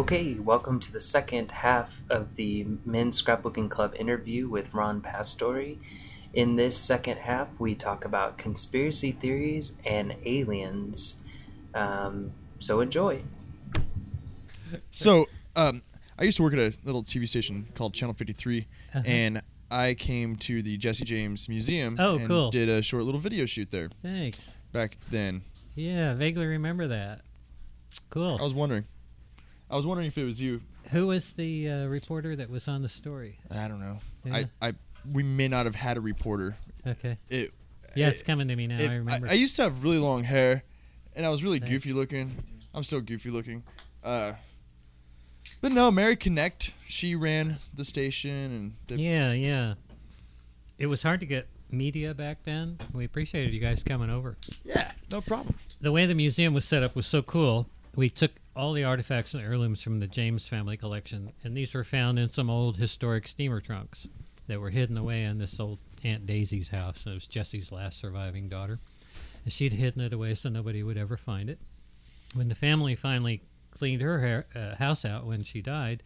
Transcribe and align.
Okay, 0.00 0.36
welcome 0.38 0.80
to 0.80 0.90
the 0.90 0.98
second 0.98 1.50
half 1.52 2.00
of 2.08 2.36
the 2.36 2.64
Men's 2.86 3.20
Scrapbooking 3.20 3.68
Club 3.68 3.94
interview 3.98 4.48
with 4.48 4.72
Ron 4.72 5.02
Pastore. 5.02 5.76
In 6.32 6.56
this 6.56 6.74
second 6.78 7.18
half, 7.18 7.48
we 7.60 7.74
talk 7.74 8.06
about 8.06 8.38
conspiracy 8.38 9.12
theories 9.12 9.76
and 9.84 10.14
aliens. 10.24 11.20
Um, 11.74 12.32
so 12.58 12.80
enjoy. 12.80 13.24
So, 14.90 15.26
um, 15.54 15.82
I 16.18 16.22
used 16.24 16.38
to 16.38 16.44
work 16.44 16.54
at 16.54 16.60
a 16.60 16.72
little 16.82 17.02
TV 17.02 17.28
station 17.28 17.66
called 17.74 17.92
Channel 17.92 18.14
53, 18.14 18.60
Uh-huh. 18.94 19.02
and 19.04 19.42
I 19.70 19.92
came 19.92 20.36
to 20.36 20.62
the 20.62 20.78
Jesse 20.78 21.04
James 21.04 21.46
Museum 21.46 21.96
Oh, 21.98 22.16
and 22.16 22.26
cool. 22.26 22.50
did 22.50 22.70
a 22.70 22.80
short 22.80 23.04
little 23.04 23.20
video 23.20 23.44
shoot 23.44 23.70
there 23.70 23.90
Thanks. 24.02 24.56
back 24.72 24.96
then. 25.10 25.42
Yeah, 25.74 26.14
vaguely 26.14 26.46
remember 26.46 26.86
that. 26.88 27.20
Cool. 28.08 28.38
I 28.40 28.44
was 28.44 28.54
wondering. 28.54 28.86
I 29.70 29.76
was 29.76 29.86
wondering 29.86 30.08
if 30.08 30.18
it 30.18 30.24
was 30.24 30.40
you. 30.40 30.60
Who 30.90 31.06
was 31.08 31.34
the 31.34 31.70
uh, 31.70 31.86
reporter 31.86 32.34
that 32.36 32.50
was 32.50 32.66
on 32.68 32.82
the 32.82 32.88
story? 32.88 33.38
I 33.50 33.68
don't 33.68 33.80
know. 33.80 33.98
Yeah. 34.24 34.36
I, 34.60 34.68
I 34.68 34.72
we 35.10 35.22
may 35.22 35.48
not 35.48 35.66
have 35.66 35.74
had 35.76 35.96
a 35.96 36.00
reporter. 36.00 36.56
Okay. 36.86 37.16
It 37.28 37.52
Yeah, 37.94 38.08
it- 38.08 38.14
it's 38.14 38.22
coming 38.22 38.48
to 38.48 38.56
me 38.56 38.66
now. 38.66 38.78
it- 38.80 38.90
I 38.90 38.96
remember. 38.96 39.28
I, 39.28 39.32
used 39.34 39.56
to 39.56 39.62
have 39.62 39.82
really 39.84 39.98
long 39.98 40.24
hair, 40.24 40.64
and 41.14 41.24
I 41.24 41.28
was 41.28 41.44
really 41.44 41.58
Thanks. 41.60 41.70
goofy 41.72 41.92
looking. 41.92 42.32
I'm 42.74 42.82
still 42.84 43.00
goofy 43.00 43.30
looking. 43.30 43.62
Uh, 44.02 44.32
but 45.60 45.72
no, 45.72 45.90
Mary 45.90 46.16
Connect. 46.16 46.72
She 46.88 47.14
ran 47.14 47.58
the 47.74 47.84
station, 47.84 48.74
and 48.90 49.00
yeah, 49.00 49.32
yeah. 49.32 49.74
It 50.78 50.86
was 50.86 51.02
hard 51.02 51.20
to 51.20 51.26
get 51.26 51.46
media 51.70 52.14
back 52.14 52.38
then. 52.44 52.78
We 52.92 53.04
appreciated 53.04 53.52
you 53.52 53.60
guys 53.60 53.82
coming 53.84 54.10
over. 54.10 54.36
yeah, 54.64 54.90
no 55.12 55.20
problem. 55.20 55.54
The 55.80 55.92
way 55.92 56.06
the 56.06 56.14
museum 56.14 56.54
was 56.54 56.64
set 56.64 56.82
up 56.82 56.96
was 56.96 57.06
so 57.06 57.22
cool. 57.22 57.68
We 57.94 58.08
took 58.10 58.32
all 58.56 58.72
the 58.72 58.84
artifacts 58.84 59.34
and 59.34 59.42
heirlooms 59.42 59.80
from 59.80 60.00
the 60.00 60.06
James 60.06 60.46
family 60.46 60.76
collection, 60.76 61.32
and 61.44 61.56
these 61.56 61.72
were 61.74 61.84
found 61.84 62.18
in 62.18 62.28
some 62.28 62.50
old 62.50 62.76
historic 62.76 63.26
steamer 63.26 63.60
trunks 63.60 64.08
that 64.48 64.60
were 64.60 64.70
hidden 64.70 64.96
away 64.96 65.22
in 65.22 65.38
this 65.38 65.60
old 65.60 65.78
Aunt 66.02 66.26
Daisy's 66.26 66.68
house. 66.68 67.04
It 67.06 67.14
was 67.14 67.26
Jesse's 67.26 67.70
last 67.70 68.00
surviving 68.00 68.48
daughter. 68.48 68.80
And 69.44 69.52
she'd 69.52 69.72
hidden 69.72 70.02
it 70.02 70.12
away 70.12 70.34
so 70.34 70.48
nobody 70.48 70.82
would 70.82 70.98
ever 70.98 71.16
find 71.16 71.48
it. 71.48 71.58
When 72.34 72.48
the 72.48 72.54
family 72.54 72.94
finally 72.94 73.42
cleaned 73.70 74.02
her 74.02 74.20
hair, 74.20 74.46
uh, 74.54 74.74
house 74.74 75.04
out 75.04 75.24
when 75.24 75.44
she 75.44 75.62
died, 75.62 76.02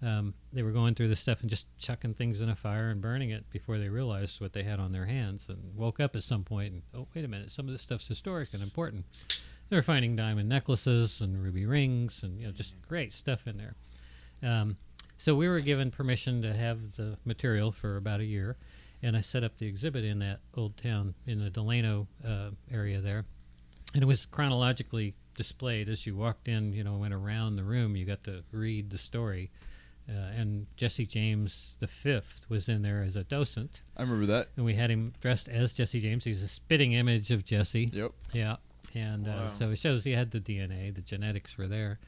um, 0.00 0.32
they 0.52 0.62
were 0.62 0.70
going 0.70 0.94
through 0.94 1.08
the 1.08 1.16
stuff 1.16 1.40
and 1.40 1.50
just 1.50 1.66
chucking 1.78 2.14
things 2.14 2.40
in 2.40 2.48
a 2.48 2.56
fire 2.56 2.90
and 2.90 3.00
burning 3.00 3.30
it 3.30 3.50
before 3.50 3.78
they 3.78 3.88
realized 3.88 4.40
what 4.40 4.52
they 4.52 4.62
had 4.62 4.78
on 4.78 4.92
their 4.92 5.06
hands 5.06 5.46
and 5.48 5.58
woke 5.74 5.98
up 5.98 6.14
at 6.14 6.22
some 6.22 6.44
point 6.44 6.72
and, 6.72 6.82
oh, 6.94 7.08
wait 7.14 7.24
a 7.24 7.28
minute, 7.28 7.50
some 7.50 7.66
of 7.66 7.72
this 7.72 7.82
stuff's 7.82 8.06
historic 8.06 8.48
and 8.54 8.62
important. 8.62 9.04
They 9.70 9.76
were 9.76 9.82
finding 9.82 10.16
diamond 10.16 10.48
necklaces 10.48 11.20
and 11.20 11.42
ruby 11.42 11.66
rings 11.66 12.22
and 12.22 12.38
you 12.40 12.46
know 12.46 12.52
just 12.52 12.74
great 12.88 13.12
stuff 13.12 13.46
in 13.46 13.58
there. 13.58 13.74
Um, 14.42 14.76
so 15.18 15.34
we 15.34 15.48
were 15.48 15.60
given 15.60 15.90
permission 15.90 16.42
to 16.42 16.52
have 16.54 16.96
the 16.96 17.18
material 17.24 17.72
for 17.72 17.96
about 17.96 18.20
a 18.20 18.24
year, 18.24 18.56
and 19.02 19.16
I 19.16 19.20
set 19.20 19.42
up 19.44 19.58
the 19.58 19.66
exhibit 19.66 20.04
in 20.04 20.20
that 20.20 20.40
old 20.56 20.76
town 20.76 21.14
in 21.26 21.40
the 21.40 21.50
Delano 21.50 22.06
uh, 22.26 22.50
area 22.72 23.00
there, 23.00 23.24
and 23.94 24.02
it 24.02 24.06
was 24.06 24.26
chronologically 24.26 25.14
displayed 25.36 25.88
as 25.88 26.06
you 26.06 26.16
walked 26.16 26.48
in. 26.48 26.72
You 26.72 26.84
know, 26.84 26.96
went 26.96 27.14
around 27.14 27.56
the 27.56 27.64
room, 27.64 27.96
you 27.96 28.06
got 28.06 28.24
to 28.24 28.42
read 28.52 28.90
the 28.90 28.98
story. 28.98 29.50
Uh, 30.10 30.40
and 30.40 30.66
Jesse 30.78 31.04
James 31.04 31.76
the 31.80 31.86
fifth 31.86 32.46
was 32.48 32.70
in 32.70 32.80
there 32.80 33.02
as 33.02 33.16
a 33.16 33.24
docent, 33.24 33.82
I 33.94 34.00
remember 34.02 34.24
that. 34.26 34.46
and 34.56 34.64
we 34.64 34.72
had 34.74 34.90
him 34.90 35.12
dressed 35.20 35.50
as 35.50 35.74
Jesse 35.74 36.00
James. 36.00 36.24
He's 36.24 36.42
a 36.42 36.48
spitting 36.48 36.92
image 36.92 37.30
of 37.30 37.44
Jesse. 37.44 37.90
Yep. 37.92 38.12
Yeah, 38.32 38.56
and 38.94 39.26
Wow. 39.26 39.34
uh, 39.44 39.48
so 39.48 39.70
it 39.70 39.76
shows 39.78 40.04
he 40.04 40.12
had 40.12 40.30
the 40.30 40.40
DNA, 40.40 40.94
the 40.94 41.00
genetics 41.02 41.56
were 41.58 41.66
there. 41.68 41.98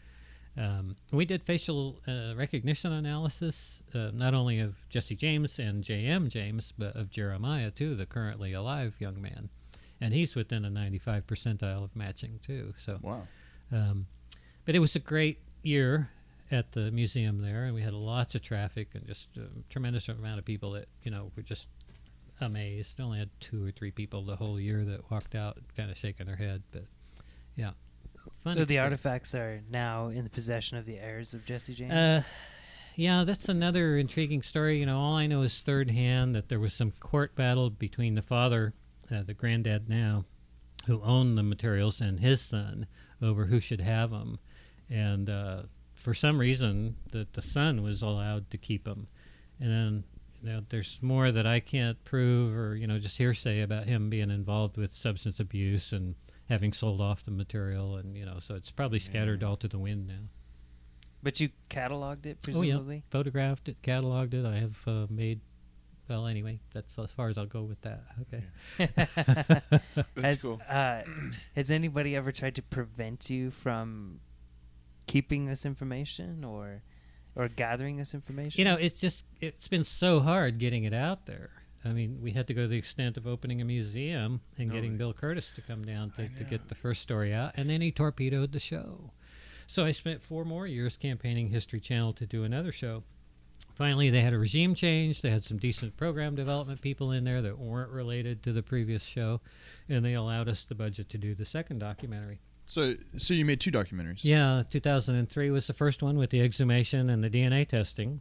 Um, 0.56 0.96
we 1.12 1.24
did 1.24 1.42
facial 1.44 2.00
uh, 2.08 2.34
recognition 2.36 2.92
analysis, 2.92 3.82
uh, 3.94 4.10
not 4.12 4.34
only 4.34 4.58
of 4.58 4.74
Jesse 4.88 5.14
James 5.16 5.58
and 5.60 5.82
J.M. 5.84 6.28
James, 6.28 6.72
but 6.76 6.96
of 6.96 7.08
Jeremiah 7.10 7.70
too, 7.70 7.94
the 7.94 8.04
currently 8.06 8.52
alive 8.52 8.94
young 8.98 9.22
man, 9.22 9.48
and 10.00 10.12
he's 10.12 10.34
within 10.34 10.64
a 10.64 10.70
95 10.70 11.26
percentile 11.26 11.84
of 11.84 11.94
matching 11.94 12.40
too. 12.44 12.74
So, 12.78 12.98
Wow. 13.00 13.28
um, 13.72 14.06
but 14.64 14.74
it 14.74 14.80
was 14.80 14.96
a 14.96 15.00
great 15.00 15.38
year 15.62 16.10
at 16.50 16.72
the 16.72 16.90
museum 16.90 17.40
there, 17.42 17.64
and 17.66 17.74
we 17.74 17.82
had 17.82 17.92
lots 17.92 18.34
of 18.34 18.42
traffic 18.42 18.88
and 18.94 19.06
just 19.06 19.28
a 19.36 19.46
tremendous 19.70 20.08
amount 20.08 20.40
of 20.40 20.44
people 20.44 20.72
that 20.72 20.88
you 21.04 21.12
know 21.12 21.30
were 21.36 21.42
just 21.44 21.68
amazed. 22.42 23.00
Only 23.00 23.18
had 23.18 23.30
two 23.40 23.66
or 23.66 23.70
three 23.70 23.90
people 23.90 24.22
the 24.22 24.36
whole 24.36 24.60
year 24.60 24.84
that 24.84 25.10
walked 25.10 25.34
out 25.34 25.58
kind 25.76 25.90
of 25.90 25.96
shaking 25.96 26.26
their 26.26 26.36
head, 26.36 26.62
but 26.72 26.84
yeah. 27.56 27.70
Fun 28.44 28.54
so 28.54 28.64
the 28.64 28.78
artifacts 28.78 29.34
are 29.34 29.60
now 29.70 30.08
in 30.08 30.24
the 30.24 30.30
possession 30.30 30.76
of 30.76 30.86
the 30.86 30.98
heirs 30.98 31.34
of 31.34 31.44
Jesse 31.44 31.74
James. 31.74 31.92
Uh, 31.92 32.22
yeah, 32.96 33.24
that's 33.24 33.48
another 33.48 33.96
intriguing 33.96 34.42
story. 34.42 34.78
You 34.78 34.86
know, 34.86 34.98
all 34.98 35.16
I 35.16 35.26
know 35.26 35.42
is 35.42 35.60
third 35.60 35.90
hand 35.90 36.34
that 36.34 36.48
there 36.48 36.60
was 36.60 36.74
some 36.74 36.90
court 36.90 37.34
battle 37.34 37.70
between 37.70 38.14
the 38.14 38.22
father, 38.22 38.74
uh, 39.10 39.22
the 39.22 39.34
granddad 39.34 39.88
now, 39.88 40.24
who 40.86 41.02
owned 41.02 41.38
the 41.38 41.42
materials, 41.42 42.00
and 42.00 42.20
his 42.20 42.40
son 42.40 42.86
over 43.22 43.46
who 43.46 43.60
should 43.60 43.80
have 43.80 44.10
them. 44.10 44.38
And 44.88 45.30
uh, 45.30 45.62
for 45.94 46.14
some 46.14 46.38
reason, 46.38 46.96
that 47.12 47.32
the 47.32 47.42
son 47.42 47.82
was 47.82 48.02
allowed 48.02 48.50
to 48.50 48.58
keep 48.58 48.84
them. 48.84 49.06
And 49.60 49.70
then, 49.70 50.04
you 50.42 50.50
know, 50.50 50.62
there's 50.68 50.98
more 51.02 51.30
that 51.30 51.46
I 51.46 51.60
can't 51.60 52.02
prove, 52.04 52.56
or 52.56 52.74
you 52.76 52.86
know, 52.86 52.98
just 52.98 53.18
hearsay 53.18 53.60
about 53.60 53.84
him 53.86 54.10
being 54.10 54.30
involved 54.30 54.76
with 54.76 54.92
substance 54.94 55.38
abuse 55.40 55.92
and 55.92 56.14
having 56.48 56.72
sold 56.72 57.00
off 57.00 57.24
the 57.24 57.30
material, 57.30 57.96
and 57.96 58.16
you 58.16 58.24
know, 58.24 58.38
so 58.40 58.54
it's 58.54 58.70
probably 58.70 58.98
scattered 58.98 59.42
all 59.44 59.56
to 59.56 59.68
the 59.68 59.78
wind 59.78 60.08
now. 60.08 60.28
but 61.22 61.38
you 61.40 61.50
cataloged 61.68 62.26
it, 62.26 62.38
Oh 62.48 62.62
yeah, 62.62 62.74
presumably. 62.76 63.04
photographed 63.10 63.68
it, 63.68 63.80
cataloged 63.82 64.34
it. 64.34 64.44
I 64.46 64.56
have 64.58 64.78
uh, 64.86 65.06
made. 65.10 65.40
Well, 66.08 66.26
anyway, 66.26 66.58
that's 66.74 66.98
as 66.98 67.12
far 67.12 67.28
as 67.28 67.38
I'll 67.38 67.46
go 67.46 67.62
with 67.62 67.82
that. 67.82 68.02
Okay. 68.22 68.42
That's 70.16 70.20
has 70.20 70.42
cool. 70.42 70.60
uh, 70.68 71.02
has 71.54 71.70
anybody 71.70 72.16
ever 72.16 72.32
tried 72.32 72.56
to 72.56 72.62
prevent 72.62 73.30
you 73.30 73.52
from 73.52 74.18
keeping 75.06 75.46
this 75.46 75.64
information 75.64 76.42
or 76.42 76.82
or 77.36 77.48
gathering 77.48 77.96
this 77.96 78.14
information? 78.14 78.58
You 78.58 78.64
know, 78.64 78.76
it's 78.76 79.00
just 79.00 79.24
it's 79.40 79.68
been 79.68 79.84
so 79.84 80.20
hard 80.20 80.58
getting 80.58 80.84
it 80.84 80.94
out 80.94 81.26
there. 81.26 81.50
I 81.84 81.90
mean, 81.90 82.18
we 82.20 82.32
had 82.32 82.46
to 82.48 82.54
go 82.54 82.62
to 82.62 82.68
the 82.68 82.76
extent 82.76 83.16
of 83.16 83.26
opening 83.26 83.62
a 83.62 83.64
museum 83.64 84.40
and 84.58 84.70
Oh, 84.70 84.74
getting. 84.74 84.98
Bill 84.98 85.14
Kurtis 85.14 85.54
to 85.54 85.62
come 85.62 85.82
down 85.84 86.10
to, 86.16 86.28
to 86.28 86.44
get 86.44 86.68
the 86.68 86.74
first 86.74 87.00
story 87.00 87.32
out, 87.32 87.52
and 87.56 87.70
then 87.70 87.80
he 87.80 87.90
torpedoed 87.90 88.52
the 88.52 88.60
show. 88.60 89.12
So 89.66 89.84
I 89.84 89.92
spent 89.92 90.22
four 90.22 90.44
more 90.44 90.66
years 90.66 90.96
campaigning 90.96 91.48
History 91.48 91.80
Channel 91.80 92.12
to 92.14 92.26
do 92.26 92.44
another 92.44 92.72
show. 92.72 93.02
Finally, 93.76 94.10
they 94.10 94.20
had 94.20 94.34
a 94.34 94.38
regime 94.38 94.74
change. 94.74 95.22
They 95.22 95.30
had 95.30 95.44
some 95.44 95.56
decent 95.56 95.96
program 95.96 96.34
development 96.34 96.82
people 96.82 97.12
in 97.12 97.24
there 97.24 97.40
that 97.40 97.58
weren't 97.58 97.90
related 97.90 98.42
to 98.42 98.52
the 98.52 98.62
previous 98.62 99.02
show, 99.02 99.40
and 99.88 100.04
they 100.04 100.12
allowed 100.14 100.48
us 100.48 100.64
the 100.64 100.74
budget 100.74 101.08
to 101.10 101.18
do 101.18 101.34
the 101.34 101.46
second 101.46 101.78
documentary. 101.78 102.40
So, 102.70 102.94
so 103.16 103.34
you 103.34 103.44
made 103.44 103.58
two 103.60 103.72
documentaries. 103.72 104.20
Yeah, 104.24 104.62
2003 104.70 105.50
was 105.50 105.66
the 105.66 105.74
first 105.74 106.04
one 106.04 106.16
with 106.16 106.30
the 106.30 106.40
exhumation 106.40 107.10
and 107.10 107.22
the 107.24 107.28
DNA 107.28 107.66
testing, 107.66 108.20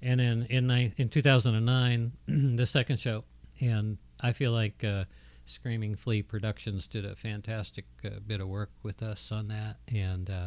and 0.00 0.18
then 0.20 0.46
in 0.48 0.66
ni- 0.66 0.94
in 0.96 1.10
2009 1.10 2.12
the 2.56 2.64
second 2.64 2.98
show. 2.98 3.24
And 3.60 3.98
I 4.18 4.32
feel 4.32 4.52
like 4.52 4.82
uh, 4.82 5.04
Screaming 5.44 5.96
Flea 5.96 6.22
Productions 6.22 6.88
did 6.88 7.04
a 7.04 7.14
fantastic 7.14 7.84
uh, 8.02 8.20
bit 8.26 8.40
of 8.40 8.48
work 8.48 8.70
with 8.82 9.02
us 9.02 9.30
on 9.32 9.48
that, 9.48 9.76
and 9.92 10.30
uh, 10.30 10.46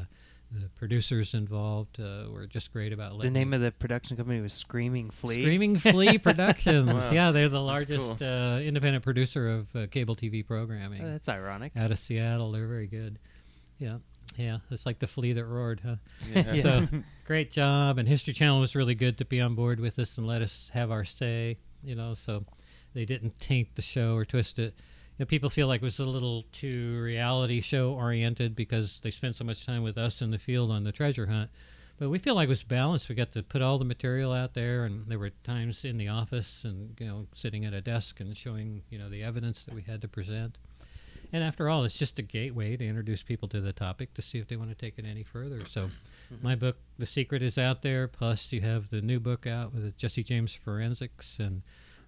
the 0.50 0.70
producers 0.70 1.35
involved 1.35 2.00
uh, 2.00 2.25
were 2.31 2.47
just 2.47 2.74
great 2.74 2.91
about 2.91 3.12
the 3.12 3.18
letting 3.18 3.34
name 3.34 3.53
of 3.53 3.62
the 3.62 3.72
production 3.72 4.18
company 4.18 4.41
was 4.41 4.53
Screaming 4.53 5.12
Flea. 5.12 5.35
Screaming 5.44 5.78
Flea 5.78 6.18
Productions. 6.30 6.91
Wow. 6.91 7.12
Yeah, 7.12 7.30
they're 7.30 7.50
the 7.50 7.62
largest 7.62 8.18
cool. 8.18 8.28
uh, 8.28 8.59
independent 8.62 9.03
producer 9.03 9.47
of 9.47 9.75
uh, 9.75 9.85
cable 9.88 10.16
TV 10.16 10.44
programming 10.44 11.03
Oh, 11.03 11.12
that's 11.12 11.30
ironic. 11.30 11.74
out 11.75 11.91
of 11.91 12.00
Seattle. 12.00 12.52
They're 12.52 12.68
very 12.68 12.88
good. 12.88 13.20
Yeah, 13.83 13.97
yeah. 14.38 14.57
It's 14.71 14.85
like 14.85 14.99
the 14.99 15.07
flea 15.07 15.33
that 15.33 15.45
roared, 15.45 15.81
huh? 15.85 15.95
Yeah. 16.33 16.53
So 16.61 16.88
great 17.25 17.51
job, 17.51 17.97
and 17.97 18.08
History 18.08 18.34
Channel 18.34 18.61
was 18.61 18.75
really 18.75 18.96
good 18.96 19.17
to 19.17 19.25
be 19.25 19.41
on 19.41 19.55
board 19.55 19.81
with 19.81 19.99
us 19.99 20.17
and 20.17 20.25
let 20.25 20.41
us 20.41 20.72
have 20.73 20.90
our 20.90 21.03
say. 21.03 21.58
You 21.84 21.96
know, 21.96 22.13
so 22.13 22.46
they 22.93 23.03
didn't 23.03 23.37
taint 23.41 23.75
the 23.75 23.81
show 23.81 24.16
or 24.16 24.23
twist 24.23 24.58
it. 24.58 24.73
You 25.17 25.19
know, 25.19 25.25
people 25.25 25.49
feel 25.49 25.67
like 25.67 25.81
it 25.81 25.84
was 25.84 25.99
a 25.99 26.05
little 26.05 26.46
too 26.53 27.02
reality 27.03 27.59
show 27.59 27.91
oriented 27.91 28.55
because 28.55 28.99
they 29.03 29.11
spent 29.11 29.35
so 29.35 29.43
much 29.43 29.66
time 29.66 29.84
with 29.84 29.97
us 29.97 30.22
in 30.22 30.31
the 30.31 30.40
field 30.40 30.72
on 30.72 30.85
the 30.85 30.93
treasure 30.93 31.25
hunt. 31.25 31.49
But 31.99 32.09
we 32.09 32.19
feel 32.19 32.35
like 32.35 32.46
it 32.46 32.49
was 32.49 32.63
balanced. 32.63 33.09
We 33.09 33.16
got 33.16 33.34
to 33.34 33.43
put 33.43 33.61
all 33.61 33.78
the 33.78 33.85
material 33.85 34.31
out 34.31 34.53
there, 34.53 34.85
and 34.85 35.05
there 35.08 35.19
were 35.19 35.29
times 35.43 35.84
in 35.84 35.97
the 35.97 36.08
office 36.08 36.63
and 36.63 36.96
you 36.99 37.05
know 37.05 37.28
sitting 37.35 37.66
at 37.66 37.73
a 37.73 37.81
desk 37.81 38.22
and 38.22 38.35
showing 38.35 38.81
you 38.90 38.97
know 38.97 39.09
the 39.09 39.23
evidence 39.23 39.66
that 39.66 39.75
we 39.75 39.81
had 39.81 40.02
to 40.03 40.08
present. 40.08 40.58
And 41.34 41.44
after 41.44 41.68
all, 41.68 41.84
it's 41.84 41.97
just 41.97 42.20
a 42.20 42.22
gateway 42.22 42.78
to 42.78 42.88
introduce 42.88 43.24
people 43.24 43.47
to 43.50 43.59
the 43.59 43.74
topic 43.74 44.14
to 44.14 44.22
see 44.22 44.38
if 44.38 44.47
they 44.47 44.56
want 44.56 44.70
to 44.70 44.76
take 44.76 45.00
it 45.00 45.06
any 45.06 45.24
further. 45.24 45.66
So, 45.66 45.85
mm-hmm. 45.85 46.35
my 46.44 46.53
book, 46.56 46.78
The 47.00 47.08
Secret, 47.08 47.41
is 47.41 47.58
out 47.58 47.82
there. 47.82 48.08
Plus, 48.08 48.52
you 48.53 48.62
have 48.62 48.91
the 48.91 49.02
new 49.02 49.20
book 49.20 49.47
out 49.47 49.74
with 49.74 49.97
Jesse 49.97 50.24
James 50.24 50.53
Forensics, 50.53 51.40
and 51.40 51.64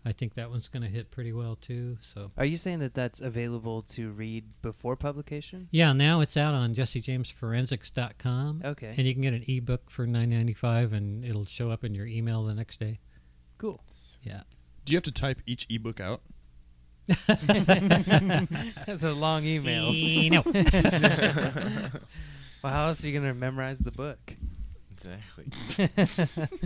I 0.06 0.12
think 0.12 0.36
that 0.36 0.52
one's 0.52 0.68
going 0.68 0.84
to 0.84 0.90
hit 0.90 1.10
pretty 1.10 1.34
well 1.34 1.56
too. 1.56 1.98
So 2.14 2.32
Are 2.38 2.46
you 2.46 2.58
saying 2.58 2.80
that 2.80 2.94
that's 2.94 3.20
available 3.20 3.82
to 3.82 4.12
read 4.12 4.46
before 4.62 4.96
publication? 4.96 5.68
yeah, 5.72 5.92
now 5.94 6.22
it's 6.22 6.38
out 6.38 6.54
on 6.54 6.76
jessejamesforensics.com. 6.76 8.62
Okay. 8.64 8.94
And 8.96 9.08
you 9.08 9.14
can 9.14 9.24
get 9.24 9.34
an 9.34 9.44
ebook 9.48 9.90
for 9.90 10.06
nine 10.06 10.30
ninety 10.30 10.54
five, 10.54 10.94
and 10.94 11.26
it'll 11.26 11.46
show 11.46 11.72
up 11.72 11.84
in 11.84 11.96
your 11.96 12.06
email 12.06 12.44
the 12.44 12.54
next 12.54 12.80
day. 12.80 13.00
Cool. 13.58 13.84
Yeah. 14.22 14.42
Do 14.86 14.94
you 14.94 14.98
have 14.98 15.04
to 15.04 15.12
type 15.12 15.42
each 15.48 15.66
ebook 15.68 16.00
out? 16.00 16.22
so 18.96 19.14
long 19.14 19.44
emails. 19.44 20.02
no. 20.32 20.42
well, 22.64 22.74
how 22.74 22.88
else 22.88 23.04
are 23.04 23.08
you 23.08 23.20
gonna 23.20 23.34
memorize 23.34 23.80
the 23.80 23.92
book? 23.92 24.36
Exactly. 24.92 26.58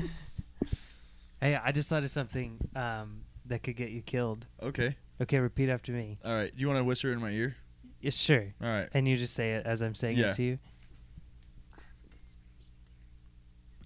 Hey, 1.42 1.56
I 1.56 1.72
just 1.72 1.90
thought 1.90 2.04
of 2.04 2.10
something 2.10 2.58
um, 2.76 3.22
that 3.46 3.64
could 3.64 3.78
get 3.78 3.92
you 3.92 4.02
killed. 4.02 4.46
Okay. 4.62 4.96
Okay, 5.22 5.40
repeat 5.40 5.70
after 5.70 5.94
me. 5.94 6.18
All 6.26 6.34
right. 6.34 6.52
You 6.56 6.68
want 6.68 6.80
to 6.80 6.84
whisper 6.84 7.12
in 7.12 7.22
my 7.22 7.30
ear? 7.30 7.56
Yeah, 8.02 8.10
sure. 8.10 8.46
All 8.62 8.68
right. 8.70 8.90
And 8.94 9.08
you 9.08 9.16
just 9.16 9.34
say 9.36 9.54
it 9.54 9.66
as 9.66 9.82
I'm 9.82 9.96
saying 9.96 10.18
Yeah. 10.18 10.32
it 10.32 10.36
to 10.36 10.44
you. 10.44 10.60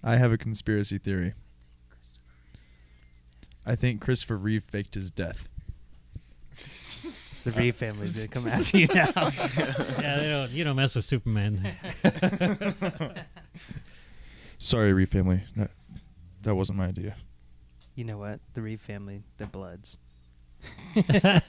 I 0.02 0.16
have 0.16 0.32
a 0.32 0.38
conspiracy 0.38 0.98
theory. 0.98 1.34
I 3.64 3.76
think 3.76 4.00
Christopher 4.00 4.36
Reeve 4.36 4.64
faked 4.64 4.94
his 4.94 5.10
death. 5.10 5.48
The 7.44 7.50
Reeve 7.56 7.76
family's 7.76 8.14
gonna 8.14 8.28
come 8.28 8.48
after 8.48 8.78
you 8.78 8.86
now. 8.86 9.12
yeah, 9.14 10.16
they 10.18 10.28
don't. 10.30 10.50
You 10.50 10.64
don't 10.64 10.76
mess 10.76 10.96
with 10.96 11.04
Superman. 11.04 11.74
Sorry, 14.58 14.92
Reeve 14.92 15.08
family. 15.10 15.42
That, 15.56 15.70
that 16.42 16.54
wasn't 16.54 16.78
my 16.78 16.86
idea. 16.86 17.16
you 17.94 18.04
know 18.04 18.18
what? 18.18 18.40
The 18.54 18.62
Reeve 18.62 18.80
family, 18.80 19.22
they're 19.36 19.46
bloods. 19.46 19.98
I 20.96 21.42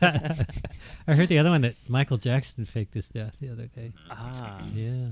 heard 1.07 1.29
the 1.29 1.37
other 1.39 1.49
one 1.49 1.61
that 1.61 1.75
Michael 1.87 2.17
Jackson 2.17 2.65
faked 2.65 2.93
his 2.93 3.07
death 3.09 3.37
the 3.39 3.49
other 3.49 3.67
day. 3.67 3.93
Ah, 4.11 4.61
Yeah. 4.73 5.07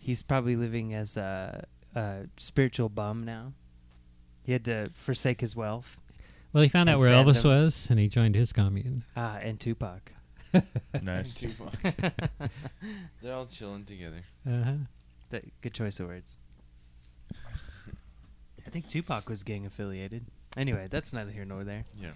he's 0.00 0.22
probably 0.22 0.56
living 0.56 0.94
as 0.94 1.16
a, 1.16 1.66
a 1.94 2.20
spiritual 2.38 2.88
bum 2.88 3.24
now. 3.24 3.52
He 4.44 4.52
had 4.52 4.64
to 4.66 4.90
forsake 4.94 5.40
his 5.40 5.54
wealth. 5.54 6.00
Well, 6.54 6.62
he 6.62 6.68
found 6.68 6.88
out 6.88 6.94
And 6.94 7.00
where 7.00 7.10
Elvis 7.10 7.44
was, 7.44 7.88
and 7.90 7.98
he 7.98 8.08
joined 8.08 8.36
his 8.36 8.52
commune. 8.52 9.02
Ah, 9.16 9.38
and 9.42 9.58
Tupac. 9.60 10.12
Nice. 11.02 11.34
Tupac. 11.34 11.72
They're 13.22 13.34
all 13.34 13.46
chilling 13.46 13.84
together. 13.84 14.22
Uh-huh. 14.48 14.74
That, 15.30 15.44
good 15.62 15.74
choice 15.74 15.98
of 15.98 16.06
words. 16.06 16.36
I 18.64 18.70
think 18.70 18.86
Tupac 18.86 19.28
was 19.28 19.42
gang 19.42 19.66
affiliated. 19.66 20.24
Anyway, 20.56 20.86
that's 20.88 21.12
neither 21.12 21.32
here 21.32 21.44
nor 21.44 21.64
there. 21.64 21.82
Yeah. 22.00 22.10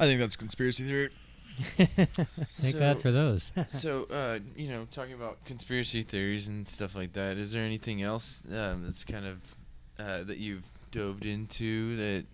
I 0.00 0.06
think 0.06 0.18
that's 0.18 0.34
conspiracy 0.34 0.82
theory. 0.82 1.10
Thank 1.76 2.78
God 2.78 3.00
for 3.00 3.12
those. 3.12 3.52
so, 3.68 4.08
uh, 4.10 4.40
you 4.56 4.68
know, 4.68 4.88
talking 4.90 5.14
about 5.14 5.44
conspiracy 5.44 6.02
theories 6.02 6.48
and 6.48 6.66
stuff 6.66 6.96
like 6.96 7.12
that, 7.12 7.36
is 7.36 7.52
there 7.52 7.62
anything 7.62 8.02
else 8.02 8.42
um, 8.48 8.82
that's 8.84 9.04
kind 9.04 9.26
of 9.26 9.54
uh, 9.98 10.24
that 10.24 10.38
you've 10.38 10.64
dove 10.90 11.24
into 11.24 11.94
that, 11.96 12.24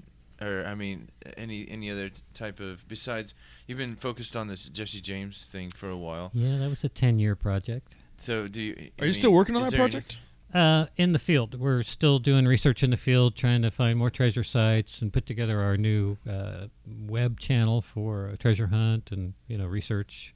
or 0.42 0.66
I 0.66 0.74
mean, 0.74 1.10
any 1.36 1.66
any 1.68 1.90
other 1.90 2.10
type 2.34 2.60
of 2.60 2.86
besides 2.88 3.34
you've 3.66 3.78
been 3.78 3.96
focused 3.96 4.36
on 4.36 4.48
this 4.48 4.68
Jesse 4.68 5.00
James 5.00 5.46
thing 5.46 5.70
for 5.70 5.88
a 5.88 5.96
while. 5.96 6.30
Yeah, 6.34 6.58
that 6.58 6.68
was 6.68 6.84
a 6.84 6.88
10 6.88 7.18
year 7.18 7.36
project. 7.36 7.94
So, 8.16 8.48
do 8.48 8.60
you? 8.60 8.90
I 8.98 9.02
Are 9.02 9.06
you 9.06 9.12
still 9.12 9.32
working 9.32 9.56
on 9.56 9.62
that 9.62 9.74
project? 9.74 10.16
Uh, 10.54 10.86
in 10.96 11.12
the 11.12 11.18
field, 11.18 11.58
we're 11.58 11.82
still 11.82 12.18
doing 12.18 12.44
research 12.44 12.82
in 12.82 12.90
the 12.90 12.96
field, 12.96 13.34
trying 13.34 13.62
to 13.62 13.70
find 13.70 13.98
more 13.98 14.10
treasure 14.10 14.44
sites 14.44 15.00
and 15.00 15.10
put 15.10 15.24
together 15.24 15.60
our 15.60 15.78
new 15.78 16.18
uh, 16.28 16.66
web 17.08 17.40
channel 17.40 17.80
for 17.80 18.28
a 18.28 18.36
treasure 18.36 18.66
hunt 18.66 19.10
and 19.12 19.32
you 19.48 19.56
know 19.56 19.66
research. 19.66 20.34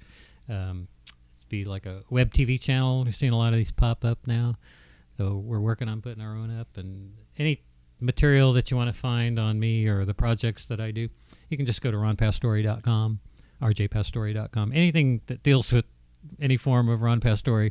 Um, 0.49 0.89
be 1.49 1.65
like 1.65 1.87
a 1.87 2.03
web 2.11 2.33
TV 2.33 2.61
channel. 2.61 3.05
We've 3.05 3.15
seen 3.15 3.33
a 3.33 3.39
lot 3.39 3.53
of 3.53 3.59
these 3.59 3.71
pop 3.71 4.05
up 4.05 4.27
now, 4.27 4.57
so 5.17 5.37
we're 5.37 5.61
working 5.61 5.89
on 5.89 6.01
putting 6.01 6.23
our 6.23 6.35
own 6.35 6.57
up. 6.59 6.69
And 6.77 7.13
any 7.39 7.63
material 8.01 8.53
that 8.55 8.71
you 8.71 8.77
want 8.77 8.93
to 8.93 8.99
find 8.99 9.39
on 9.39 9.59
me 9.59 9.87
or 9.87 10.05
the 10.05 10.15
projects 10.15 10.67
that 10.67 10.81
I 10.81 10.91
do, 10.91 11.09
you 11.49 11.57
can 11.57 11.67
just 11.67 11.81
go 11.81 11.91
to 11.91 11.97
ronpastore.com, 11.97 13.21
rjpastore.com. 13.63 14.73
Anything 14.73 15.21
that 15.27 15.43
deals 15.43 15.73
with 15.73 15.85
any 16.41 16.57
form 16.57 16.89
of 16.89 17.03
Ron 17.03 17.21
Pastore, 17.21 17.71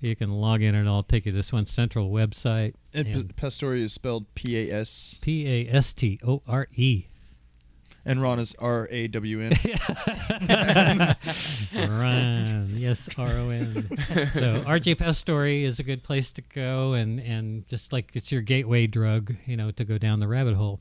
you 0.00 0.16
can 0.16 0.30
log 0.32 0.62
in 0.62 0.74
and 0.74 0.88
I'll 0.88 1.02
take 1.02 1.26
you 1.26 1.32
to 1.32 1.36
this 1.36 1.52
one 1.52 1.66
central 1.66 2.10
website. 2.10 2.74
And 2.94 3.06
And- 3.06 3.34
is 3.76 3.92
spelled 3.92 4.32
P 4.34 4.70
A 4.70 4.74
S, 4.80 5.18
P 5.20 5.46
A 5.46 5.68
S 5.72 5.94
T 5.94 6.18
O 6.26 6.42
R 6.46 6.68
E. 6.74 7.06
and 8.04 8.20
Ron 8.20 8.38
is 8.38 8.54
R 8.58 8.88
A 8.90 9.08
W 9.08 9.40
N. 9.40 9.52
Ron, 11.74 12.68
yes, 12.70 13.08
R 13.16 13.28
O 13.28 13.50
N. 13.50 13.88
So 14.32 14.62
RJ 14.66 14.98
Pastore 14.98 15.46
is 15.46 15.78
a 15.78 15.82
good 15.82 16.02
place 16.02 16.32
to 16.32 16.42
go, 16.42 16.94
and 16.94 17.20
and 17.20 17.66
just 17.68 17.92
like 17.92 18.10
it's 18.14 18.32
your 18.32 18.42
gateway 18.42 18.86
drug, 18.86 19.34
you 19.46 19.56
know, 19.56 19.70
to 19.72 19.84
go 19.84 19.98
down 19.98 20.20
the 20.20 20.28
rabbit 20.28 20.54
hole. 20.54 20.80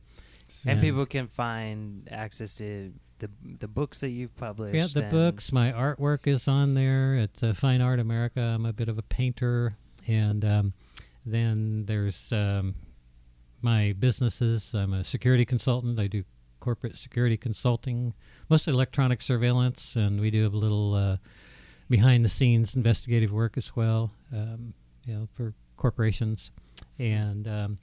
And 0.66 0.80
people 0.82 1.06
can 1.06 1.28
find 1.28 2.08
access 2.12 2.56
to 2.56 2.92
the 3.20 3.30
the 3.60 3.68
books 3.68 4.02
that 4.02 4.10
you've 4.10 4.36
published. 4.36 4.76
Yeah, 4.76 4.88
the 5.02 5.08
books. 5.10 5.52
My 5.52 5.72
artwork 5.72 6.28
is 6.28 6.48
on 6.48 6.74
there 6.74 7.16
at 7.16 7.44
uh, 7.44 7.54
Fine 7.54 7.82
Art 7.82 8.00
America. 8.00 8.42
I'm 8.42 8.66
a 8.66 8.74
bit 8.74 8.90
of 8.90 8.98
a 8.98 9.04
painter, 9.04 9.76
and 10.08 10.44
um, 10.44 10.74
then 11.26 11.86
there's 11.86 12.34
um, 12.34 12.76
my 13.62 13.94
businesses. 14.00 14.74
I'm 14.74 14.94
a 14.94 15.04
security 15.04 15.46
consultant. 15.46 16.00
I 16.00 16.08
do 16.08 16.24
corporate 16.62 16.98
security 16.98 17.36
consulting, 17.36 18.14
mostly 18.50 18.72
electronic 18.74 19.22
surveillance, 19.22 19.98
and 19.98 20.22
we 20.22 20.32
do 20.32 20.48
a 20.48 20.50
little 20.50 20.94
uh, 20.94 21.18
behind 21.90 22.24
the 22.24 22.30
scenes 22.30 22.76
investigative 22.76 23.34
work 23.34 23.58
as 23.58 23.76
well. 23.76 24.12
Um, 24.34 24.74
you 25.06 25.14
know, 25.14 25.28
for 25.34 25.54
corporations, 25.76 26.52
and 27.00 27.48
um, 27.48 27.80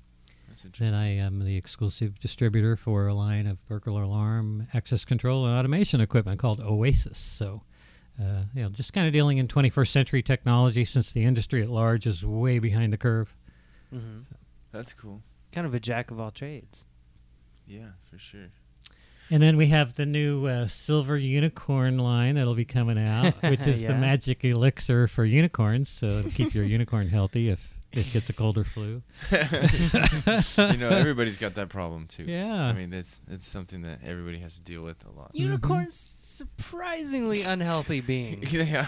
then. 0.79 0.95
I 0.95 1.17
am 1.17 1.45
the 1.45 1.57
exclusive 1.57 2.19
distributor 2.21 2.77
for 2.77 3.09
a 3.09 3.15
line 3.15 3.47
of 3.47 3.65
burglar 3.69 4.03
alarm, 4.03 4.69
access 4.73 5.05
control, 5.05 5.47
and 5.47 5.57
automation 5.57 6.01
equipment 6.01 6.39
called 6.39 6.61
Oasis. 6.61 7.19
So, 7.19 7.63
uh, 8.21 8.45
you 8.55 8.63
know, 8.63 8.69
just 8.71 8.93
kind 8.93 9.07
of 9.07 9.13
dealing 9.13 9.39
in 9.39 9.49
21st 9.49 9.89
century 9.89 10.23
technology 10.23 10.85
since 10.85 11.13
the 11.13 11.25
industry 11.25 11.63
at 11.63 11.69
large 11.69 12.07
is 12.07 12.25
way 12.25 12.59
behind 12.59 12.93
the 12.93 12.97
curve. 12.97 13.35
Mhm. 13.93 14.25
That's 14.73 14.93
cool. 14.95 15.23
Kind 15.53 15.67
of 15.67 15.75
a 15.75 15.81
jack 15.81 16.11
of 16.11 16.21
all 16.21 16.31
trades. 16.31 16.87
Yeah, 17.67 17.91
for 18.11 18.19
sure. 18.19 18.51
And 19.31 19.43
then 19.43 19.57
we 19.57 19.67
have 19.69 19.95
the 19.95 20.07
new 20.07 20.47
uh, 20.47 20.67
silver 20.67 21.17
unicorn 21.17 21.99
line 21.99 22.37
that'll 22.37 22.55
be 22.55 22.65
coming 22.65 22.99
out, 22.99 23.35
which 23.43 23.67
is 23.67 23.83
the 23.83 23.95
magic 23.95 24.45
elixir 24.45 25.09
for 25.09 25.25
unicorns. 25.25 25.89
So 25.89 26.23
to 26.23 26.31
keep 26.31 26.55
your 26.55 26.65
unicorn 26.65 27.09
healthy 27.09 27.51
if 27.51 27.75
it 27.93 28.11
gets 28.13 28.29
a 28.29 28.33
cold 28.33 28.59
or 28.59 28.65
flu. 28.65 29.03
you 29.33 30.77
know, 30.77 30.89
everybody's 30.89 31.39
got 31.39 31.55
that 31.55 31.69
problem 31.69 32.07
too. 32.07 32.25
Yeah. 32.25 32.65
I 32.65 32.73
mean, 32.73 32.91
that's 32.91 33.21
it's 33.29 33.47
something 33.47 33.83
that 33.83 34.01
everybody 34.05 34.39
has 34.39 34.57
to 34.57 34.63
deal 34.63 34.83
with 34.83 35.05
a 35.07 35.11
lot. 35.11 35.31
Unicorns, 35.35 35.95
surprisingly 35.95 37.43
unhealthy 37.43 38.01
beings 38.01 38.53
they 38.53 38.77
are. 38.77 38.85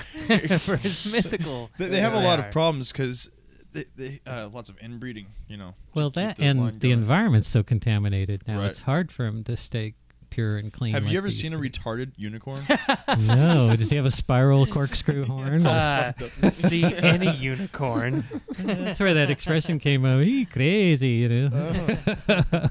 for 0.59 0.75
as 0.75 1.11
mythical. 1.11 1.71
They, 1.79 1.89
they 1.89 2.01
have 2.01 2.15
a 2.15 2.21
lot 2.21 2.39
are. 2.39 2.47
of 2.47 2.53
problems 2.53 2.93
because 2.93 3.31
they, 3.73 3.85
they 3.97 4.21
uh, 4.27 4.49
lots 4.53 4.69
of 4.69 4.79
inbreeding. 4.83 5.27
You 5.49 5.57
know. 5.57 5.75
Well, 5.95 6.11
that 6.11 6.37
the 6.37 6.45
and 6.45 6.81
the 6.81 6.93
environment's 6.93 7.49
so 7.49 7.63
contaminated 7.63 8.43
now. 8.47 8.61
Right. 8.61 8.71
It's 8.71 8.81
hard 8.81 9.13
for 9.13 9.25
them 9.25 9.45
to 9.45 9.57
stay 9.57 9.95
pure 10.31 10.57
and 10.57 10.73
clean. 10.73 10.93
Have 10.95 11.05
like 11.05 11.13
you 11.13 11.19
ever 11.19 11.31
seen 11.31 11.53
a 11.53 11.59
used 11.59 11.75
be. 11.75 11.81
retarded 11.81 12.13
unicorn? 12.17 12.63
no. 13.27 13.75
Does 13.77 13.91
he 13.91 13.97
have 13.97 14.07
a 14.07 14.11
spiral 14.11 14.67
corkscrew 14.67 15.25
horn? 15.27 15.67
Uh, 15.67 16.13
see 16.49 16.85
any 16.85 17.31
unicorn. 17.37 18.25
That's 18.59 19.01
where 19.01 19.15
that 19.15 19.31
expression 19.31 19.79
came 19.79 20.03
from. 20.03 20.23
He 20.23 20.45
crazy, 20.45 21.09
you 21.09 21.29
know. 21.29 22.69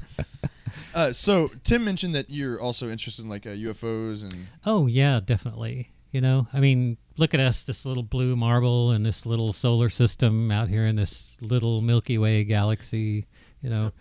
uh, 0.94 1.12
so 1.12 1.50
Tim 1.64 1.84
mentioned 1.84 2.14
that 2.14 2.30
you're 2.30 2.60
also 2.60 2.88
interested 2.90 3.24
in 3.24 3.28
like 3.30 3.46
uh, 3.46 3.50
UFOs 3.50 4.22
and 4.22 4.48
oh 4.66 4.86
yeah, 4.86 5.20
definitely. 5.24 5.90
You 6.12 6.20
know, 6.20 6.48
I 6.52 6.58
mean, 6.58 6.96
look 7.18 7.34
at 7.34 7.40
us, 7.40 7.62
this 7.62 7.86
little 7.86 8.02
blue 8.02 8.34
marble 8.34 8.90
and 8.90 9.06
this 9.06 9.26
little 9.26 9.52
solar 9.52 9.88
system 9.88 10.50
out 10.50 10.68
here 10.68 10.84
in 10.86 10.96
this 10.96 11.36
little 11.40 11.82
Milky 11.82 12.18
Way 12.18 12.42
galaxy. 12.42 13.26
You 13.62 13.70
know, 13.70 13.92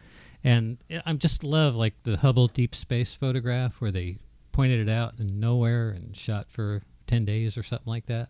and 0.43 0.77
I 0.89 1.01
I'm 1.05 1.19
just 1.19 1.43
love 1.43 1.75
like 1.75 1.93
the 2.03 2.17
Hubble 2.17 2.47
Deep 2.47 2.73
Space 2.75 3.13
photograph 3.13 3.79
where 3.81 3.91
they 3.91 4.17
pointed 4.51 4.87
it 4.87 4.91
out 4.91 5.13
in 5.19 5.39
nowhere 5.39 5.89
and 5.91 6.15
shot 6.15 6.47
for 6.49 6.81
ten 7.07 7.25
days 7.25 7.57
or 7.57 7.63
something 7.63 7.89
like 7.89 8.05
that. 8.07 8.29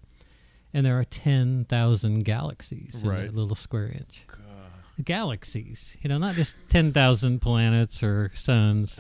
And 0.74 0.86
there 0.86 1.00
are 1.00 1.06
ten 1.06 1.66
thousand 1.66 2.26
galaxies 2.26 3.02
in 3.04 3.10
Right. 3.10 3.22
that 3.26 3.36
little 3.36 3.56
square 3.56 3.88
inch. 3.88 4.26
Galaxies, 5.06 5.96
you 6.02 6.10
know, 6.10 6.18
not 6.18 6.36
just 6.36 6.58
ten 6.68 6.92
thousand 6.92 7.40
planets 7.42 8.04
or 8.04 8.32
suns. 8.34 9.00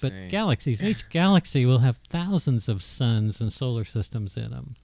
But 0.00 0.12
galaxies, 0.28 0.84
each 0.84 1.08
galaxy 1.10 1.66
will 1.66 1.78
have 1.80 1.98
thousands 2.08 2.68
of 2.68 2.80
suns 2.80 3.40
and 3.40 3.52
solar 3.52 3.84
systems 3.84 4.36
in 4.36 4.50
them. 4.50 4.76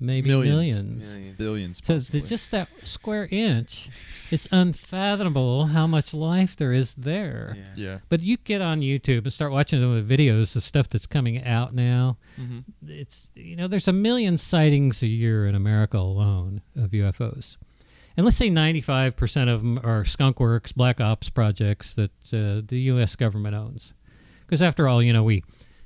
Maybe 0.00 0.28
Millions. 0.28 0.82
millions. 0.82 1.08
Millions. 1.14 1.36
Billions. 1.36 1.80
So 1.84 1.94
Possibly. 1.94 2.20
just 2.22 2.50
that 2.50 2.68
square 2.68 3.28
inch, 3.30 3.88
it's 4.30 4.48
unfathomable 4.52 5.66
how 5.66 5.86
much 5.86 6.12
life 6.14 6.56
there 6.56 6.72
is 6.72 6.94
there. 6.94 7.54
Yeah. 7.56 7.64
yeah. 7.76 7.98
But 8.08 8.20
you 8.20 8.36
get 8.36 8.60
on 8.60 8.80
YouTube 8.80 9.24
and 9.24 9.32
start 9.32 9.52
watching 9.52 9.80
some 9.80 9.92
of 9.96 10.06
the 10.08 10.16
videos 10.16 10.56
of 10.56 10.62
stuff 10.62 10.88
that's 10.88 11.06
coming 11.06 11.42
out 11.44 11.74
now. 11.74 12.16
Mm-hmm. 12.40 12.60
It's 12.90 13.30
you 13.34 13.56
know 13.56 13.68
there's 13.68 13.88
a 13.88 13.92
million 13.92 14.38
sightings 14.38 15.02
a 15.02 15.06
year 15.06 15.46
in 15.46 15.54
America 15.54 15.98
alone 15.98 16.62
of 16.76 16.90
UFOs, 16.90 17.56
and 18.16 18.24
let's 18.24 18.36
say 18.36 18.50
95% 18.50 19.52
of 19.52 19.60
them 19.60 19.80
are 19.82 20.04
skunk 20.04 20.40
works, 20.40 20.72
black 20.72 21.00
ops 21.00 21.28
projects 21.30 21.94
that 21.94 22.10
uh, 22.32 22.62
the 22.66 22.78
U.S. 22.92 23.16
government 23.16 23.54
owns. 23.54 23.92
Because 24.46 24.60
after 24.62 24.88
all, 24.88 25.02
you 25.02 25.12
know 25.12 25.22
we 25.22 25.42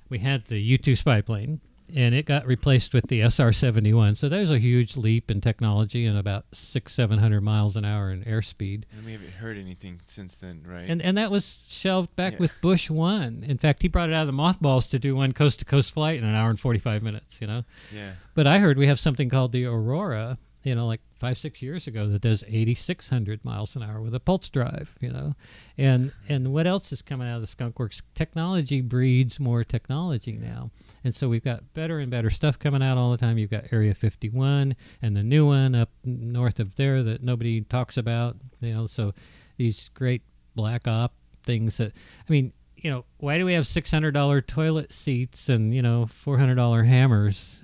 we 0.08 0.18
had 0.18 0.46
the 0.46 0.58
U-2 0.58 0.96
spy 0.96 1.20
plane, 1.20 1.60
and 1.94 2.14
it 2.14 2.26
got 2.26 2.46
replaced 2.46 2.92
with 2.94 3.08
the 3.08 3.20
SR-71. 3.22 4.16
So 4.16 4.28
there's 4.28 4.50
a 4.50 4.58
huge 4.58 4.96
leap 4.96 5.30
in 5.30 5.40
technology 5.40 6.06
and 6.06 6.18
about 6.18 6.44
six, 6.52 6.92
seven 6.94 7.18
hundred 7.18 7.40
miles 7.42 7.76
an 7.76 7.84
hour 7.84 8.10
in 8.10 8.24
airspeed. 8.24 8.84
And 8.92 9.04
we 9.04 9.12
haven't 9.12 9.32
heard 9.32 9.56
anything 9.56 10.00
since 10.06 10.36
then, 10.36 10.62
right? 10.66 10.88
And 10.88 11.00
and 11.00 11.16
that 11.16 11.30
was 11.30 11.64
shelved 11.68 12.14
back 12.16 12.34
Yeah. 12.34 12.38
with 12.40 12.52
Bush 12.60 12.90
one. 12.90 13.44
In 13.46 13.58
fact, 13.58 13.82
he 13.82 13.88
brought 13.88 14.08
it 14.08 14.14
out 14.14 14.22
of 14.22 14.26
the 14.28 14.32
mothballs 14.32 14.88
to 14.88 14.98
do 14.98 15.14
one 15.16 15.32
coast 15.32 15.58
to 15.60 15.64
coast 15.64 15.92
flight 15.94 16.18
in 16.18 16.24
an 16.24 16.34
hour 16.34 16.50
and 16.50 16.60
forty 16.60 16.78
five 16.78 17.02
minutes. 17.02 17.40
You 17.40 17.46
know, 17.46 17.64
yeah. 17.94 18.12
but 18.34 18.46
I 18.46 18.58
heard 18.58 18.78
we 18.78 18.86
have 18.86 19.00
something 19.00 19.28
called 19.28 19.52
the 19.52 19.64
Aurora. 19.66 20.38
You 20.64 20.74
know, 20.74 20.88
like 20.88 21.00
five 21.20 21.38
six 21.38 21.62
years 21.62 21.86
ago, 21.86 22.08
that 22.08 22.20
does 22.20 22.42
eighty 22.48 22.74
six 22.74 23.08
hundred 23.08 23.44
miles 23.44 23.76
an 23.76 23.82
hour 23.82 24.02
with 24.02 24.12
a 24.14 24.20
pulse 24.20 24.48
drive. 24.50 24.94
You 25.00 25.12
know, 25.12 25.34
and 25.78 26.12
and 26.28 26.52
what 26.52 26.66
else 26.66 26.92
is 26.92 27.00
coming 27.00 27.28
out 27.28 27.36
of 27.36 27.40
the 27.42 27.46
Skunk 27.46 27.78
Works? 27.78 28.02
Technology 28.16 28.80
breeds 28.80 29.38
more 29.38 29.62
technology 29.62 30.32
now, 30.32 30.70
and 31.04 31.14
so 31.14 31.28
we've 31.28 31.44
got 31.44 31.74
better 31.74 31.98
and 31.98 32.10
better 32.10 32.30
stuff 32.30 32.58
coming 32.58 32.82
out 32.82 32.98
all 32.98 33.10
the 33.10 33.18
time. 33.18 33.38
You've 33.38 33.50
got 33.50 33.72
Area 33.72 33.94
fifty 33.94 34.28
one 34.28 34.76
and 35.02 35.16
the 35.16 35.22
new 35.22 35.46
one 35.46 35.74
up 35.74 35.90
north 36.04 36.60
of 36.60 36.76
there 36.76 37.02
that 37.02 37.22
nobody 37.22 37.62
talks 37.62 37.96
about. 37.96 38.36
You 38.60 38.74
know, 38.74 38.86
so 38.86 39.14
these 39.56 39.90
great 39.94 40.22
black 40.54 40.88
op 40.88 41.14
things 41.44 41.76
that 41.78 41.92
I 41.92 42.32
mean, 42.32 42.52
you 42.76 42.90
know, 42.90 43.04
why 43.18 43.38
do 43.38 43.44
we 43.44 43.54
have 43.54 43.66
six 43.66 43.90
hundred 43.90 44.12
dollar 44.12 44.40
toilet 44.40 44.92
seats 44.92 45.48
and 45.48 45.74
you 45.74 45.82
know 45.82 46.06
four 46.06 46.38
hundred 46.38 46.56
dollar 46.56 46.82
hammers, 46.84 47.62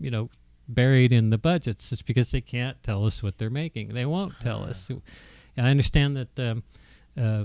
you 0.00 0.10
know, 0.10 0.30
buried 0.68 1.12
in 1.12 1.30
the 1.30 1.38
budgets? 1.38 1.92
It's 1.92 2.02
because 2.02 2.30
they 2.30 2.40
can't 2.40 2.82
tell 2.82 3.04
us 3.04 3.22
what 3.22 3.38
they're 3.38 3.50
making. 3.50 3.94
They 3.94 4.06
won't 4.06 4.38
tell 4.40 4.64
us. 4.64 4.90
I 5.58 5.70
understand 5.70 6.16
that. 6.16 6.50
Um, 6.50 6.62
uh, 7.18 7.44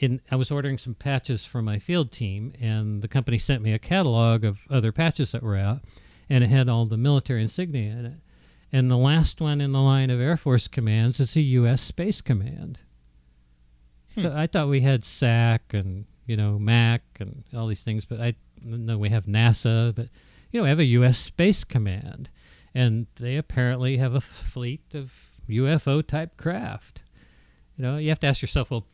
in, 0.00 0.20
I 0.30 0.36
was 0.36 0.50
ordering 0.50 0.78
some 0.78 0.94
patches 0.94 1.44
for 1.44 1.62
my 1.62 1.78
field 1.78 2.12
team, 2.12 2.52
and 2.60 3.02
the 3.02 3.08
company 3.08 3.38
sent 3.38 3.62
me 3.62 3.72
a 3.72 3.78
catalog 3.78 4.44
of 4.44 4.60
other 4.70 4.92
patches 4.92 5.32
that 5.32 5.42
were 5.42 5.56
out, 5.56 5.80
and 6.28 6.44
it 6.44 6.50
had 6.50 6.68
all 6.68 6.86
the 6.86 6.96
military 6.96 7.42
insignia 7.42 7.92
in 7.92 8.06
it. 8.06 8.20
And 8.72 8.90
the 8.90 8.96
last 8.96 9.40
one 9.40 9.60
in 9.60 9.72
the 9.72 9.80
line 9.80 10.10
of 10.10 10.20
Air 10.20 10.36
Force 10.36 10.68
commands 10.68 11.20
is 11.20 11.34
the 11.34 11.42
U.S. 11.42 11.80
Space 11.80 12.20
Command. 12.20 12.78
So 14.14 14.30
hmm. 14.30 14.36
I 14.36 14.46
thought 14.46 14.68
we 14.68 14.80
had 14.80 15.04
SAC 15.04 15.74
and 15.74 16.06
you 16.26 16.36
know 16.36 16.58
MAC 16.58 17.02
and 17.18 17.44
all 17.56 17.66
these 17.66 17.82
things, 17.82 18.04
but 18.04 18.20
I 18.20 18.34
know 18.62 18.98
we 18.98 19.08
have 19.08 19.24
NASA, 19.24 19.94
but 19.94 20.08
you 20.50 20.60
know 20.60 20.64
we 20.64 20.68
have 20.68 20.78
a 20.78 20.84
U.S. 20.84 21.18
Space 21.18 21.64
Command, 21.64 22.28
and 22.74 23.06
they 23.16 23.36
apparently 23.36 23.96
have 23.96 24.14
a 24.14 24.20
fleet 24.20 24.94
of 24.94 25.12
UFO 25.48 26.06
type 26.06 26.36
craft. 26.36 27.00
You 27.76 27.82
know, 27.82 27.96
you 27.96 28.08
have 28.10 28.20
to 28.20 28.26
ask 28.26 28.42
yourself, 28.42 28.70
well, 28.70 28.86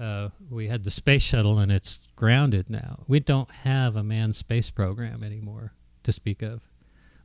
uh, 0.00 0.30
we 0.48 0.68
had 0.68 0.84
the 0.84 0.90
space 0.90 1.22
shuttle 1.22 1.58
and 1.58 1.70
it's 1.70 2.00
grounded 2.16 2.70
now. 2.70 3.04
We 3.06 3.20
don't 3.20 3.50
have 3.50 3.96
a 3.96 4.02
manned 4.02 4.34
space 4.34 4.70
program 4.70 5.22
anymore 5.22 5.72
to 6.04 6.12
speak 6.12 6.42
of. 6.42 6.62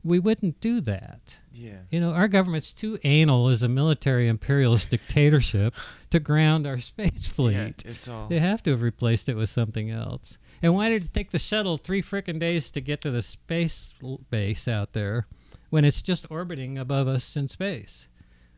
We 0.04 0.18
wouldn't 0.20 0.60
do 0.60 0.80
that. 0.82 1.36
Yeah. 1.52 1.80
You 1.90 1.98
know, 1.98 2.12
our 2.12 2.28
government's 2.28 2.72
too 2.72 2.98
anal 3.02 3.48
as 3.48 3.64
a 3.64 3.68
military 3.68 4.28
imperialist 4.28 4.90
dictatorship 4.90 5.74
to 6.10 6.20
ground 6.20 6.66
our 6.66 6.78
space 6.78 7.26
fleet. 7.26 7.82
Yeah, 7.84 7.90
it's 7.90 8.06
all. 8.06 8.28
They 8.28 8.38
have 8.38 8.62
to 8.64 8.70
have 8.70 8.82
replaced 8.82 9.28
it 9.28 9.34
with 9.34 9.50
something 9.50 9.90
else. 9.90 10.38
And 10.62 10.74
why 10.74 10.90
did 10.90 11.04
it 11.04 11.14
take 11.14 11.30
the 11.32 11.38
shuttle 11.38 11.76
three 11.76 12.02
frickin' 12.02 12.38
days 12.38 12.70
to 12.72 12.80
get 12.80 13.00
to 13.00 13.10
the 13.10 13.22
space 13.22 13.94
base 14.30 14.68
out 14.68 14.92
there 14.92 15.26
when 15.70 15.84
it's 15.84 16.02
just 16.02 16.26
orbiting 16.30 16.78
above 16.78 17.08
us 17.08 17.36
in 17.36 17.48
space? 17.48 18.06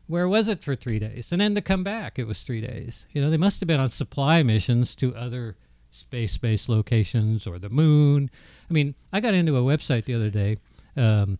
Where 0.09 0.27
was 0.27 0.47
it 0.47 0.63
for 0.63 0.75
three 0.75 0.97
days? 0.99 1.31
And 1.31 1.39
then 1.39 1.53
to 1.55 1.61
come 1.61 1.83
back, 1.83 2.17
it 2.17 2.25
was 2.25 2.41
three 2.43 2.61
days. 2.61 3.05
You 3.13 3.21
know, 3.21 3.29
they 3.29 3.37
must 3.37 3.59
have 3.61 3.67
been 3.67 3.79
on 3.79 3.89
supply 3.89 4.41
missions 4.43 4.95
to 4.97 5.15
other 5.15 5.55
space 5.91 6.35
based 6.35 6.67
locations 6.67 7.45
or 7.45 7.59
the 7.59 7.69
moon. 7.69 8.29
I 8.69 8.73
mean, 8.73 8.95
I 9.13 9.19
got 9.19 9.35
into 9.35 9.55
a 9.55 9.61
website 9.61 10.05
the 10.05 10.15
other 10.15 10.29
day. 10.31 10.57
Um, 10.97 11.37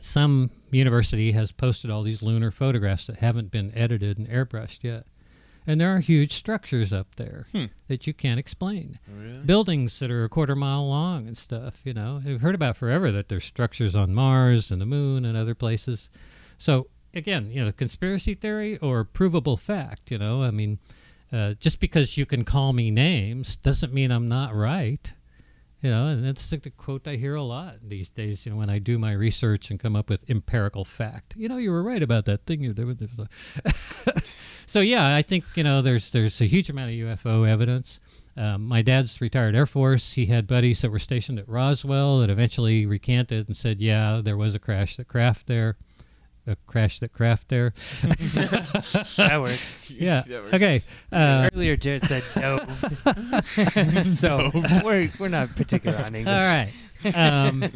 some 0.00 0.50
university 0.70 1.32
has 1.32 1.52
posted 1.52 1.90
all 1.90 2.02
these 2.02 2.22
lunar 2.22 2.50
photographs 2.50 3.06
that 3.06 3.16
haven't 3.16 3.50
been 3.50 3.72
edited 3.76 4.18
and 4.18 4.28
airbrushed 4.28 4.82
yet. 4.82 5.06
And 5.66 5.80
there 5.80 5.94
are 5.94 6.00
huge 6.00 6.32
structures 6.34 6.92
up 6.92 7.14
there 7.16 7.46
Hmm. 7.52 7.66
that 7.88 8.06
you 8.06 8.12
can't 8.14 8.40
explain. 8.40 8.98
Oh, 9.10 9.22
really? 9.22 9.38
Buildings 9.44 9.98
that 9.98 10.10
are 10.10 10.24
a 10.24 10.28
quarter 10.28 10.54
mile 10.54 10.86
long 10.88 11.26
and 11.26 11.36
stuff, 11.38 11.80
you 11.84 11.94
know. 11.94 12.20
We've 12.24 12.40
heard 12.40 12.54
about 12.54 12.76
forever 12.76 13.10
that 13.12 13.28
there's 13.28 13.44
structures 13.44 13.94
on 13.96 14.12
Mars 14.14 14.70
and 14.70 14.80
the 14.80 14.86
moon 14.86 15.24
and 15.24 15.36
other 15.38 15.54
places. 15.54 16.10
So, 16.58 16.88
again, 17.14 17.50
you 17.50 17.64
know, 17.64 17.72
conspiracy 17.72 18.34
theory 18.34 18.78
or 18.78 19.04
provable 19.04 19.56
fact, 19.56 20.10
you 20.10 20.18
know. 20.18 20.42
I 20.42 20.50
mean, 20.50 20.78
uh, 21.32 21.54
just 21.54 21.80
because 21.80 22.16
you 22.16 22.26
can 22.26 22.44
call 22.44 22.72
me 22.72 22.90
names 22.90 23.56
doesn't 23.56 23.92
mean 23.92 24.10
I'm 24.10 24.28
not 24.28 24.54
right. 24.54 25.12
You 25.80 25.90
know, 25.90 26.06
and 26.06 26.24
that's 26.24 26.50
like 26.50 26.62
the 26.62 26.70
quote 26.70 27.06
I 27.06 27.16
hear 27.16 27.34
a 27.34 27.42
lot 27.42 27.76
these 27.82 28.08
days. 28.08 28.46
You 28.46 28.52
know, 28.52 28.58
when 28.58 28.70
I 28.70 28.78
do 28.78 28.98
my 28.98 29.12
research 29.12 29.70
and 29.70 29.78
come 29.78 29.94
up 29.94 30.08
with 30.08 30.24
empirical 30.30 30.82
fact. 30.86 31.34
You 31.36 31.46
know, 31.46 31.58
you 31.58 31.70
were 31.70 31.82
right 31.82 32.02
about 32.02 32.24
that 32.24 32.46
thing 32.46 32.62
you 32.62 32.74
so 34.66 34.80
yeah, 34.80 35.14
I 35.14 35.20
think 35.20 35.44
you 35.56 35.62
know 35.62 35.82
there's 35.82 36.10
there's 36.10 36.40
a 36.40 36.46
huge 36.46 36.70
amount 36.70 36.90
of 36.90 36.96
UFO 36.96 37.46
evidence. 37.46 38.00
Um, 38.36 38.66
my 38.66 38.82
dad's 38.82 39.20
retired 39.20 39.54
Air 39.54 39.66
Force. 39.66 40.14
He 40.14 40.26
had 40.26 40.46
buddies 40.46 40.80
that 40.82 40.90
were 40.90 40.98
stationed 40.98 41.38
at 41.38 41.48
Roswell 41.48 42.18
that 42.18 42.30
eventually 42.30 42.84
recanted 42.86 43.46
and 43.46 43.56
said, 43.56 43.80
yeah, 43.80 44.20
there 44.22 44.36
was 44.36 44.54
a 44.54 44.58
crash 44.58 44.96
that 44.96 45.08
craft 45.08 45.46
there, 45.46 45.76
a 46.46 46.56
crash 46.66 47.00
that 47.00 47.12
craft 47.12 47.48
there. 47.48 47.72
that 48.02 49.38
works. 49.40 49.88
Yeah. 49.90 50.22
That 50.26 50.42
works. 50.42 50.54
okay. 50.54 50.80
Uh, 51.12 51.50
Earlier, 51.54 51.76
Jarett 51.76 52.02
said 52.02 52.22
doved. 52.34 54.14
so 54.14 54.50
we're 54.84 55.10
we're 55.18 55.28
not 55.28 55.54
particular 55.56 55.96
on 55.98 56.14
English. 56.14 56.34
All 56.34 56.42
right. 56.42 56.72
Um, 57.14 57.70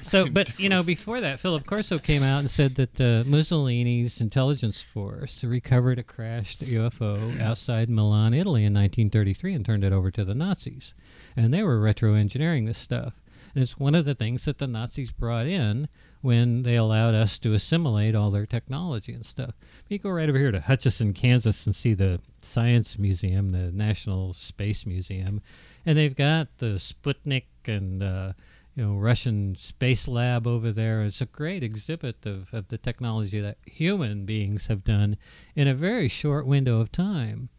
so, 0.00 0.28
but 0.28 0.58
you 0.58 0.68
know, 0.68 0.82
before 0.82 1.20
that, 1.20 1.38
Philip 1.38 1.64
Corso 1.64 1.98
came 1.98 2.24
out 2.24 2.40
and 2.40 2.50
said 2.50 2.74
that 2.74 3.00
uh, 3.00 3.22
Mussolini's 3.28 4.20
intelligence 4.20 4.80
force 4.80 5.44
recovered 5.44 6.00
a 6.00 6.02
crashed 6.02 6.64
UFO 6.64 7.40
outside 7.40 7.88
Milan, 7.88 8.34
Italy, 8.34 8.64
in 8.64 8.74
1933, 8.74 9.54
and 9.54 9.64
turned 9.64 9.84
it 9.84 9.92
over 9.92 10.10
to 10.10 10.24
the 10.24 10.34
Nazis, 10.34 10.92
and 11.36 11.54
they 11.54 11.62
were 11.62 11.78
retro-engineering 11.78 12.64
this 12.64 12.78
stuff. 12.78 13.14
And 13.54 13.62
it's 13.62 13.78
one 13.78 13.94
of 13.94 14.04
the 14.04 14.14
things 14.14 14.44
that 14.44 14.58
the 14.58 14.66
Nazis 14.66 15.12
brought 15.12 15.46
in 15.46 15.88
when 16.26 16.64
they 16.64 16.74
allowed 16.74 17.14
us 17.14 17.38
to 17.38 17.54
assimilate 17.54 18.16
all 18.16 18.32
their 18.32 18.46
technology 18.46 19.12
and 19.12 19.24
stuff. 19.24 19.54
You 19.88 20.00
go 20.00 20.10
right 20.10 20.28
over 20.28 20.36
here 20.36 20.50
to 20.50 20.60
Hutchinson, 20.60 21.12
Kansas, 21.12 21.66
and 21.66 21.74
see 21.74 21.94
the 21.94 22.20
Science 22.42 22.98
Museum, 22.98 23.52
the 23.52 23.70
National 23.70 24.34
Space 24.34 24.84
Museum, 24.86 25.40
and 25.86 25.96
they've 25.96 26.16
got 26.16 26.48
the 26.58 26.80
Sputnik 26.80 27.44
and 27.66 28.02
uh, 28.02 28.32
you 28.74 28.84
know 28.84 28.94
Russian 28.94 29.54
space 29.54 30.08
lab 30.08 30.48
over 30.48 30.72
there. 30.72 31.04
It's 31.04 31.20
a 31.20 31.26
great 31.26 31.62
exhibit 31.62 32.26
of, 32.26 32.52
of 32.52 32.66
the 32.66 32.78
technology 32.78 33.38
that 33.38 33.58
human 33.64 34.24
beings 34.24 34.66
have 34.66 34.82
done 34.82 35.16
in 35.54 35.68
a 35.68 35.74
very 35.74 36.08
short 36.08 36.44
window 36.44 36.80
of 36.80 36.90
time. 36.90 37.50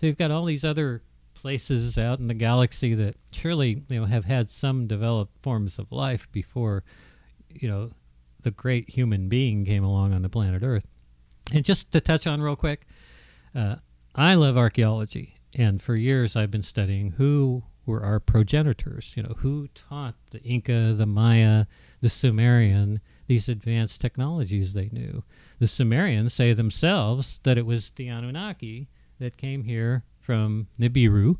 So 0.00 0.06
you've 0.06 0.18
got 0.18 0.32
all 0.32 0.46
these 0.46 0.64
other 0.64 1.00
places 1.34 1.96
out 1.96 2.18
in 2.18 2.26
the 2.26 2.34
galaxy 2.34 2.92
that 2.94 3.14
surely 3.32 3.84
you 3.88 4.00
know 4.00 4.06
have 4.06 4.24
had 4.24 4.50
some 4.50 4.88
developed 4.88 5.40
forms 5.44 5.78
of 5.78 5.92
life 5.92 6.26
before 6.32 6.82
you 7.54 7.68
know 7.68 7.90
the 8.46 8.52
great 8.52 8.88
human 8.88 9.28
being 9.28 9.64
came 9.64 9.82
along 9.82 10.14
on 10.14 10.22
the 10.22 10.28
planet 10.28 10.62
Earth. 10.62 10.86
And 11.52 11.64
just 11.64 11.90
to 11.90 12.00
touch 12.00 12.28
on 12.28 12.40
real 12.40 12.54
quick, 12.54 12.86
uh, 13.56 13.76
I 14.14 14.34
love 14.34 14.56
archaeology, 14.56 15.34
and 15.52 15.82
for 15.82 15.96
years 15.96 16.36
I've 16.36 16.52
been 16.52 16.62
studying 16.62 17.10
who 17.10 17.64
were 17.86 18.04
our 18.04 18.20
progenitors. 18.20 19.14
You 19.16 19.24
know, 19.24 19.34
who 19.38 19.66
taught 19.74 20.14
the 20.30 20.40
Inca, 20.44 20.92
the 20.92 21.06
Maya, 21.06 21.66
the 22.00 22.08
Sumerian 22.08 23.00
these 23.26 23.48
advanced 23.48 24.00
technologies 24.00 24.74
they 24.74 24.90
knew. 24.92 25.24
The 25.58 25.66
Sumerians 25.66 26.32
say 26.32 26.52
themselves 26.52 27.40
that 27.42 27.58
it 27.58 27.66
was 27.66 27.90
the 27.90 28.06
Anunnaki 28.06 28.86
that 29.18 29.36
came 29.36 29.64
here 29.64 30.04
from 30.20 30.68
Nibiru 30.78 31.36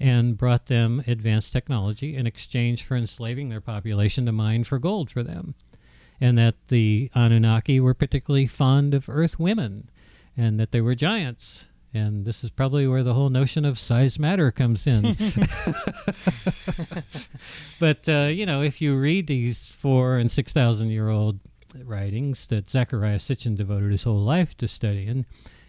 and 0.00 0.38
brought 0.38 0.66
them 0.66 1.02
advanced 1.06 1.52
technology 1.52 2.16
in 2.16 2.26
exchange 2.26 2.84
for 2.84 2.96
enslaving 2.96 3.50
their 3.50 3.60
population 3.60 4.24
to 4.24 4.32
mine 4.32 4.64
for 4.64 4.78
gold 4.78 5.10
for 5.10 5.22
them. 5.22 5.54
And 6.20 6.38
that 6.38 6.54
the 6.68 7.10
Anunnaki 7.14 7.80
were 7.80 7.94
particularly 7.94 8.46
fond 8.46 8.94
of 8.94 9.08
earth 9.08 9.38
women 9.38 9.90
and 10.36 10.58
that 10.60 10.72
they 10.72 10.80
were 10.80 10.94
giants 10.94 11.66
And 11.94 12.24
this 12.26 12.44
is 12.44 12.50
probably 12.50 12.86
where 12.86 13.02
the 13.02 13.14
whole 13.14 13.30
notion 13.30 13.64
of 13.64 13.78
size 13.78 14.18
matter 14.18 14.50
comes 14.50 14.86
in. 14.86 15.02
but, 17.80 18.08
uh, 18.08 18.28
you 18.30 18.44
know, 18.44 18.62
if 18.62 18.82
you 18.82 18.96
read 18.96 19.26
these 19.26 19.68
four 19.68 20.18
and 20.18 20.30
6,000 20.30 20.90
year 20.90 21.08
old 21.08 21.40
writings 21.84 22.46
that 22.48 22.68
Zechariah 22.68 23.18
Sitchin 23.18 23.56
devoted 23.56 23.92
his 23.92 24.04
whole 24.04 24.20
life 24.20 24.56
to 24.58 24.68
studying, 24.68 25.24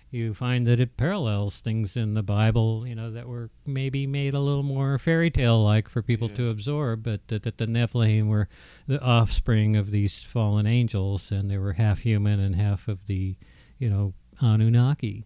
you 0.10 0.34
find 0.34 0.66
that 0.68 0.80
it 0.80 0.96
parallels 0.98 1.60
things 1.60 1.98
in 1.98 2.14
the 2.14 2.24
Bible, 2.24 2.86
you 2.88 2.96
know, 2.96 3.12
that 3.12 3.28
were 3.28 3.50
maybe 3.66 4.08
made 4.08 4.34
a 4.34 4.40
little 4.40 4.64
more 4.64 4.98
fairy 4.98 5.30
tale 5.30 5.62
like 5.64 5.90
for 5.90 6.02
people 6.02 6.30
Yeah. 6.30 6.36
to 6.38 6.50
absorb, 6.50 7.04
but 7.04 7.28
that, 7.28 7.44
that 7.44 7.58
the 7.58 7.66
Nephilim 7.68 8.28
were 8.28 8.48
the 8.88 9.02
offspring 9.02 9.76
of 9.76 9.92
these 9.92 10.24
fallen 10.24 10.66
angels 10.66 11.32
and 11.32 11.52
they 11.52 11.58
were 11.58 11.74
half 11.74 12.00
human 12.00 12.40
and 12.40 12.56
half 12.56 12.88
of 12.88 13.06
the, 13.08 13.36
you 13.80 13.90
know, 13.90 14.14
Anunnaki. 14.42 15.26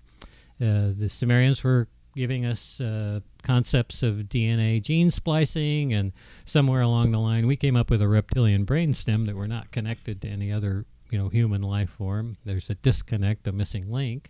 Uh, 0.59 0.91
the 0.97 1.09
Sumerians 1.09 1.63
were 1.63 1.88
giving 2.15 2.45
us 2.45 2.81
uh, 2.81 3.19
concepts 3.43 4.03
of 4.03 4.15
DNA 4.29 4.81
gene 4.81 5.11
splicing, 5.11 5.93
and 5.93 6.11
somewhere 6.45 6.81
along 6.81 7.11
the 7.11 7.19
line, 7.19 7.47
we 7.47 7.55
came 7.55 7.75
up 7.75 7.89
with 7.89 8.01
a 8.01 8.07
reptilian 8.07 8.65
brainstem 8.65 9.25
that 9.27 9.35
were 9.35 9.47
not 9.47 9.71
connected 9.71 10.21
to 10.21 10.27
any 10.27 10.51
other, 10.51 10.85
you 11.09 11.17
know, 11.17 11.29
human 11.29 11.61
life 11.61 11.89
form. 11.91 12.35
There's 12.45 12.69
a 12.69 12.75
disconnect, 12.75 13.47
a 13.47 13.51
missing 13.51 13.89
link. 13.89 14.29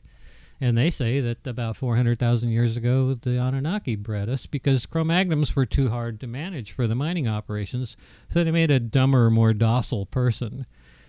And 0.63 0.77
they 0.77 0.91
say 0.91 1.19
that 1.21 1.47
about 1.47 1.75
400,000 1.75 2.49
years 2.49 2.77
ago, 2.77 3.15
the 3.15 3.39
Anunnaki 3.39 3.95
bred 3.95 4.29
us 4.29 4.45
because 4.45 4.85
Cro-Magnums 4.85 5.55
were 5.55 5.65
too 5.65 5.89
hard 5.89 6.19
to 6.19 6.27
manage 6.27 6.71
for 6.71 6.85
the 6.85 6.93
mining 6.93 7.27
operations, 7.27 7.97
so 8.31 8.43
they 8.43 8.51
made 8.51 8.69
a 8.69 8.79
dumber, 8.79 9.31
more 9.31 9.53
docile 9.53 10.05
person. 10.05 10.67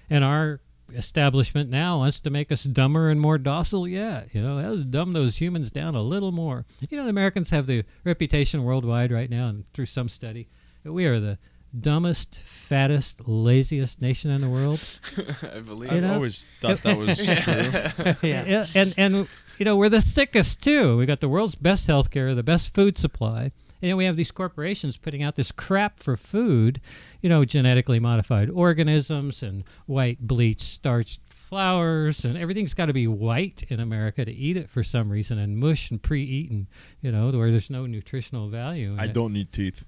And 0.08 0.24
our 0.24 0.60
establishment 0.94 1.70
now 1.70 1.98
wants 1.98 2.20
to 2.20 2.30
make 2.30 2.50
us 2.50 2.64
dumber 2.64 3.10
and 3.10 3.20
more 3.20 3.36
docile 3.38 3.86
yet. 3.86 4.34
You 4.34 4.40
know, 4.42 4.54
let's 4.56 4.84
dumb 4.84 5.12
those 5.12 5.36
humans 5.36 5.70
down 5.70 5.94
a 5.94 6.02
little 6.02 6.32
more. 6.32 6.64
You 6.88 6.96
know, 6.96 7.04
the 7.04 7.10
Americans 7.10 7.50
have 7.50 7.66
the 7.66 7.84
reputation 8.04 8.64
worldwide 8.64 9.12
right 9.12 9.28
now, 9.30 9.48
and 9.48 9.64
through 9.74 9.86
some 9.86 10.08
study, 10.08 10.48
that 10.82 10.92
we 10.92 11.04
are 11.04 11.20
the 11.20 11.38
dumbest, 11.78 12.34
fattest, 12.44 13.26
laziest 13.26 14.02
nation 14.02 14.30
in 14.30 14.40
the 14.42 14.48
world. 14.50 14.80
I 15.54 15.60
believe. 15.60 15.90
You 15.90 15.98
I've 15.98 16.02
know? 16.02 16.14
always 16.14 16.48
thought 16.60 16.78
that 16.82 16.98
was 16.98 17.16
true. 17.24 18.18
yeah. 18.28 18.44
Yeah, 18.44 18.66
and 18.74 18.94
and 18.96 19.28
you 19.58 19.64
know 19.64 19.76
we're 19.76 19.88
the 19.88 20.00
sickest 20.00 20.62
too. 20.62 20.96
We 20.96 21.06
got 21.06 21.20
the 21.20 21.28
world's 21.28 21.54
best 21.54 21.86
healthcare, 21.86 22.34
the 22.34 22.42
best 22.42 22.74
food 22.74 22.98
supply, 22.98 23.52
and 23.80 23.88
yet 23.88 23.96
we 23.96 24.04
have 24.04 24.16
these 24.16 24.30
corporations 24.30 24.96
putting 24.96 25.22
out 25.22 25.36
this 25.36 25.52
crap 25.52 26.00
for 26.00 26.16
food. 26.16 26.80
You 27.20 27.28
know, 27.28 27.44
genetically 27.44 28.00
modified 28.00 28.50
organisms 28.50 29.42
and 29.42 29.64
white 29.86 30.20
bleached 30.20 30.62
starched 30.62 31.20
flours, 31.30 32.24
and 32.24 32.38
everything's 32.38 32.74
got 32.74 32.86
to 32.86 32.92
be 32.92 33.06
white 33.06 33.62
in 33.68 33.78
America 33.78 34.24
to 34.24 34.32
eat 34.32 34.56
it 34.56 34.70
for 34.70 34.82
some 34.82 35.10
reason, 35.10 35.38
and 35.38 35.58
mush 35.58 35.90
and 35.90 36.02
pre-eaten. 36.02 36.68
You 37.00 37.12
know, 37.12 37.30
where 37.30 37.50
there's 37.50 37.70
no 37.70 37.86
nutritional 37.86 38.48
value. 38.48 38.96
I 38.98 39.04
it. 39.04 39.12
don't 39.12 39.32
need 39.32 39.52
teeth. 39.52 39.84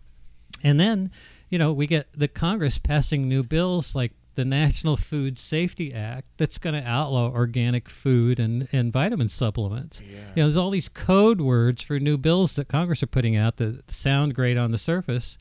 And 0.63 0.81
then, 0.81 1.11
you 1.51 1.59
know, 1.59 1.73
we 1.73 1.87
get 1.87 2.09
the 2.17 2.29
Congress 2.29 2.79
passing 2.79 3.29
new 3.29 3.43
bills 3.43 3.95
like 3.95 4.13
the 4.35 4.45
National 4.45 4.97
Food 4.97 5.39
Safety 5.39 5.93
Act 5.93 6.29
that's 6.37 6.59
going 6.59 6.75
to 6.81 6.89
outlaw 6.89 7.31
organic 7.31 7.89
food 7.89 8.39
and, 8.39 8.69
and 8.73 8.93
vitamin 8.93 9.29
supplements. 9.29 10.01
Yeah. 10.01 10.19
You 10.19 10.19
know, 10.19 10.43
there's 10.45 10.57
all 10.57 10.71
these 10.71 10.89
code 10.89 11.41
words 11.41 11.83
for 11.83 11.99
new 11.99 12.19
bills 12.19 12.55
that 12.55 12.69
Congress 12.69 13.03
are 13.03 13.09
putting 13.09 13.37
out 13.37 13.57
that 13.59 13.91
sound 13.91 14.35
great 14.35 14.57
on 14.57 14.71
the 14.71 14.79
surface, 14.79 15.39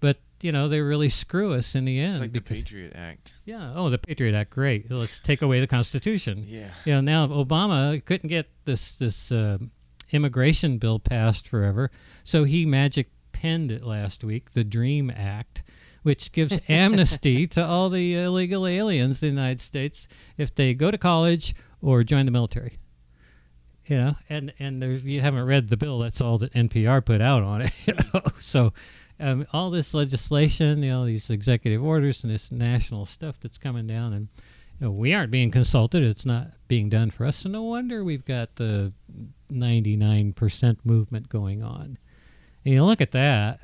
but 0.00 0.18
you 0.42 0.52
know 0.52 0.68
they 0.68 0.80
really 0.80 1.08
screw 1.08 1.54
us 1.54 1.74
in 1.74 1.84
the 1.86 1.98
end. 1.98 2.16
It's 2.16 2.20
like 2.20 2.32
the 2.32 2.40
Patriot 2.40 2.92
Act. 2.94 3.34
yeah. 3.44 3.72
Oh, 3.74 3.88
the 3.90 3.98
Patriot 3.98 4.34
Act, 4.34 4.50
great. 4.50 4.90
Let's 4.90 5.18
take 5.18 5.42
away 5.42 5.60
the 5.60 5.66
Constitution. 5.66 6.44
Yeah. 6.46 6.70
You 6.84 6.92
know, 6.94 7.00
now 7.00 7.26
Obama 7.28 8.04
couldn't 8.04 8.28
get 8.28 8.48
this 8.64 8.96
this 8.96 9.32
uh, 9.32 9.58
immigration 10.12 10.78
bill 10.78 10.98
passed 10.98 11.48
forever, 11.48 11.90
so 12.24 12.44
he 12.44 12.66
magic 12.66 13.08
penned 13.32 13.70
it 13.70 13.82
last 13.84 14.24
week, 14.24 14.52
the 14.52 14.64
Dream 14.64 15.10
Act, 15.14 15.62
which 16.06 16.30
gives 16.30 16.56
amnesty 16.68 17.48
to 17.48 17.66
all 17.66 17.90
the 17.90 18.14
illegal 18.14 18.64
aliens 18.64 19.24
in 19.24 19.34
the 19.34 19.40
United 19.40 19.60
States 19.60 20.06
if 20.38 20.54
they 20.54 20.72
go 20.72 20.88
to 20.88 20.96
college 20.96 21.52
or 21.82 22.04
join 22.04 22.26
the 22.26 22.30
military. 22.30 22.78
You 23.86 23.96
know, 23.96 24.16
and 24.28 24.52
and 24.60 24.80
there, 24.80 24.92
you 24.92 25.20
haven't 25.20 25.46
read 25.46 25.66
the 25.68 25.76
bill. 25.76 25.98
That's 25.98 26.20
all 26.20 26.38
that 26.38 26.52
NPR 26.52 27.04
put 27.04 27.20
out 27.20 27.42
on 27.42 27.62
it. 27.62 27.72
You 27.86 27.94
know, 27.94 28.22
so 28.38 28.72
um, 29.18 29.48
all 29.52 29.70
this 29.70 29.94
legislation, 29.94 30.84
you 30.84 30.90
know, 30.90 31.06
these 31.06 31.28
executive 31.28 31.82
orders 31.82 32.22
and 32.22 32.32
this 32.32 32.52
national 32.52 33.06
stuff 33.06 33.40
that's 33.40 33.58
coming 33.58 33.88
down, 33.88 34.12
and 34.12 34.28
you 34.78 34.86
know, 34.86 34.92
we 34.92 35.12
aren't 35.12 35.32
being 35.32 35.50
consulted. 35.50 36.04
It's 36.04 36.24
not 36.24 36.52
being 36.68 36.88
done 36.88 37.10
for 37.10 37.26
us. 37.26 37.38
So 37.38 37.48
no 37.48 37.64
wonder 37.64 38.04
we've 38.04 38.24
got 38.24 38.54
the 38.54 38.92
99% 39.50 40.76
movement 40.84 41.28
going 41.28 41.64
on. 41.64 41.98
And 42.64 42.74
you 42.74 42.84
look 42.84 43.00
at 43.00 43.10
that, 43.10 43.58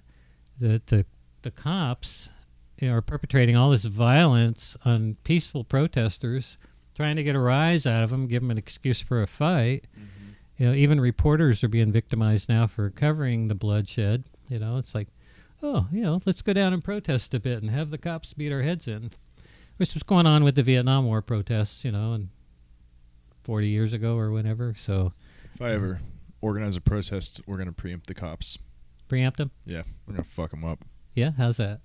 the 0.59 0.83
the, 0.87 1.07
the 1.43 1.52
cops 1.52 2.28
are 2.88 3.00
perpetrating 3.02 3.56
all 3.56 3.71
this 3.71 3.84
violence 3.84 4.76
on 4.84 5.16
peaceful 5.25 5.64
protesters, 5.64 6.58
trying 6.95 7.16
to 7.16 7.23
get 7.23 7.36
a 7.36 7.40
rise 7.40 7.86
out 7.86 8.02
of 8.02 8.10
them, 8.10 8.26
give 8.26 8.42
them 8.42 8.50
an 8.50 8.58
excuse 8.58 9.00
for 9.00 9.23
a 9.23 9.26
fight. 9.26 9.86
Mm-hmm. 9.97 10.08
You 10.58 10.66
know, 10.68 10.75
even 10.75 11.00
reporters 11.00 11.64
are 11.64 11.68
being 11.68 11.92
victimized 11.92 12.49
now 12.49 12.66
for 12.66 12.90
covering 12.90 13.49
the 13.49 13.54
bloodshed. 13.54 14.25
You 14.49 14.58
know, 14.58 14.76
it's 14.76 14.95
like, 14.95 15.08
oh, 15.62 15.86
you 15.92 16.02
know, 16.02 16.21
let's 16.26 16.42
go 16.42 16.52
down 16.52 16.73
and 16.73 16.84
protest 16.84 17.34
a 17.34 17.40
bit 17.40 17.62
and 17.62 17.71
have 17.71 17.90
the 17.90 17.99
cops 17.99 18.32
beat 18.32 18.52
our 18.52 18.62
heads 18.62 18.86
in, 18.86 19.10
which 19.78 19.95
was 19.95 20.02
going 20.02 20.26
on 20.26 20.45
with 20.45 20.54
the 20.54 20.62
Vietnam 20.62 21.06
War 21.06 21.23
protests. 21.23 21.84
You 21.84 21.92
know, 21.92 22.12
and 22.12 22.28
40 23.45 23.68
years 23.68 23.92
ago 23.92 24.16
or 24.16 24.30
whenever. 24.30 24.75
So 24.75 25.12
If 25.54 25.60
I 25.62 25.73
ever 25.73 26.00
organize 26.40 26.76
a 26.76 26.80
protest, 26.80 27.40
we're 27.47 27.58
gonna 27.58 27.73
preempt 27.73 28.06
the 28.06 28.14
cops. 28.14 28.58
preempt 29.08 29.38
them. 29.38 29.50
Yeah, 29.66 29.82
we're 30.06 30.14
gonna 30.14 30.25
fuck 30.25 30.50
them 30.50 30.64
up. 30.64 30.84
Yeah, 31.14 31.32
how's 31.36 31.56
that? 31.58 31.80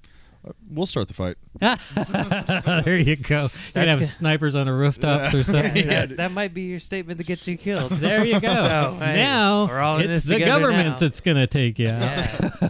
We'll 0.70 0.86
start 0.86 1.08
the 1.08 1.14
fight. 1.14 1.38
there 2.86 2.98
you 2.98 3.16
go. 3.16 3.44
You 3.44 3.50
That's 3.50 3.72
can 3.74 3.90
have 3.90 4.00
good. 4.00 4.08
snipers 4.08 4.56
on 4.56 4.66
the 4.68 4.74
rooftops 4.74 5.34
or 5.34 5.38
Yeah, 5.38 5.44
something. 5.44 5.88
that, 5.88 6.18
that 6.18 6.32
might 6.32 6.54
be 6.54 6.64
your 6.64 6.80
statement 6.80 7.18
that 7.18 7.28
gets 7.28 7.48
you 7.48 7.58
killed. 7.58 7.92
There 7.92 8.24
you 8.26 8.40
go. 8.40 8.54
So, 8.54 8.98
hey, 9.00 9.16
now 9.16 9.66
we're 9.68 9.80
all 9.80 9.98
in 9.98 10.04
it's 10.04 10.12
this 10.12 10.26
the 10.26 10.34
together 10.40 10.62
government 10.62 10.90
now. 10.90 10.98
that's 11.00 11.22
going 11.22 11.38
to 11.38 11.48
take 11.48 11.80
you 11.80 11.90
out. 11.90 12.02
Yeah. 12.02 12.70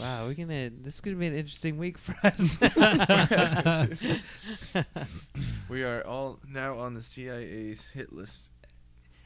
wow, 0.00 0.26
we're 0.26 0.34
gonna. 0.34 0.70
This 0.70 0.94
is 0.94 1.00
gonna 1.00 1.16
be 1.16 1.26
an 1.26 1.34
interesting 1.34 1.76
week 1.78 1.98
for 1.98 2.14
us. 2.24 2.58
We 5.68 5.82
are 5.84 6.02
all 6.06 6.38
now 6.48 6.76
on 6.78 6.94
the 6.94 7.02
CIA's 7.02 7.88
hit 7.90 8.12
list. 8.12 8.50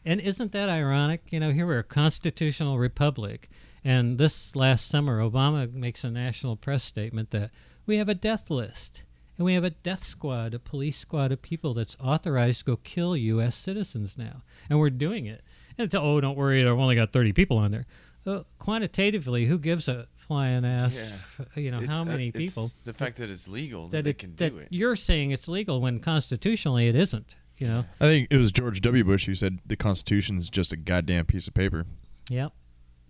And 0.04 0.20
isn't 0.20 0.52
that 0.52 0.68
ironic? 0.68 1.32
You 1.32 1.40
know, 1.40 1.50
here 1.50 1.66
we're 1.66 1.80
a 1.80 1.84
constitutional 1.84 2.78
republic, 2.78 3.48
and 3.86 4.18
this 4.18 4.56
last 4.56 4.88
summer, 4.88 5.20
Obama 5.20 5.72
makes 5.72 6.02
a 6.04 6.10
national 6.10 6.56
press 6.56 6.82
statement 6.82 7.30
that 7.30 7.50
we 7.86 7.98
have 7.98 8.08
a 8.08 8.14
death 8.14 8.50
list, 8.50 9.04
and 9.36 9.44
we 9.44 9.54
have 9.54 9.64
a 9.64 9.70
death 9.70 10.02
squad, 10.04 10.54
a 10.54 10.58
police 10.58 10.98
squad 10.98 11.30
of 11.32 11.40
people 11.40 11.72
that's 11.74 11.96
authorized 12.00 12.60
to 12.60 12.64
go 12.64 12.76
kill 12.76 13.16
U.S. 13.16 13.54
citizens 13.56 14.18
now, 14.18 14.42
and 14.68 14.78
we're 14.80 14.90
doing 14.90 15.26
it. 15.26 15.42
And 15.78 15.86
it's, 15.86 15.94
oh, 15.94 16.20
don't 16.20 16.36
worry, 16.36 16.62
I've 16.66 16.78
only 16.78 16.96
got 16.96 17.12
30 17.12 17.32
people 17.32 17.58
on 17.58 17.70
there. 17.70 17.86
Well, 18.24 18.44
quantitatively, 18.58 19.44
who 19.46 19.56
gives 19.56 19.86
a 19.86 20.08
flying 20.16 20.64
ass? 20.64 20.96
Yeah. 21.38 21.44
You 21.62 21.70
know, 21.70 21.78
It's, 21.78 21.86
how 21.86 22.02
uh, 22.02 22.06
many 22.06 22.28
it's 22.28 22.36
people? 22.36 22.72
The 22.84 22.92
fact 22.92 23.18
that 23.18 23.30
it's 23.30 23.46
legal 23.46 23.86
that, 23.88 23.98
That 23.98 24.04
they 24.04 24.10
it, 24.10 24.18
can 24.18 24.34
that 24.36 24.50
do 24.50 24.58
it. 24.58 24.68
you're 24.70 24.96
saying 24.96 25.30
it's 25.30 25.46
legal 25.46 25.80
when 25.80 26.00
constitutionally 26.00 26.88
it 26.88 26.96
isn't. 26.96 27.36
You 27.56 27.68
know. 27.68 27.84
I 28.00 28.04
think 28.06 28.28
it 28.30 28.36
was 28.36 28.50
George 28.52 28.80
W. 28.80 29.04
Bush 29.04 29.26
who 29.26 29.34
said 29.36 29.60
the 29.64 29.76
Constitution 29.76 30.38
is 30.38 30.50
just 30.50 30.72
a 30.72 30.76
goddamn 30.76 31.24
piece 31.26 31.46
of 31.46 31.54
paper. 31.54 31.86
Yep. 32.28 32.52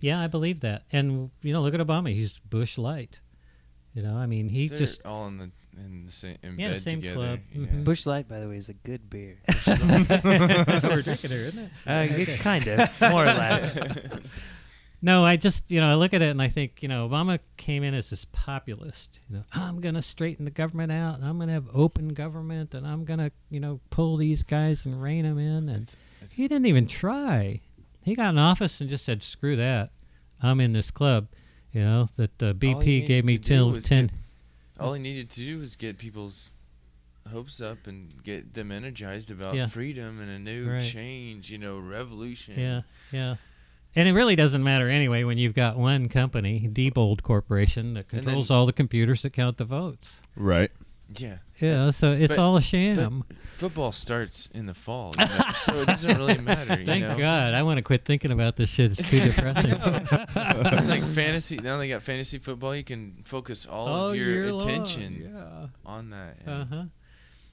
Yeah, 0.01 0.21
I 0.21 0.27
believe 0.27 0.61
that. 0.61 0.83
And 0.93 1.31
you 1.43 1.53
know, 1.53 1.63
look 1.63 1.75
at 1.75 1.81
Obama. 1.81 2.13
He's 2.13 2.39
Bush 2.39 2.77
light. 2.79 3.21
You 3.95 4.03
know, 4.03 4.15
I 4.17 4.27
mean, 4.27 4.49
he 4.49 4.69
They're 4.69 4.79
just 4.79 5.05
all 5.07 5.27
in 5.29 5.39
the 5.39 5.51
in 5.79 6.05
the 6.07 6.13
same 6.13 6.37
in 6.43 6.59
Yeah, 6.59 6.71
bed 6.73 6.83
same 6.83 7.01
together. 7.01 7.15
club. 7.17 7.41
Yeah. 7.55 7.67
Mhm. 7.67 7.85
Bush 7.85 8.07
Light, 8.07 8.29
by 8.29 8.41
the 8.41 8.49
way, 8.49 8.57
is 8.57 8.69
a 8.71 8.75
good 8.75 9.09
beer. 9.11 9.37
that's 9.47 10.83
what 10.83 10.93
we're 10.93 11.03
drinking 11.03 11.31
here, 11.31 11.41
isn't 11.47 11.59
it? 11.65 11.71
Uh, 11.87 12.07
it- 12.11 12.41
kind 12.41 12.67
of, 12.67 13.01
more 13.11 13.23
or 13.25 13.27
less. 13.27 13.79
No, 15.03 15.25
I 15.25 15.37
just 15.37 15.71
you 15.71 15.81
know 15.81 15.89
I 15.89 15.95
look 15.95 16.15
at 16.15 16.23
it 16.23 16.31
and 16.31 16.41
I 16.41 16.49
think 16.49 16.83
you 16.83 16.89
know 16.89 17.09
Obama 17.09 17.39
came 17.59 17.83
in 17.83 17.93
as 17.95 18.09
this 18.11 18.25
populist. 18.33 19.21
You 19.29 19.37
know, 19.37 19.45
I'm 19.53 19.81
going 19.81 19.95
to 19.95 20.03
straighten 20.03 20.45
the 20.47 20.51
government 20.51 20.91
out. 20.93 21.17
And 21.17 21.25
I'm 21.25 21.37
going 21.37 21.49
to 21.49 21.55
have 21.55 21.67
open 21.73 22.09
government, 22.09 22.73
and 22.75 22.87
I'm 22.87 23.05
going 23.05 23.19
to 23.21 23.31
you 23.51 23.61
know 23.61 23.81
pull 23.91 24.17
these 24.17 24.43
guys 24.43 24.85
and 24.87 25.01
rein 25.01 25.25
them 25.25 25.39
in. 25.39 25.69
And 25.69 25.83
It's- 25.83 26.33
he 26.33 26.49
didn't 26.49 26.67
even 26.67 26.87
try. 26.87 27.61
He 28.07 28.15
got 28.15 28.31
an 28.31 28.39
office 28.39 28.81
and 28.81 28.89
just 28.89 29.05
said, 29.05 29.23
"Screw 29.23 29.57
that. 29.57 29.91
I'm 30.41 30.61
in 30.61 30.73
this 30.73 30.91
club." 30.91 31.27
You 31.73 31.83
know 31.83 32.09
that 32.17 32.43
uh, 32.43 32.53
BP 32.55 33.07
gave 33.07 33.25
me 33.25 33.37
till 33.37 33.71
was 33.73 33.85
ten. 33.85 34.07
get- 34.07 34.15
All 34.81 34.95
he 34.95 35.03
needed 35.03 35.29
to 35.31 35.41
do 35.41 35.59
was 35.59 35.75
get 35.77 35.99
people's 35.99 36.51
hopes 37.31 37.61
up 37.61 37.87
and 37.89 38.23
get 38.23 38.55
them 38.55 38.71
energized 38.71 39.31
about 39.33 39.55
Yeah. 39.57 39.67
freedom 39.67 40.21
and 40.21 40.31
a 40.31 40.39
new 40.39 40.71
Right. 40.71 40.83
change, 40.83 41.51
you 41.51 41.59
know, 41.59 41.79
revolution. 41.79 42.55
Yeah, 42.59 42.83
yeah. 43.11 43.35
And 43.97 44.07
it 44.09 44.13
really 44.13 44.37
doesn't 44.37 44.63
matter 44.63 44.89
anyway 44.89 45.25
when 45.25 45.37
you've 45.37 45.55
got 45.55 45.77
one 45.77 46.09
company, 46.09 46.69
Diebold 46.73 47.23
Corporation, 47.23 47.95
that 47.95 48.09
controls 48.09 48.49
then- 48.49 48.57
all 48.57 48.65
the 48.67 48.73
computers 48.73 49.23
that 49.23 49.31
count 49.33 49.57
the 49.57 49.65
votes. 49.65 50.21
Right. 50.37 50.71
Yeah. 51.19 51.39
Yeah, 51.61 51.91
so 51.93 52.13
it's 52.13 52.29
But- 52.35 52.39
all 52.39 52.57
a 52.57 52.63
sham. 52.63 53.25
Football 53.59 53.91
starts 53.93 54.51
in 54.53 54.67
the 54.67 54.75
fall, 54.75 55.15
you 55.19 55.25
know, 55.25 55.45
so 55.55 55.73
it 55.77 55.87
doesn't 55.87 56.19
really 56.19 56.37
matter. 56.37 56.79
You 56.79 56.85
Thank 56.85 57.03
know? 57.05 57.17
God. 57.17 57.55
I 57.55 57.63
want 57.63 57.79
to 57.79 57.83
quit 57.83 58.05
thinking 58.05 58.31
about 58.31 58.57
this 58.57 58.69
shit. 58.69 58.91
It's 58.99 59.09
too 59.09 59.19
depressing. 59.21 59.73
it's 59.81 60.89
like 60.89 61.03
fantasy. 61.15 61.57
Now 61.57 61.79
they 61.79 61.89
got 61.89 62.03
fantasy 62.03 62.37
football. 62.39 62.77
You 62.77 62.85
can 62.85 63.23
focus 63.25 63.65
all 63.65 63.89
All 63.89 64.09
of 64.09 64.17
your 64.17 64.55
attention 64.57 65.33
Yeah. 65.35 65.69
on 65.87 66.11
that. 66.11 66.37
Uh 66.47 66.65
huh. 66.67 66.85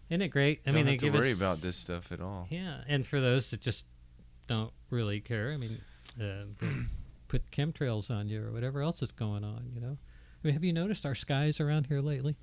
Isn't 0.09 0.21
it 0.23 0.27
great? 0.27 0.59
I 0.65 0.71
don't 0.71 0.75
mean, 0.75 0.85
have 0.87 0.91
they 0.93 0.97
to 0.97 1.05
give 1.05 1.13
worry 1.13 1.31
us, 1.31 1.37
about 1.37 1.61
this 1.61 1.77
stuff 1.77 2.11
at 2.11 2.19
all. 2.19 2.47
Yeah, 2.49 2.81
and 2.87 3.07
for 3.07 3.21
those 3.21 3.51
that 3.51 3.61
just 3.61 3.85
don't 4.47 4.73
really 4.89 5.21
care, 5.21 5.53
I 5.53 5.57
mean, 5.57 5.79
uh, 6.21 6.43
put 7.29 7.49
chemtrails 7.51 8.11
on 8.11 8.27
you 8.27 8.43
or 8.43 8.51
whatever 8.51 8.81
else 8.81 9.01
is 9.01 9.13
going 9.13 9.45
on. 9.45 9.71
You 9.73 9.79
know, 9.79 9.97
I 10.43 10.47
mean, 10.47 10.53
have 10.53 10.65
you 10.65 10.73
noticed 10.73 11.05
our 11.05 11.15
skies 11.15 11.61
around 11.61 11.87
here 11.87 12.01
lately? 12.01 12.35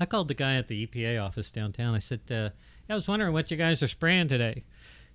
I 0.00 0.06
called 0.06 0.28
the 0.28 0.34
guy 0.34 0.56
at 0.56 0.68
the 0.68 0.86
EPA 0.86 1.22
office 1.22 1.50
downtown. 1.50 1.94
I 1.94 1.98
said, 1.98 2.20
uh, 2.30 2.50
"I 2.88 2.94
was 2.94 3.08
wondering 3.08 3.32
what 3.32 3.50
you 3.50 3.56
guys 3.56 3.82
are 3.82 3.88
spraying 3.88 4.28
today." 4.28 4.64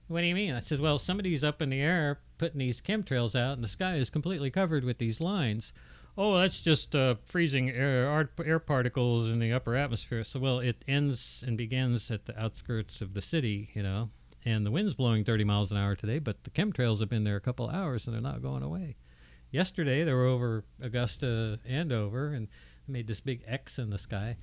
What 0.08 0.22
do 0.22 0.28
you 0.28 0.36
mean? 0.36 0.54
I 0.54 0.60
said, 0.60 0.80
"Well, 0.80 0.98
somebody's 0.98 1.43
up 1.43 1.62
in 1.62 1.69
the 1.69 1.80
air 1.80 2.19
putting 2.38 2.60
these 2.60 2.82
chemtrails 2.82 3.36
out, 3.36 3.54
and 3.54 3.63
the 3.63 3.69
sky 3.69 3.96
is 3.96 4.10
completely 4.10 4.52
covered 4.52 4.84
with 4.84 4.98
these 4.98 5.22
lines." 5.22 5.74
Oh, 6.15 6.38
that's 6.38 6.62
just 6.62 6.96
uh, 6.96 7.15
freezing 7.26 7.72
air, 7.72 8.30
air 8.46 8.60
particles 8.60 9.28
in 9.28 9.39
the 9.39 9.52
upper 9.52 9.76
atmosphere. 9.76 10.24
So, 10.24 10.39
well, 10.39 10.60
it 10.60 10.84
ends 10.88 11.43
and 11.48 11.58
begins 11.58 12.12
at 12.12 12.26
the 12.26 12.39
outskirts 12.39 13.02
of 13.02 13.15
the 13.15 13.22
city, 13.22 13.72
you 13.74 13.82
know, 13.82 14.12
and 14.46 14.63
the 14.63 14.69
wind's 14.69 14.93
blowing 14.93 15.24
30 15.24 15.43
miles 15.43 15.72
an 15.72 15.78
hour 15.78 15.96
today, 15.96 16.19
but 16.19 16.43
the 16.43 16.52
chemtrails 16.52 17.00
have 17.00 17.10
been 17.10 17.24
there 17.24 17.38
a 17.38 17.41
couple 17.41 17.67
hours 17.67 18.06
and 18.06 18.13
they're 18.13 18.22
not 18.22 18.43
going 18.43 18.62
away. 18.62 18.96
Yesterday, 19.50 20.04
they 20.04 20.13
were 20.13 20.26
over 20.26 20.65
Augusta, 20.82 21.60
Andover, 21.65 22.34
and 22.34 22.48
made 22.88 23.08
this 23.08 23.19
big 23.19 23.43
X 23.48 23.80
in 23.80 23.89
the 23.89 23.98
sky. 23.98 24.38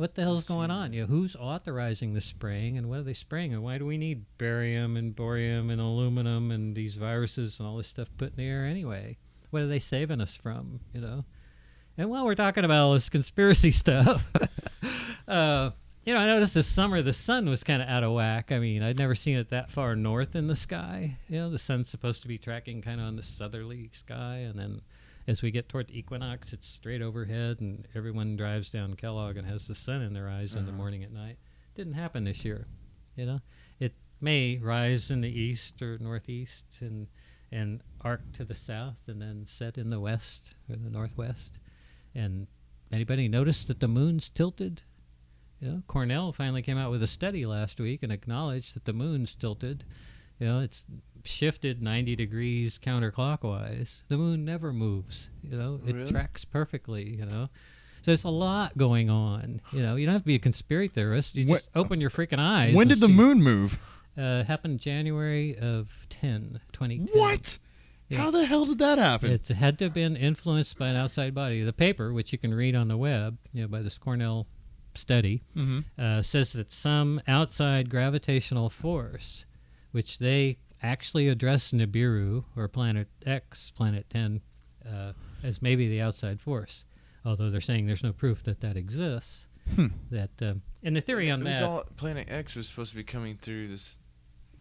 What 0.00 0.14
the 0.14 0.22
hell's 0.22 0.48
going 0.48 0.70
on? 0.70 0.94
You 0.94 1.02
know, 1.02 1.06
who's 1.08 1.36
authorizing 1.36 2.14
the 2.14 2.22
spraying, 2.22 2.78
and 2.78 2.88
what 2.88 3.00
are 3.00 3.02
they 3.02 3.12
spraying, 3.12 3.52
and 3.52 3.62
why 3.62 3.76
do 3.76 3.84
we 3.84 3.98
need 3.98 4.24
barium 4.38 4.96
and 4.96 5.14
bohrium 5.14 5.70
and 5.70 5.78
aluminum 5.78 6.50
and 6.50 6.74
these 6.74 6.94
viruses 6.94 7.60
and 7.60 7.68
all 7.68 7.76
this 7.76 7.88
stuff 7.88 8.08
put 8.16 8.30
in 8.30 8.36
the 8.36 8.48
air 8.48 8.64
anyway? 8.64 9.18
What 9.50 9.60
are 9.60 9.66
they 9.66 9.78
saving 9.78 10.22
us 10.22 10.34
from? 10.34 10.80
You 10.94 11.02
know. 11.02 11.24
And 11.98 12.08
while 12.08 12.24
we're 12.24 12.34
talking 12.34 12.64
about 12.64 12.78
all 12.78 12.94
this 12.94 13.10
conspiracy 13.10 13.70
stuff, 13.72 14.26
uh, 15.28 15.70
you 16.06 16.14
know, 16.14 16.20
I 16.20 16.26
noticed 16.26 16.54
this 16.54 16.66
summer 16.66 17.02
the 17.02 17.12
sun 17.12 17.50
was 17.50 17.62
kind 17.62 17.82
of 17.82 17.88
out 17.88 18.02
of 18.02 18.12
whack. 18.12 18.52
I 18.52 18.58
mean, 18.58 18.82
I'd 18.82 18.96
never 18.96 19.14
seen 19.14 19.36
it 19.36 19.50
that 19.50 19.70
far 19.70 19.94
north 19.96 20.34
in 20.34 20.46
the 20.46 20.56
sky. 20.56 21.18
You 21.28 21.40
know, 21.40 21.50
the 21.50 21.58
sun's 21.58 21.90
supposed 21.90 22.22
to 22.22 22.28
be 22.28 22.38
tracking 22.38 22.80
kind 22.80 23.02
of 23.02 23.06
on 23.06 23.16
the 23.16 23.22
southerly 23.22 23.90
sky, 23.92 24.46
and 24.48 24.58
then 24.58 24.80
as 25.26 25.42
we 25.42 25.50
get 25.50 25.68
toward 25.68 25.88
the 25.88 25.98
equinox, 25.98 26.52
it's 26.52 26.66
straight 26.66 27.02
overhead, 27.02 27.60
and 27.60 27.86
everyone 27.94 28.36
drives 28.36 28.70
down 28.70 28.94
Kellogg 28.94 29.36
and 29.36 29.46
has 29.46 29.66
the 29.66 29.74
sun 29.74 30.02
in 30.02 30.12
their 30.12 30.28
eyes 30.28 30.56
in 30.56 30.64
the 30.64 30.70
Uh-huh. 30.70 30.78
morning 30.78 31.04
at 31.04 31.12
night. 31.12 31.38
Didn't 31.74 31.94
happen 31.94 32.24
this 32.24 32.44
year. 32.44 32.66
You 33.16 33.26
know, 33.26 33.40
it 33.78 33.94
may 34.20 34.58
rise 34.58 35.10
in 35.10 35.20
the 35.20 35.28
east 35.30 35.80
or 35.82 35.98
northeast 35.98 36.80
and 36.82 37.08
and 37.52 37.82
arc 38.02 38.20
to 38.32 38.44
the 38.44 38.54
south, 38.54 39.08
and 39.08 39.20
then 39.20 39.44
set 39.44 39.76
in 39.76 39.90
the 39.90 39.98
west 39.98 40.54
or 40.68 40.76
the 40.76 40.88
northwest. 40.88 41.58
And 42.14 42.46
anybody 42.92 43.26
notice 43.26 43.64
that 43.64 43.80
the 43.80 43.88
moon's 43.88 44.30
tilted? 44.30 44.82
You 45.58 45.68
know, 45.68 45.82
Cornell 45.88 46.32
finally 46.32 46.62
came 46.62 46.78
out 46.78 46.92
with 46.92 47.02
a 47.02 47.08
study 47.08 47.44
last 47.46 47.80
week 47.80 48.04
and 48.04 48.12
acknowledged 48.12 48.74
that 48.76 48.84
the 48.84 48.92
moon's 48.92 49.34
tilted. 49.34 49.82
You 50.38 50.46
know, 50.46 50.60
it's 50.60 50.86
shifted 51.24 51.82
90 51.82 52.16
degrees 52.16 52.78
counterclockwise. 52.78 54.02
The 54.08 54.16
moon 54.16 54.44
never 54.44 54.72
moves. 54.72 55.28
You 55.42 55.56
know, 55.56 55.80
it 55.86 55.94
Really? 55.94 56.10
tracks 56.10 56.44
perfectly. 56.44 57.08
You 57.16 57.26
know, 57.26 57.48
so 58.02 58.02
there's 58.06 58.24
a 58.24 58.30
lot 58.30 58.76
going 58.76 59.10
on. 59.10 59.60
You 59.72 59.82
know, 59.82 59.96
you 59.96 60.06
don't 60.06 60.12
have 60.14 60.22
to 60.22 60.26
be 60.26 60.34
a 60.34 60.38
conspiracy 60.40 60.88
theorist. 60.94 61.36
You 61.36 61.46
When- 61.46 61.58
just 61.58 61.70
open 61.74 62.00
your 62.00 62.10
freaking 62.10 62.38
eyes. 62.38 62.74
when 62.74 62.88
did 62.88 63.00
the 63.00 63.08
moon 63.08 63.42
move? 63.42 63.78
Uh, 64.16 64.44
happened 64.44 64.80
January 64.80 65.56
of 65.56 66.06
10, 66.10 66.60
2010. 66.72 67.18
What? 67.18 67.58
Yeah. 68.08 68.18
How 68.18 68.30
the 68.32 68.44
hell 68.44 68.66
did 68.66 68.78
that 68.78 68.98
happen? 68.98 69.30
It 69.30 69.46
had 69.48 69.78
to 69.78 69.84
have 69.84 69.94
been 69.94 70.16
influenced 70.16 70.76
by 70.76 70.88
an 70.88 70.96
outside 70.96 71.32
body. 71.32 71.62
The 71.62 71.72
paper, 71.72 72.12
which 72.12 72.32
you 72.32 72.38
can 72.38 72.52
read 72.52 72.74
on 72.74 72.88
the 72.88 72.96
web, 72.96 73.38
you 73.52 73.62
know, 73.62 73.68
by 73.68 73.82
this 73.82 73.96
Cornell 73.98 74.48
study, 74.96 75.44
Mhm. 75.56 75.84
uh, 75.96 76.20
says 76.22 76.52
that 76.54 76.72
some 76.72 77.20
outside 77.28 77.88
gravitational 77.88 78.68
force, 78.68 79.44
which 79.92 80.18
they 80.18 80.58
actually 80.82 81.28
address 81.28 81.72
Nibiru 81.72 82.44
or 82.56 82.68
Planet 82.68 83.08
X, 83.26 83.72
Planet 83.76 84.06
10, 84.10 84.40
uh, 84.90 85.12
as 85.42 85.60
maybe 85.62 85.88
the 85.88 86.00
outside 86.00 86.40
force, 86.40 86.84
although 87.24 87.50
they're 87.50 87.60
saying 87.60 87.86
there's 87.86 88.02
no 88.02 88.12
proof 88.12 88.42
that 88.44 88.60
that 88.60 88.76
exists. 88.76 89.46
Hmm. 89.74 89.86
That 90.10 90.30
um, 90.42 90.62
and 90.82 90.96
the 90.96 91.00
theory 91.00 91.30
on 91.30 91.42
It 91.42 91.44
was 91.44 91.54
that, 91.60 91.64
all 91.64 91.84
Planet 91.96 92.28
X 92.30 92.56
was 92.56 92.66
supposed 92.68 92.90
to 92.90 92.96
be 92.96 93.04
coming 93.04 93.36
through 93.40 93.68
this 93.68 93.96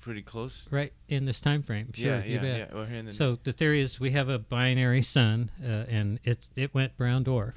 pretty 0.02 0.22
close. 0.22 0.68
right 0.72 0.94
in 1.08 1.26
this 1.26 1.42
time 1.42 1.64
frame, 1.64 1.92
sure, 1.94 2.18
yeah, 2.18 2.24
yeah, 2.26 2.44
yeah. 2.44 2.66
We're 2.74 2.86
hearing 2.86 3.06
the 3.06 3.14
So 3.14 3.38
the 3.44 3.52
theory 3.54 3.82
is 3.82 4.00
we 4.00 4.12
have 4.12 4.30
a 4.30 4.38
binary 4.38 5.02
sun, 5.02 5.50
uh, 5.64 5.86
and 5.90 6.20
it's 6.24 6.50
it 6.56 6.74
went 6.76 6.96
brown 6.98 7.24
dwarf, 7.24 7.54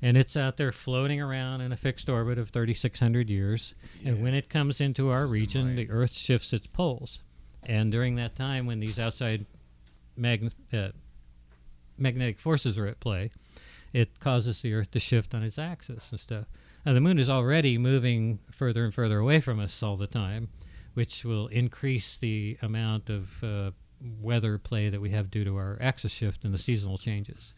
and 0.00 0.16
it's 0.16 0.36
out 0.36 0.58
there 0.58 0.70
floating 0.70 1.20
around 1.20 1.60
in 1.62 1.72
a 1.72 1.76
fixed 1.76 2.08
orbit 2.08 2.38
of 2.38 2.50
3,600 2.50 3.28
years. 3.28 3.74
And 4.04 4.22
when 4.22 4.34
it 4.34 4.48
comes 4.48 4.80
into 4.80 5.08
our 5.10 5.26
region, 5.26 5.68
like- 5.76 5.88
the 5.88 5.90
Earth 5.90 6.14
shifts 6.14 6.52
its 6.52 6.66
poles, 6.66 7.20
and 7.66 7.90
during 7.92 8.14
that 8.16 8.36
time, 8.36 8.64
when 8.64 8.80
these 8.80 8.98
outside 8.98 9.44
uh, 10.22 10.88
magnetic 11.98 12.38
forces 12.38 12.78
are 12.78 12.86
at 12.86 13.00
play, 13.00 13.30
it 13.92 14.20
causes 14.20 14.62
the 14.62 14.72
Earth 14.72 14.90
to 14.92 15.00
shift 15.00 15.34
on 15.34 15.42
its 15.42 15.58
axis 15.58 16.10
and 16.10 16.20
stuff. 16.20 16.46
Now 16.84 16.92
the 16.92 17.00
Moon 17.00 17.18
is 17.18 17.28
already 17.28 17.76
moving 17.76 18.38
further 18.52 18.84
and 18.84 18.94
further 18.94 19.18
away 19.18 19.40
from 19.40 19.58
us 19.58 19.82
all 19.82 19.96
the 19.96 20.06
time, 20.06 20.48
which 20.94 21.24
will 21.24 21.48
increase 21.48 22.16
the 22.16 22.56
amount 22.62 23.10
of 23.10 23.42
uh, 23.42 23.70
weather 24.20 24.58
play 24.58 24.88
that 24.88 25.00
we 25.00 25.10
have 25.10 25.30
due 25.30 25.44
to 25.44 25.56
our 25.56 25.76
axis 25.80 26.12
shift 26.12 26.44
and 26.44 26.54
the 26.54 26.58
seasonal 26.58 26.98
changes. 26.98 27.52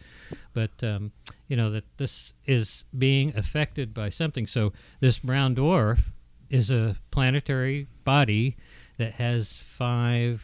But 0.55 0.71
um, 0.83 1.13
you 1.49 1.57
know 1.57 1.71
that 1.71 1.85
this 1.99 2.33
is 2.47 2.85
being 2.97 3.37
affected 3.37 3.93
by 3.93 4.09
something. 4.09 4.47
So 4.47 4.73
this 5.01 5.19
brown 5.19 5.55
dwarf 5.55 6.01
is 6.49 6.71
a 6.71 6.97
planetary 7.11 7.87
body 8.05 8.57
that 8.99 9.13
has 9.15 9.53
five 9.59 10.43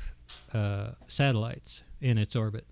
uh, 0.53 0.91
satellites 1.07 1.83
in 2.01 2.19
its 2.19 2.35
orbit, 2.35 2.67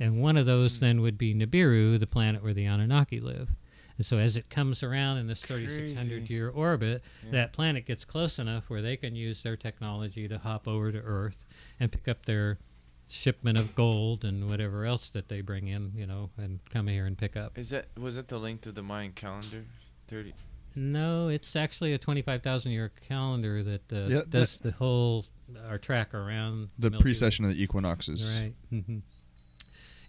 and 0.00 0.20
one 0.22 0.36
of 0.36 0.46
those 0.46 0.80
then 0.80 1.00
would 1.02 1.18
be 1.18 1.34
Nibiru, 1.34 1.98
the 2.00 2.06
planet 2.06 2.42
where 2.42 2.54
the 2.54 2.64
Anunnaki 2.64 3.20
live. 3.20 3.48
And 3.96 4.04
so 4.04 4.18
as 4.18 4.36
it 4.36 4.50
comes 4.50 4.82
around 4.82 5.18
in 5.18 5.28
this 5.28 5.40
3,600 5.42 6.28
year 6.28 6.48
orbit, 6.50 7.02
Yeah. 7.24 7.30
that 7.30 7.52
planet 7.52 7.86
gets 7.86 8.04
close 8.04 8.40
enough 8.40 8.68
where 8.68 8.82
they 8.82 8.96
can 8.96 9.14
use 9.14 9.42
their 9.44 9.56
technology 9.56 10.26
to 10.26 10.36
hop 10.38 10.66
over 10.66 10.90
to 10.90 10.98
Earth 10.98 11.46
and 11.78 11.92
pick 11.92 12.08
up 12.08 12.26
their 12.26 12.58
shipment 13.06 13.56
of 13.58 13.74
gold 13.76 14.24
and 14.24 14.48
whatever 14.48 14.84
else 14.84 15.10
that 15.10 15.28
they 15.28 15.42
bring 15.42 15.68
in, 15.68 15.92
you 15.94 16.06
know, 16.06 16.30
and 16.36 16.58
come 16.70 16.88
here 16.88 17.06
and 17.06 17.16
pick 17.16 17.36
up. 17.36 17.56
Is 17.56 17.70
that 17.70 17.86
was 17.96 18.16
that 18.16 18.26
the 18.26 18.38
length 18.40 18.66
of 18.66 18.74
the 18.74 18.82
Mayan 18.82 19.12
calendar? 19.12 19.64
Thirty. 20.08 20.34
No, 20.74 21.28
it's 21.28 21.54
actually 21.56 21.92
a 21.92 21.98
25,000 21.98 22.72
year 22.72 22.92
calendar 23.08 23.62
that 23.62 23.92
uh, 23.92 24.06
Yeah, 24.08 24.22
does 24.28 24.58
the 24.58 24.72
whole 24.72 25.26
our 25.68 25.78
track 25.78 26.14
around 26.14 26.70
the 26.78 26.90
precession 26.90 27.44
of 27.44 27.52
the 27.52 27.62
equinoxes. 27.62 28.40
Right. 28.40 28.54
hmm 28.70 28.98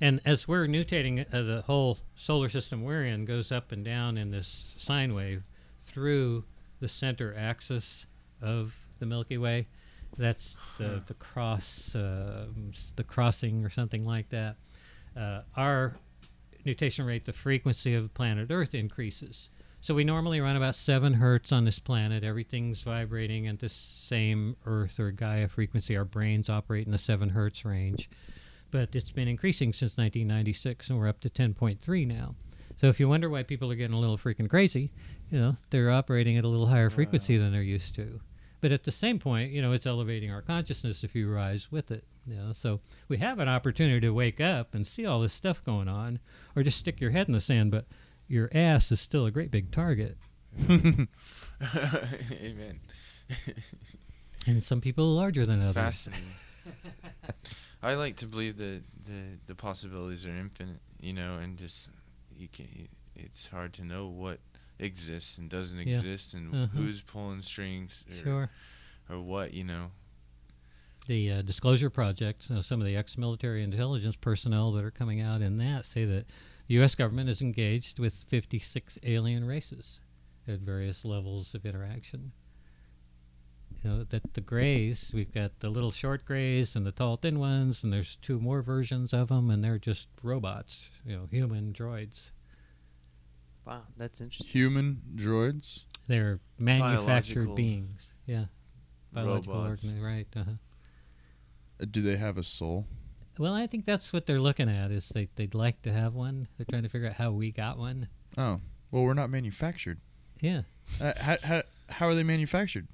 And 0.02 0.22
as 0.26 0.48
we're 0.48 0.66
nutating, 0.68 1.26
uh, 1.34 1.42
the 1.44 1.62
whole 1.62 2.00
solar 2.16 2.50
system 2.50 2.84
we're 2.84 3.06
in 3.06 3.26
goes 3.26 3.52
up 3.52 3.72
and 3.72 3.84
down 3.84 4.18
in 4.18 4.32
this 4.32 4.74
sine 4.78 5.14
wave 5.14 5.44
through 5.82 6.44
the 6.80 6.88
center 6.88 7.36
axis 7.38 8.06
of 8.42 8.74
the 9.00 9.06
Milky 9.06 9.38
Way. 9.38 9.68
That's 10.18 10.56
the 10.78 11.02
the 11.06 11.14
cross, 11.16 11.94
uh, 11.96 12.48
the 12.96 13.04
crossing 13.04 13.66
or 13.66 13.70
something 13.70 14.06
like 14.06 14.30
that. 14.30 14.56
Uh, 15.16 15.42
our 15.58 15.98
nutation 16.66 17.06
rate, 17.06 17.26
the 17.26 17.34
frequency 17.34 17.94
of 17.94 18.14
planet 18.14 18.48
Earth 18.50 18.74
increases. 18.74 19.50
So 19.86 19.94
we 19.94 20.04
normally 20.04 20.42
run 20.42 20.56
about 20.56 20.74
seven 20.74 21.14
hertz 21.14 21.52
on 21.52 21.64
this 21.64 21.78
planet. 21.78 22.24
Everything's 22.24 22.82
vibrating 22.82 23.46
at 23.46 23.60
the 23.60 23.70
same 23.70 24.56
Earth 24.66 25.00
or 25.00 25.12
Gaia 25.12 25.48
frequency. 25.48 25.96
Our 25.96 26.06
brains 26.06 26.50
operate 26.50 26.88
in 26.88 26.92
the 26.92 26.98
seven 26.98 27.30
hertz 27.30 27.64
range, 27.64 28.10
but 28.72 28.96
it's 28.96 29.12
been 29.12 29.28
increasing 29.28 29.74
since 29.74 29.96
1996, 29.96 30.90
and 30.90 30.98
we're 30.98 31.08
up 31.08 31.20
to 31.20 31.30
10.3 31.30 32.08
now. 32.08 32.34
So 32.78 32.88
if 32.88 33.00
you 33.00 33.08
wonder 33.08 33.30
why 33.30 33.44
people 33.44 33.72
are 33.72 33.76
getting 33.76 33.96
a 33.96 34.00
little 34.00 34.18
freaking 34.18 34.50
crazy, 34.50 34.92
you 35.30 35.40
know 35.40 35.56
they're 35.70 35.92
operating 35.92 36.36
at 36.36 36.46
a 36.46 36.48
little 36.48 36.66
higher 36.66 36.90
frequency 36.90 37.38
than 37.38 37.52
they're 37.52 37.62
used 37.62 37.94
to. 37.94 38.20
But 38.62 38.72
at 38.72 38.86
the 38.86 38.92
same 38.92 39.20
point, 39.20 39.52
you 39.52 39.62
know, 39.62 39.72
it's 39.72 39.86
elevating 39.86 40.32
our 40.32 40.42
consciousness 40.42 41.04
if 41.04 41.14
you 41.14 41.32
rise 41.32 41.72
with 41.72 41.92
it. 41.92 42.06
You 42.26 42.38
know, 42.38 42.54
so 42.54 42.80
we 43.08 43.18
have 43.18 43.38
an 43.38 43.50
opportunity 43.50 44.00
to 44.00 44.14
wake 44.16 44.42
up 44.42 44.74
and 44.74 44.88
see 44.88 45.06
all 45.06 45.22
this 45.22 45.34
stuff 45.34 45.64
going 45.64 45.88
on, 45.88 46.18
or 46.56 46.64
just 46.64 46.80
stick 46.80 47.00
your 47.00 47.12
head 47.12 47.28
in 47.28 47.34
the 47.34 47.40
sand. 47.40 47.70
But 47.70 47.86
your 48.28 48.50
ass 48.54 48.92
is 48.92 49.00
still 49.00 49.26
a 49.26 49.32
great 49.32 49.52
big 49.52 49.72
target, 49.72 50.18
Amen. 50.70 51.08
and 54.48 54.64
some 54.64 54.82
people 54.82 55.06
are 55.06 55.16
larger 55.16 55.46
than 55.46 55.62
others. 55.62 55.74
Fascinating. 55.74 56.26
I 57.84 57.94
like 57.96 58.18
to 58.18 58.26
believe 58.26 58.58
that 58.58 58.82
the 59.06 59.22
the 59.48 59.56
possibilities 59.56 60.26
are 60.26 60.36
infinite, 60.36 60.80
you 61.00 61.14
know, 61.14 61.38
and 61.38 61.58
just 61.58 61.90
you 62.38 62.48
can. 62.48 62.68
It's 63.16 63.48
hard 63.48 63.72
to 63.74 63.86
know 63.86 64.08
what 64.08 64.40
exists 64.80 65.38
and 65.38 65.50
doesn't 65.50 65.80
Yeah. 65.88 65.96
exist, 65.98 66.34
and 66.34 66.54
Uh-huh. 66.54 66.68
who's 66.78 67.02
pulling 67.02 67.42
strings 67.42 68.04
or, 68.12 68.16
Sure. 68.24 68.50
or 69.10 69.22
what, 69.22 69.54
you 69.54 69.64
know. 69.64 69.92
The 71.08 71.32
uh, 71.32 71.42
Disclosure 71.44 71.90
Project, 71.90 72.44
so 72.44 72.62
some 72.62 72.82
of 72.82 72.88
the 72.88 72.96
ex-military 72.98 73.64
intelligence 73.64 74.16
personnel 74.18 74.72
that 74.74 74.84
are 74.84 74.92
coming 74.92 75.22
out 75.22 75.42
in 75.42 75.58
that 75.60 75.86
say 75.86 76.04
that 76.06 76.26
the 76.68 76.74
U.S. 76.76 76.96
government 76.96 77.30
is 77.30 77.42
engaged 77.42 78.00
with 78.00 78.14
56 78.28 78.98
alien 79.04 79.46
races 79.46 80.00
at 80.48 80.60
various 80.60 81.06
levels 81.06 81.54
of 81.54 81.66
interaction. 81.66 82.32
You 83.84 83.90
know 83.90 84.04
that 84.06 84.34
the 84.34 84.42
grays, 84.42 85.12
we've 85.14 85.34
got 85.34 85.60
the 85.60 85.70
little 85.70 85.92
short 85.92 86.24
grays 86.26 86.76
and 86.76 86.86
the 86.86 86.92
tall 86.92 87.18
thin 87.18 87.40
ones, 87.40 87.84
and 87.84 87.92
there's 87.92 88.16
two 88.22 88.40
more 88.40 88.62
versions 88.62 89.14
of 89.14 89.28
them, 89.28 89.50
and 89.50 89.64
they're 89.64 89.78
just 89.80 90.08
robots, 90.24 90.90
you 91.06 91.16
know, 91.16 91.28
human 91.30 91.74
droids. 91.74 92.32
Wow, 93.66 93.82
that's 93.98 94.22
interesting. 94.22 94.60
Human 94.60 95.02
droids. 95.16 95.84
They're 96.08 96.40
manufactured 96.60 97.34
Biological 97.46 97.56
beings. 97.56 98.12
Yeah, 98.26 98.46
biological 99.12 99.56
robots. 99.56 99.84
organism, 99.84 100.04
right? 100.06 100.28
Uh-huh. 100.36 100.52
Uh, 101.82 101.86
Do 101.90 102.02
they 102.02 102.16
have 102.18 102.38
a 102.38 102.44
soul? 102.44 102.86
Well, 103.38 103.54
I 103.54 103.68
think 103.68 103.86
that's 103.86 104.14
what 104.14 104.26
they're 104.26 104.40
looking 104.40 104.70
at. 104.70 104.92
Is 104.92 105.10
they 105.10 105.28
they'd 105.36 105.54
like 105.56 105.82
to 105.84 105.92
have 105.92 106.14
one. 106.14 106.48
They're 106.58 106.66
trying 106.70 106.84
to 106.84 106.90
figure 106.90 107.08
out 107.08 107.16
how 107.16 107.32
we 107.32 107.52
got 107.52 107.78
one. 107.78 108.08
Oh, 108.38 108.62
well, 108.92 109.04
we're 109.04 109.14
not 109.14 109.30
manufactured. 109.30 110.00
Yeah. 110.42 110.62
Uh, 111.02 111.14
how, 111.20 111.38
how, 111.44 111.64
how 111.90 112.08
are 112.08 112.16
they 112.16 112.24
manufactured? 112.24 112.88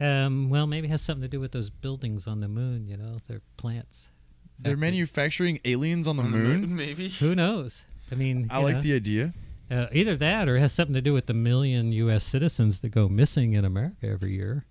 Um, 0.00 0.48
well, 0.50 0.66
maybe 0.66 0.88
it 0.88 0.90
has 0.90 1.02
something 1.02 1.22
to 1.22 1.28
do 1.28 1.40
with 1.40 1.52
those 1.52 1.70
buildings 1.70 2.26
on 2.26 2.40
the 2.40 2.48
moon. 2.48 2.86
You 2.88 2.96
know, 2.96 3.18
they're 3.28 3.42
plants. 3.56 4.08
They're 4.58 4.72
Factory- 4.74 4.80
manufacturing 4.90 5.58
aliens 5.64 6.08
on 6.08 6.16
the 6.16 6.22
On 6.24 6.32
the 6.32 6.38
moon. 6.38 6.76
maybe. 6.76 7.08
Who 7.08 7.34
knows? 7.34 7.84
I 8.10 8.14
mean, 8.14 8.48
I 8.50 8.58
like 8.60 8.76
know, 8.76 8.80
the 8.82 8.94
idea. 8.94 9.32
uh, 9.70 9.86
either 9.92 10.16
that 10.16 10.48
or 10.48 10.56
it 10.56 10.60
has 10.60 10.72
something 10.72 10.94
to 10.94 11.00
do 11.00 11.12
with 11.12 11.26
the 11.26 11.34
million 11.34 11.92
U.S. 11.92 12.24
citizens 12.24 12.80
that 12.80 12.90
go 12.90 13.08
missing 13.08 13.54
in 13.54 13.64
America 13.64 14.06
every 14.08 14.34
year. 14.34 14.64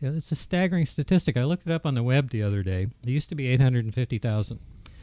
Yeah, 0.00 0.10
it's 0.10 0.30
a 0.30 0.36
staggering 0.36 0.86
statistic. 0.86 1.36
I 1.36 1.44
looked 1.44 1.66
it 1.66 1.72
up 1.72 1.84
on 1.84 1.94
the 1.94 2.02
web 2.02 2.30
the 2.30 2.42
other 2.42 2.62
day. 2.62 2.88
It 3.02 3.08
used 3.08 3.28
to 3.30 3.34
be 3.34 3.48
850,000. 3.48 4.60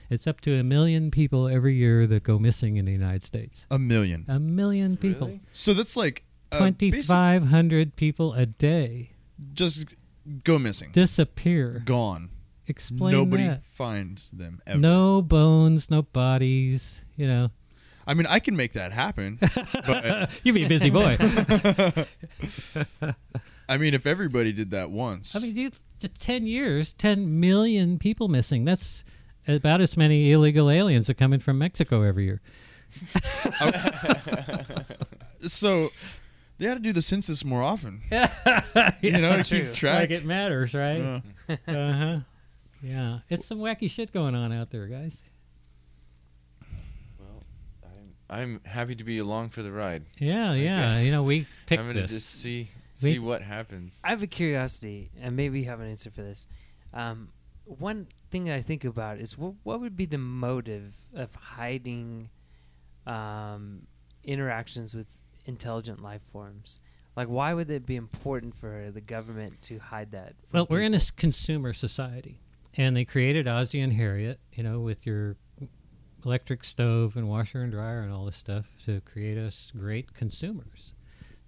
It's 0.09 0.27
up 0.27 0.39
to 0.41 0.57
a 0.57 0.63
million 0.63 1.11
people 1.11 1.47
every 1.47 1.75
year 1.75 2.07
that 2.07 2.23
go 2.23 2.37
missing 2.39 2.77
in 2.77 2.85
the 2.85 2.91
United 2.91 3.23
States. 3.23 3.65
A 3.71 3.79
million. 3.79 4.25
A 4.27 4.39
million 4.39 4.97
people. 4.97 5.27
Really? 5.27 5.41
So 5.51 5.73
that's 5.73 5.97
like 5.97 6.23
uh, 6.51 6.71
2,500 6.71 7.95
people 7.95 8.33
a 8.33 8.45
day 8.45 9.11
just 9.53 9.85
go 10.43 10.59
missing, 10.59 10.91
disappear. 10.91 11.81
gone. 11.85 12.29
Explain 12.67 13.11
Nobody 13.11 13.43
that. 13.47 13.63
finds 13.63 14.31
them 14.31 14.61
ever. 14.65 14.79
No 14.79 15.21
bones, 15.21 15.91
no 15.91 16.01
bodies. 16.01 17.01
You 17.15 17.27
know, 17.27 17.51
I 18.07 18.13
mean, 18.13 18.25
I 18.27 18.39
can 18.39 18.55
make 18.55 18.73
that 18.73 18.91
happen, 18.91 19.39
but 19.85 20.31
You'd 20.43 20.53
be 20.53 20.65
a 20.65 20.69
busy 20.69 20.89
boy. 20.89 21.17
I 23.67 23.77
mean, 23.77 23.93
if 23.93 24.05
everybody 24.05 24.53
did 24.53 24.71
that 24.71 24.91
once, 24.91 25.35
I 25.35 25.39
mean, 25.39 25.53
dude, 25.53 25.75
just 25.99 26.19
10 26.21 26.47
years, 26.47 26.93
10 26.93 27.39
million 27.39 27.97
people 27.99 28.27
missing. 28.27 28.65
That's 28.65 29.03
about 29.47 29.81
as 29.81 29.97
many 29.97 30.31
illegal 30.31 30.69
aliens 30.69 31.07
that 31.07 31.15
come 31.15 31.33
in 31.33 31.39
from 31.39 31.57
Mexico 31.57 32.01
every 32.03 32.25
year. 32.25 32.41
so 35.47 35.91
they 36.57 36.67
had 36.67 36.75
to 36.75 36.79
do 36.79 36.93
the 36.93 37.01
census 37.01 37.43
more 37.43 37.61
often. 37.61 38.01
you 38.11 38.19
You 39.01 39.11
know, 39.19 39.41
keep 39.43 39.73
track. 39.73 40.01
Like 40.01 40.11
it 40.11 40.25
matters, 40.25 40.73
right? 40.73 41.21
Yeah. 41.47 41.55
Uh 41.67 41.93
huh. 41.93 42.19
Yeah, 42.81 43.19
it's 43.29 43.45
some 43.45 43.59
wacky 43.59 43.89
shit 43.89 44.11
going 44.11 44.35
on 44.35 44.51
out 44.51 44.69
there, 44.69 44.85
guys. 44.87 45.17
Well, 47.19 47.43
I'm, 48.29 48.29
I'm 48.29 48.61
happy 48.63 48.95
to 48.95 49.03
be 49.03 49.17
along 49.17 49.49
for 49.49 49.63
the 49.63 49.71
ride. 49.71 50.03
Yeah, 50.19 50.51
I 50.51 50.55
yeah. 50.55 50.81
guess 50.83 51.05
You 51.05 51.11
know, 51.11 51.23
we 51.23 51.47
picked 51.65 51.81
I'm 51.81 51.87
gonna 51.87 52.01
this. 52.01 52.11
just 52.11 52.29
see 52.29 52.69
We- 53.03 53.13
see 53.13 53.19
what 53.19 53.41
happens. 53.41 53.99
I 54.03 54.09
have 54.09 54.23
a 54.23 54.27
curiosity, 54.27 55.11
and 55.19 55.35
maybe 55.35 55.59
you 55.59 55.65
have 55.65 55.79
an 55.81 55.89
answer 55.89 56.09
for 56.09 56.21
this. 56.21 56.47
Um, 56.93 57.29
one 57.65 58.07
thing 58.31 58.45
that 58.45 58.55
I 58.55 58.61
think 58.61 58.85
about 58.85 59.19
is 59.19 59.37
what, 59.37 59.53
what 59.63 59.79
would 59.81 59.97
be 59.97 60.05
the 60.05 60.17
motive 60.17 60.95
of 61.13 61.33
hiding 61.35 62.29
um, 63.05 63.87
interactions 64.23 64.95
with 64.95 65.07
intelligent 65.45 66.01
life 66.01 66.21
forms? 66.31 66.79
Like, 67.15 67.27
why 67.27 67.53
would 67.53 67.69
it 67.69 67.85
be 67.85 67.95
important 67.95 68.55
for 68.55 68.91
the 68.93 69.01
government 69.01 69.61
to 69.63 69.79
hide 69.79 70.11
that? 70.11 70.33
Well, 70.51 70.67
we're 70.69 70.81
in 70.81 70.93
a 70.93 70.99
consumer 71.15 71.71
society, 71.73 72.41
and 72.75 72.95
they 72.95 73.05
created 73.05 73.47
Ozzie 73.47 73.79
and 73.79 73.93
Harriet, 73.93 74.39
you 74.53 74.63
know, 74.63 74.79
with 74.81 75.05
your 75.05 75.37
electric 76.25 76.63
stove 76.63 77.15
and 77.15 77.29
washer 77.29 77.61
and 77.61 77.71
dryer 77.71 78.01
and 78.01 78.11
all 78.11 78.25
this 78.25 78.35
stuff 78.35 78.65
to 78.85 78.99
create 79.01 79.37
us 79.37 79.71
great 79.77 80.13
consumers. 80.13 80.93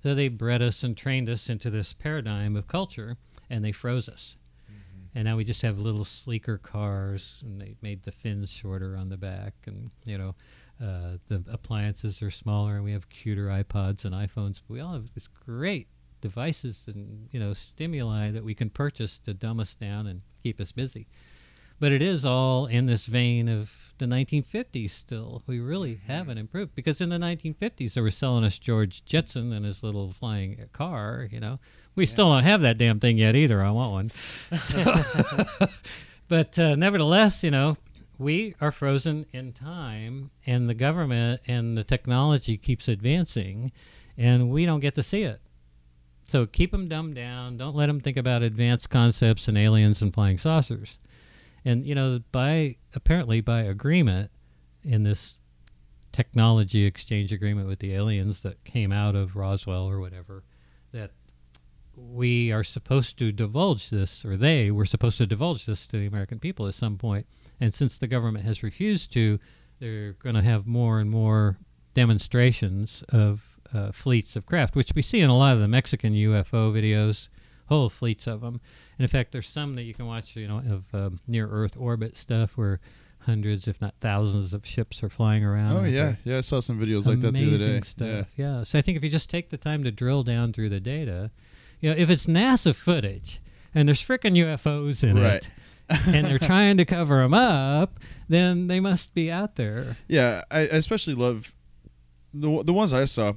So 0.04 0.14
they 0.14 0.28
bred 0.28 0.62
us 0.62 0.84
and 0.84 0.96
trained 0.96 1.30
us 1.30 1.50
into 1.50 1.70
this 1.70 1.94
paradigm 1.94 2.56
of 2.56 2.68
culture, 2.68 3.18
and 3.50 3.64
they 3.64 3.72
froze 3.72 4.08
us. 4.08 4.38
And 5.16 5.26
now 5.26 5.38
we 5.38 5.44
just 5.44 5.64
have 5.64 5.80
little 5.80 6.06
sleeker 6.06 6.60
cars, 6.60 7.42
and 7.44 7.60
they 7.60 7.76
made 7.82 8.04
the 8.04 8.12
fins 8.12 8.52
shorter 8.52 8.96
on 8.96 9.10
the 9.10 9.18
back, 9.18 9.54
and 9.66 9.90
you 10.06 10.18
know, 10.18 10.36
uh, 10.80 11.18
the 11.28 11.44
appliances 11.52 12.22
are 12.22 12.30
smaller, 12.30 12.76
and 12.76 12.84
we 12.84 12.92
have 12.92 13.10
cuter 13.10 13.48
iPods 13.48 14.06
and 14.06 14.14
iPhones. 14.14 14.62
But 14.68 14.76
we 14.76 14.80
all 14.80 14.94
have 14.94 15.12
this 15.16 15.28
great 15.28 15.88
devices 16.22 16.84
and 16.88 17.30
you 17.32 17.40
know 17.40 17.54
stimuli 17.54 18.32
that 18.32 18.44
we 18.44 18.56
can 18.56 18.70
purchase 18.70 19.20
to 19.20 19.34
dumb 19.34 19.60
us 19.60 19.76
down 19.76 20.08
and 20.08 20.22
keep 20.44 20.60
us 20.60 20.72
busy. 20.72 21.08
But 21.80 21.92
it 21.92 22.02
is 22.02 22.26
all 22.26 22.66
in 22.66 22.86
this 22.86 23.06
vein 23.06 23.50
of 23.50 23.72
the 23.98 24.06
1950s 24.06 24.92
still. 24.92 25.44
We 25.48 25.60
really 25.60 26.02
haven't 26.08 26.38
improved 26.38 26.76
because 26.76 27.02
in 27.02 27.10
the 27.10 27.18
1950s 27.18 27.94
they 27.94 28.02
were 28.02 28.12
selling 28.12 28.44
us 28.44 28.60
George 28.60 29.06
Jetson 29.06 29.54
and 29.54 29.66
his 29.66 29.84
little 29.84 30.12
flying 30.12 30.58
car, 30.74 31.28
you 31.32 31.40
know. 31.40 31.60
We 31.96 32.06
still 32.06 32.30
don't 32.30 32.44
have 32.44 32.62
that 32.62 32.78
damn 32.78 33.00
thing 33.00 33.18
yet 33.18 33.36
either. 33.36 33.64
I 33.64 33.72
want 33.72 33.92
one. 33.92 34.12
but 36.28 36.60
uh, 36.60 36.76
nevertheless, 36.76 37.44
you 37.44 37.52
know, 37.52 37.78
we 38.18 38.56
are 38.62 38.72
frozen 38.72 39.26
in 39.32 39.54
time 39.54 40.32
and 40.46 40.70
the 40.70 40.74
government 40.74 41.42
and 41.48 41.78
the 41.78 41.84
technology 41.84 42.58
keeps 42.58 42.88
advancing 42.88 43.72
and 44.18 44.50
we 44.50 44.66
don't 44.66 44.80
get 44.80 44.96
to 44.96 45.04
see 45.04 45.24
it. 45.24 45.42
So 46.26 46.46
keep 46.46 46.72
them 46.72 46.88
dumbed 46.88 47.16
down. 47.16 47.58
Don't 47.58 47.76
let 47.76 47.88
them 47.88 48.02
think 48.02 48.18
about 48.18 48.44
advanced 48.44 48.90
concepts 48.90 49.48
and 49.48 49.58
aliens 49.58 50.02
and 50.02 50.14
flying 50.14 50.38
saucers. 50.38 51.00
And 51.68 51.86
you 51.86 51.96
know, 51.96 52.22
by 52.32 52.78
apparently 52.96 53.42
by 53.42 53.64
agreement 53.64 54.32
in 54.84 55.04
this 55.04 55.38
technology 56.14 56.86
exchange 56.86 57.34
agreement 57.34 57.68
with 57.68 57.80
the 57.80 57.94
aliens 57.94 58.42
that 58.44 58.64
came 58.64 58.94
out 58.94 59.16
of 59.16 59.36
Roswell 59.36 59.84
or 59.86 60.00
whatever, 60.00 60.46
that 60.94 61.12
we 61.94 62.54
are 62.54 62.64
supposed 62.64 63.20
to 63.20 63.34
divulge 63.34 63.90
this, 63.90 64.24
or 64.24 64.38
they 64.38 64.72
were 64.72 64.86
supposed 64.86 65.18
to 65.18 65.28
divulge 65.28 65.66
this 65.66 65.86
to 65.88 66.00
the 66.00 66.06
American 66.06 66.40
people 66.40 66.68
at 66.68 66.74
some 66.74 66.98
point. 66.98 67.28
And 67.60 67.74
since 67.74 67.98
the 67.98 68.08
government 68.08 68.46
has 68.46 68.64
refused 68.64 69.12
to, 69.14 69.38
they're 69.80 70.14
going 70.14 70.36
to 70.36 70.42
have 70.42 70.68
more 70.68 71.02
and 71.02 71.10
more 71.10 71.58
demonstrations 71.94 73.04
of 73.10 73.60
uh, 73.74 73.92
fleets 73.92 74.38
of 74.38 74.46
craft, 74.46 74.78
which 74.78 74.94
we 74.96 75.02
see 75.02 75.20
in 75.20 75.30
a 75.30 75.38
lot 75.38 75.56
of 75.56 75.60
the 75.60 75.68
Mexican 75.68 76.14
UFO 76.14 76.72
videos, 76.72 77.28
whole 77.68 77.90
fleets 77.90 78.28
of 78.28 78.42
them. 78.42 78.56
And 78.98 79.06
in 79.06 79.08
fact, 79.08 79.32
there's 79.32 79.48
some 79.48 79.76
that 79.76 79.84
you 79.84 79.94
can 79.94 80.06
watch, 80.08 80.36
you 80.36 80.48
know, 80.48 80.58
of 80.60 80.84
um, 80.94 81.20
near 81.28 81.48
Earth 81.48 81.76
orbit 81.78 82.18
stuff 82.18 82.58
where 82.58 82.80
hundreds, 83.20 83.68
if 83.68 83.80
not 83.82 83.94
thousands, 84.00 84.54
of 84.54 84.66
ships 84.66 85.04
are 85.04 85.10
flying 85.10 85.44
around. 85.44 85.76
Oh 85.78 85.84
yeah, 85.84 86.16
yeah. 86.24 86.38
I 86.38 86.42
saw 86.42 86.60
some 86.62 86.80
videos 86.80 87.08
like 87.08 87.20
that 87.20 87.34
the 87.34 87.48
other 87.48 87.58
day. 87.58 87.64
amazing 87.66 87.84
Stuff. 87.84 88.28
Yeah. 88.38 88.64
So 88.64 88.80
I 88.80 88.82
think 88.82 88.98
if 88.98 89.04
you 89.04 89.10
just 89.10 89.30
take 89.30 89.50
the 89.50 89.58
time 89.58 89.84
to 89.84 89.92
drill 89.92 90.24
down 90.24 90.54
through 90.54 90.70
the 90.70 90.80
data, 90.80 91.32
you 91.82 91.90
know, 91.90 91.96
if 91.98 92.10
it's 92.10 92.26
NASA 92.26 92.74
footage 92.74 93.40
and 93.76 93.88
there's 93.88 94.02
frickin' 94.02 94.36
UFOs 94.38 95.04
in 95.04 95.18
Right. 95.20 95.46
it, 95.90 96.08
and 96.08 96.26
they're 96.26 96.40
trying 96.40 96.78
to 96.78 96.86
cover 96.86 97.18
them 97.18 97.34
up, 97.34 98.00
then 98.30 98.68
they 98.68 98.80
must 98.80 99.14
be 99.14 99.30
out 99.32 99.56
there. 99.58 99.96
Yeah, 100.08 100.44
I, 100.52 100.60
I 100.62 100.64
especially 100.64 101.14
love 101.14 101.54
the 102.34 102.64
the 102.64 102.74
ones 102.74 102.94
I 102.94 103.06
saw. 103.06 103.34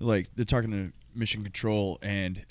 Like 0.00 0.28
they're 0.34 0.44
talking 0.44 0.70
to 0.72 0.92
mission 1.14 1.42
control, 1.42 1.98
and 2.02 2.44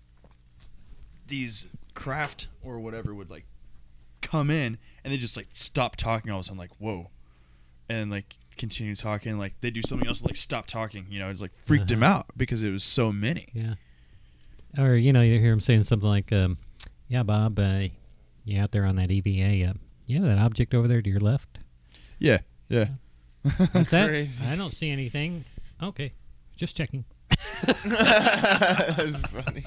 these 1.28 1.68
craft 1.94 2.48
or 2.64 2.80
whatever 2.80 3.14
would 3.14 3.30
like 3.30 3.46
come 4.22 4.50
in, 4.50 4.78
and 5.04 5.14
they 5.14 5.18
just 5.18 5.38
like 5.38 5.48
stop 5.52 5.96
talking 5.96 6.32
all 6.32 6.40
of 6.40 6.46
a 6.46 6.48
sudden, 6.48 6.58
like 6.60 6.72
whoa, 6.80 7.10
and 7.90 8.10
like 8.12 8.36
continue 8.58 8.96
talking. 8.96 9.38
Like 9.38 9.54
they 9.62 9.70
do 9.70 9.82
something 9.86 10.08
else, 10.08 10.24
like 10.24 10.36
stop 10.36 10.66
talking. 10.68 11.06
You 11.10 11.20
know, 11.20 11.30
it's 11.30 11.42
like 11.42 11.52
freaked 11.66 11.92
him 11.92 12.04
Uh-huh. 12.04 12.14
out 12.20 12.26
because 12.38 12.64
it 12.64 12.72
was 12.72 12.84
so 12.84 13.12
many. 13.12 13.48
Yeah. 13.54 13.76
Or 14.78 14.96
you 14.96 15.14
know, 15.14 15.22
you 15.22 15.40
hear 15.40 15.54
him 15.54 15.62
saying 15.62 15.84
something 15.84 16.08
like, 16.10 16.32
um, 16.34 16.58
"Yeah, 17.08 17.24
Bob, 17.24 17.58
uh, 17.60 17.84
you 18.44 18.60
out 18.60 18.72
there 18.72 18.86
on 18.86 18.96
that 18.98 19.10
EVA? 19.12 19.70
Uh, 19.70 19.74
yeah, 20.06 20.20
that 20.22 20.38
object 20.38 20.74
over 20.74 20.88
there 20.88 21.02
to 21.02 21.10
your 21.10 21.20
left. 21.20 21.60
Yeah, 22.20 22.40
yeah. 22.70 22.88
What's 23.72 23.92
that? 23.92 24.10
I 24.50 24.56
don't 24.56 24.74
see 24.74 24.90
anything. 24.90 25.46
Okay, 25.82 26.12
just 26.58 26.76
checking. 26.76 27.06
That's 27.66 29.22
funny. 29.22 29.66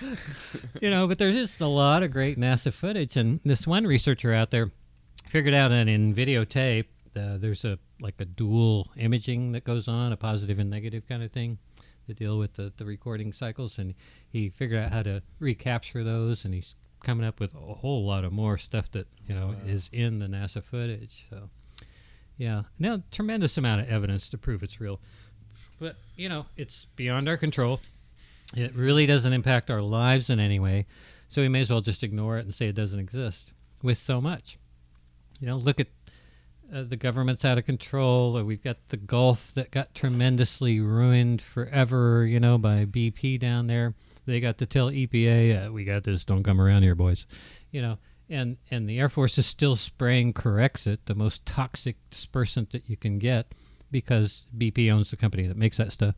you 0.80 0.90
know, 0.90 1.06
but 1.06 1.18
there's 1.18 1.34
just 1.34 1.60
a 1.60 1.66
lot 1.66 2.02
of 2.02 2.10
great 2.10 2.38
NASA 2.38 2.72
footage, 2.72 3.16
and 3.16 3.40
this 3.44 3.66
one 3.66 3.86
researcher 3.86 4.32
out 4.32 4.50
there 4.50 4.70
figured 5.28 5.54
out 5.54 5.68
that 5.68 5.88
in 5.88 6.14
videotape, 6.14 6.86
uh, 7.16 7.36
there's 7.38 7.64
a 7.64 7.78
like 8.00 8.14
a 8.20 8.24
dual 8.24 8.88
imaging 8.96 9.52
that 9.52 9.64
goes 9.64 9.88
on, 9.88 10.12
a 10.12 10.16
positive 10.16 10.58
and 10.58 10.70
negative 10.70 11.06
kind 11.08 11.22
of 11.22 11.32
thing. 11.32 11.58
to 12.06 12.14
deal 12.14 12.38
with 12.38 12.54
the, 12.54 12.72
the 12.76 12.84
recording 12.84 13.32
cycles, 13.32 13.78
and 13.78 13.94
he 14.30 14.48
figured 14.48 14.82
out 14.82 14.92
how 14.92 15.02
to 15.02 15.22
recapture 15.40 16.02
those, 16.04 16.44
and 16.44 16.54
he's 16.54 16.74
coming 17.04 17.26
up 17.26 17.38
with 17.40 17.54
a 17.54 17.74
whole 17.74 18.04
lot 18.04 18.24
of 18.24 18.32
more 18.32 18.58
stuff 18.58 18.90
that 18.92 19.06
you 19.26 19.34
know 19.34 19.54
is 19.66 19.90
in 19.92 20.18
the 20.18 20.26
NASA 20.26 20.62
footage. 20.62 21.26
So, 21.30 21.50
yeah, 22.36 22.62
now 22.78 23.02
tremendous 23.10 23.58
amount 23.58 23.82
of 23.82 23.88
evidence 23.88 24.28
to 24.30 24.38
prove 24.38 24.62
it's 24.62 24.80
real, 24.80 25.00
but 25.78 25.96
you 26.16 26.28
know 26.28 26.46
it's 26.56 26.86
beyond 26.96 27.28
our 27.28 27.36
control. 27.36 27.80
It 28.56 28.74
really 28.74 29.06
doesn't 29.06 29.32
impact 29.32 29.70
our 29.70 29.82
lives 29.82 30.30
in 30.30 30.40
any 30.40 30.58
way, 30.58 30.86
so 31.28 31.42
we 31.42 31.48
may 31.48 31.60
as 31.60 31.70
well 31.70 31.80
just 31.80 32.02
ignore 32.02 32.38
it 32.38 32.44
and 32.44 32.54
say 32.54 32.68
it 32.68 32.74
doesn't 32.74 33.00
exist. 33.00 33.52
With 33.82 33.98
so 33.98 34.20
much, 34.20 34.58
you 35.40 35.46
know, 35.46 35.56
look 35.56 35.78
at 35.78 35.86
uh, 36.72 36.82
the 36.82 36.96
government's 36.96 37.44
out 37.44 37.58
of 37.58 37.64
control, 37.64 38.36
or 38.36 38.44
we've 38.44 38.62
got 38.62 38.76
the 38.88 38.96
Gulf 38.96 39.52
that 39.54 39.70
got 39.70 39.94
tremendously 39.94 40.80
ruined 40.80 41.40
forever, 41.40 42.26
you 42.26 42.40
know, 42.40 42.58
by 42.58 42.84
BP 42.84 43.38
down 43.38 43.66
there. 43.66 43.94
They 44.26 44.40
got 44.40 44.58
to 44.58 44.66
tell 44.66 44.90
EPA, 44.90 45.68
uh, 45.68 45.72
"We 45.72 45.84
got 45.84 46.04
this. 46.04 46.24
Don't 46.24 46.42
come 46.42 46.60
around 46.60 46.82
here, 46.82 46.94
boys," 46.94 47.26
you 47.70 47.80
know. 47.80 47.98
And 48.28 48.58
and 48.70 48.88
the 48.88 48.98
Air 48.98 49.08
Force 49.08 49.38
is 49.38 49.46
still 49.46 49.76
spraying 49.76 50.34
Corexit, 50.34 50.98
the 51.06 51.14
most 51.14 51.46
toxic 51.46 51.96
dispersant 52.10 52.70
that 52.70 52.90
you 52.90 52.96
can 52.96 53.18
get, 53.18 53.54
because 53.90 54.44
BP 54.56 54.92
owns 54.92 55.10
the 55.10 55.16
company 55.16 55.46
that 55.46 55.56
makes 55.56 55.76
that 55.76 55.92
stuff. 55.92 56.14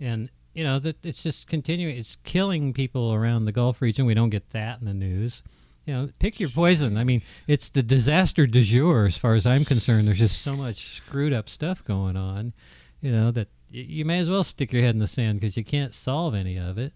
And 0.00 0.30
you 0.54 0.64
know 0.64 0.78
that 0.78 1.04
it's 1.04 1.22
just 1.22 1.46
continuing. 1.46 1.96
It's 1.96 2.16
killing 2.24 2.72
people 2.72 3.12
around 3.12 3.44
the 3.44 3.52
Gulf 3.52 3.80
region. 3.80 4.06
We 4.06 4.14
don't 4.14 4.30
get 4.30 4.50
that 4.50 4.80
in 4.80 4.86
the 4.86 4.94
news 4.94 5.42
you 5.86 5.92
know, 5.92 6.08
pick 6.18 6.40
your 6.40 6.48
poison. 6.48 6.96
I 6.96 7.04
mean, 7.04 7.22
it's 7.46 7.68
the 7.68 7.82
disaster 7.82 8.46
du 8.46 8.62
jour 8.62 9.06
as 9.06 9.18
far 9.18 9.34
as 9.34 9.46
I'm 9.46 9.64
concerned. 9.64 10.06
There's 10.06 10.18
just 10.18 10.42
so 10.42 10.56
much 10.56 10.96
screwed 10.96 11.32
up 11.32 11.48
stuff 11.48 11.84
going 11.84 12.16
on, 12.16 12.52
you 13.00 13.12
know, 13.12 13.30
that 13.32 13.48
you 13.68 14.04
may 14.04 14.18
as 14.18 14.30
well 14.30 14.44
stick 14.44 14.72
your 14.72 14.82
head 14.82 14.94
in 14.94 14.98
the 14.98 15.06
sand 15.06 15.40
because 15.40 15.56
you 15.56 15.64
can't 15.64 15.92
solve 15.92 16.34
any 16.34 16.58
of 16.58 16.78
it. 16.78 16.92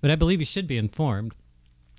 But 0.00 0.10
I 0.10 0.16
believe 0.16 0.40
you 0.40 0.46
should 0.46 0.66
be 0.66 0.78
informed 0.78 1.34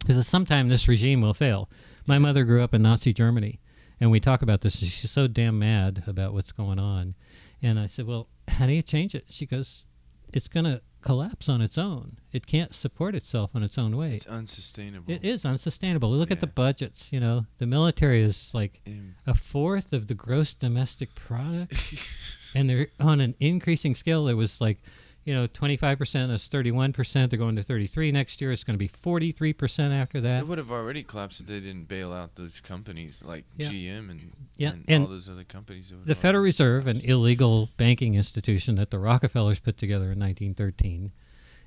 because 0.01 0.25
sometime 0.27 0.69
this 0.69 0.87
regime 0.87 1.21
will 1.21 1.33
fail. 1.33 1.69
My 2.05 2.19
mother 2.19 2.43
grew 2.43 2.63
up 2.63 2.73
in 2.73 2.81
Nazi 2.81 3.13
Germany, 3.13 3.59
and 3.99 4.11
we 4.11 4.19
talk 4.19 4.41
about 4.41 4.61
this. 4.61 4.77
She's 4.77 5.11
so 5.11 5.27
damn 5.27 5.59
mad 5.59 6.03
about 6.05 6.33
what's 6.33 6.51
going 6.51 6.79
on. 6.79 7.15
And 7.61 7.79
I 7.79 7.87
said, 7.87 8.07
Well, 8.07 8.27
how 8.47 8.65
do 8.65 8.73
you 8.73 8.81
change 8.81 9.15
it? 9.15 9.25
She 9.29 9.45
goes, 9.45 9.85
It's 10.33 10.47
going 10.47 10.65
to 10.65 10.81
collapse 11.01 11.47
on 11.47 11.61
its 11.61 11.77
own. 11.77 12.17
It 12.31 12.45
can't 12.45 12.73
support 12.73 13.15
itself 13.15 13.51
on 13.55 13.63
its 13.63 13.77
own 13.77 13.95
way. 13.95 14.15
It's 14.15 14.27
unsustainable. 14.27 15.11
It 15.11 15.23
is 15.23 15.45
unsustainable. 15.45 16.11
We 16.11 16.17
Look 16.17 16.31
at 16.31 16.41
the 16.41 16.47
budgets. 16.47 17.11
You 17.13 17.19
know, 17.19 17.45
the 17.57 17.65
military 17.65 18.21
is 18.21 18.53
like 18.53 18.81
a 19.25 19.33
fourth 19.33 19.93
of 19.93 20.07
the 20.07 20.13
gross 20.13 20.53
domestic 20.53 21.15
product, 21.15 21.95
and 22.55 22.69
they're 22.69 22.87
on 22.99 23.21
an 23.21 23.35
increasing 23.39 23.95
scale. 23.95 24.27
It 24.27 24.33
was 24.33 24.59
like, 24.59 24.81
you 25.23 25.33
know, 25.33 25.47
25%, 25.47 26.29
it's 26.31 26.47
31%. 26.49 27.29
They're 27.29 27.37
going 27.37 27.55
to 27.55 27.63
33 27.63 28.11
next 28.11 28.41
year. 28.41 28.51
It's 28.51 28.63
going 28.63 28.75
to 28.75 28.79
be 28.79 28.87
43% 28.87 29.91
after 29.91 30.21
that. 30.21 30.39
It 30.39 30.47
would 30.47 30.57
have 30.57 30.71
already 30.71 31.03
collapsed 31.03 31.41
if 31.41 31.47
they 31.47 31.59
didn't 31.59 31.87
bail 31.87 32.13
out 32.13 32.35
those 32.35 32.59
companies 32.59 33.21
like 33.23 33.45
Yeah. 33.57 33.69
GM 33.69 34.09
and, 34.09 34.31
Yeah, 34.55 34.71
and, 34.71 34.85
and 34.87 35.03
all 35.03 35.09
those 35.09 35.29
other 35.29 35.43
companies. 35.43 35.91
The 36.05 36.15
Federal 36.15 36.43
Reserve, 36.43 36.87
an 36.87 37.01
illegal 37.01 37.69
banking 37.77 38.15
institution 38.15 38.75
that 38.75 38.91
the 38.91 38.99
Rockefellers 38.99 39.59
put 39.59 39.77
together 39.77 40.11
in 40.11 40.19
1913, 40.19 41.11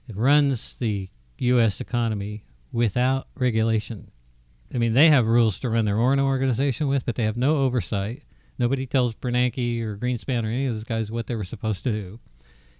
it 0.08 0.16
runs 0.16 0.74
the 0.74 1.08
U.S. 1.38 1.80
economy 1.80 2.44
without 2.72 3.26
regulation. 3.36 4.10
I 4.74 4.78
mean, 4.78 4.92
they 4.92 5.08
have 5.08 5.26
rules 5.26 5.58
to 5.60 5.68
run 5.68 5.84
their 5.84 6.00
own 6.00 6.18
organization 6.18 6.88
with, 6.88 7.04
but 7.04 7.14
they 7.16 7.24
have 7.24 7.36
no 7.36 7.58
oversight. 7.58 8.22
Nobody 8.58 8.86
tells 8.86 9.14
Bernanke 9.14 9.82
or 9.82 9.96
Greenspan 9.96 10.44
or 10.44 10.48
any 10.48 10.66
of 10.66 10.74
those 10.74 10.84
guys 10.84 11.10
what 11.10 11.26
they 11.26 11.34
were 11.34 11.44
supposed 11.44 11.82
to 11.84 11.92
do. 11.92 12.20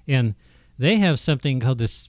And 0.08 0.34
they 0.82 0.96
have 0.96 1.20
something 1.20 1.60
called 1.60 1.78
this 1.78 2.08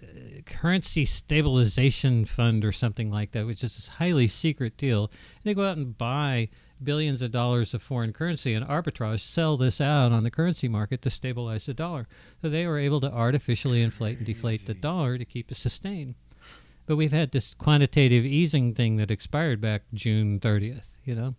uh, 0.00 0.06
currency 0.46 1.04
stabilization 1.04 2.24
fund 2.24 2.64
or 2.64 2.70
something 2.70 3.10
like 3.10 3.32
that, 3.32 3.46
which 3.46 3.64
is 3.64 3.74
this 3.74 3.88
highly 3.88 4.28
secret 4.28 4.76
deal. 4.76 5.10
they 5.42 5.54
go 5.54 5.68
out 5.68 5.76
and 5.76 5.98
buy 5.98 6.48
billions 6.84 7.20
of 7.20 7.32
dollars 7.32 7.74
of 7.74 7.82
foreign 7.82 8.12
currency 8.12 8.54
and 8.54 8.64
arbitrage, 8.64 9.20
sell 9.20 9.56
this 9.56 9.80
out 9.80 10.12
on 10.12 10.22
the 10.22 10.30
currency 10.30 10.68
market 10.68 11.02
to 11.02 11.10
stabilize 11.10 11.66
the 11.66 11.74
dollar. 11.74 12.06
So 12.40 12.48
they 12.48 12.64
were 12.64 12.78
able 12.78 13.00
to 13.00 13.10
artificially 13.10 13.82
inflate 13.82 14.18
and 14.18 14.26
deflate 14.26 14.64
the 14.64 14.74
dollar 14.74 15.18
to 15.18 15.24
keep 15.24 15.50
it 15.50 15.56
sustained. 15.56 16.14
But 16.86 16.94
we've 16.94 17.10
had 17.10 17.32
this 17.32 17.54
quantitative 17.54 18.24
easing 18.24 18.72
thing 18.72 18.98
that 18.98 19.10
expired 19.10 19.60
back 19.60 19.82
June 19.92 20.38
30th, 20.38 20.98
you 21.04 21.16
know? 21.16 21.34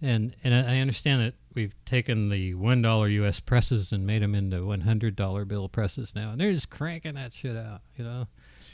And 0.00 0.36
and 0.44 0.54
I 0.54 0.76
I 0.76 0.78
understand 0.78 1.22
that 1.22 1.34
we've 1.54 1.74
taken 1.84 2.28
the 2.28 2.54
one 2.54 2.82
dollar 2.82 3.08
U.S. 3.08 3.40
presses 3.40 3.92
and 3.92 4.06
made 4.06 4.22
them 4.22 4.34
into 4.34 4.66
one 4.66 4.82
hundred 4.82 5.16
dollar 5.16 5.44
bill 5.44 5.68
presses 5.68 6.14
now, 6.14 6.30
and 6.30 6.40
they're 6.40 6.52
just 6.52 6.70
cranking 6.70 7.14
that 7.14 7.32
shit 7.32 7.56
out, 7.56 7.80
you 7.96 8.04
know. 8.04 8.26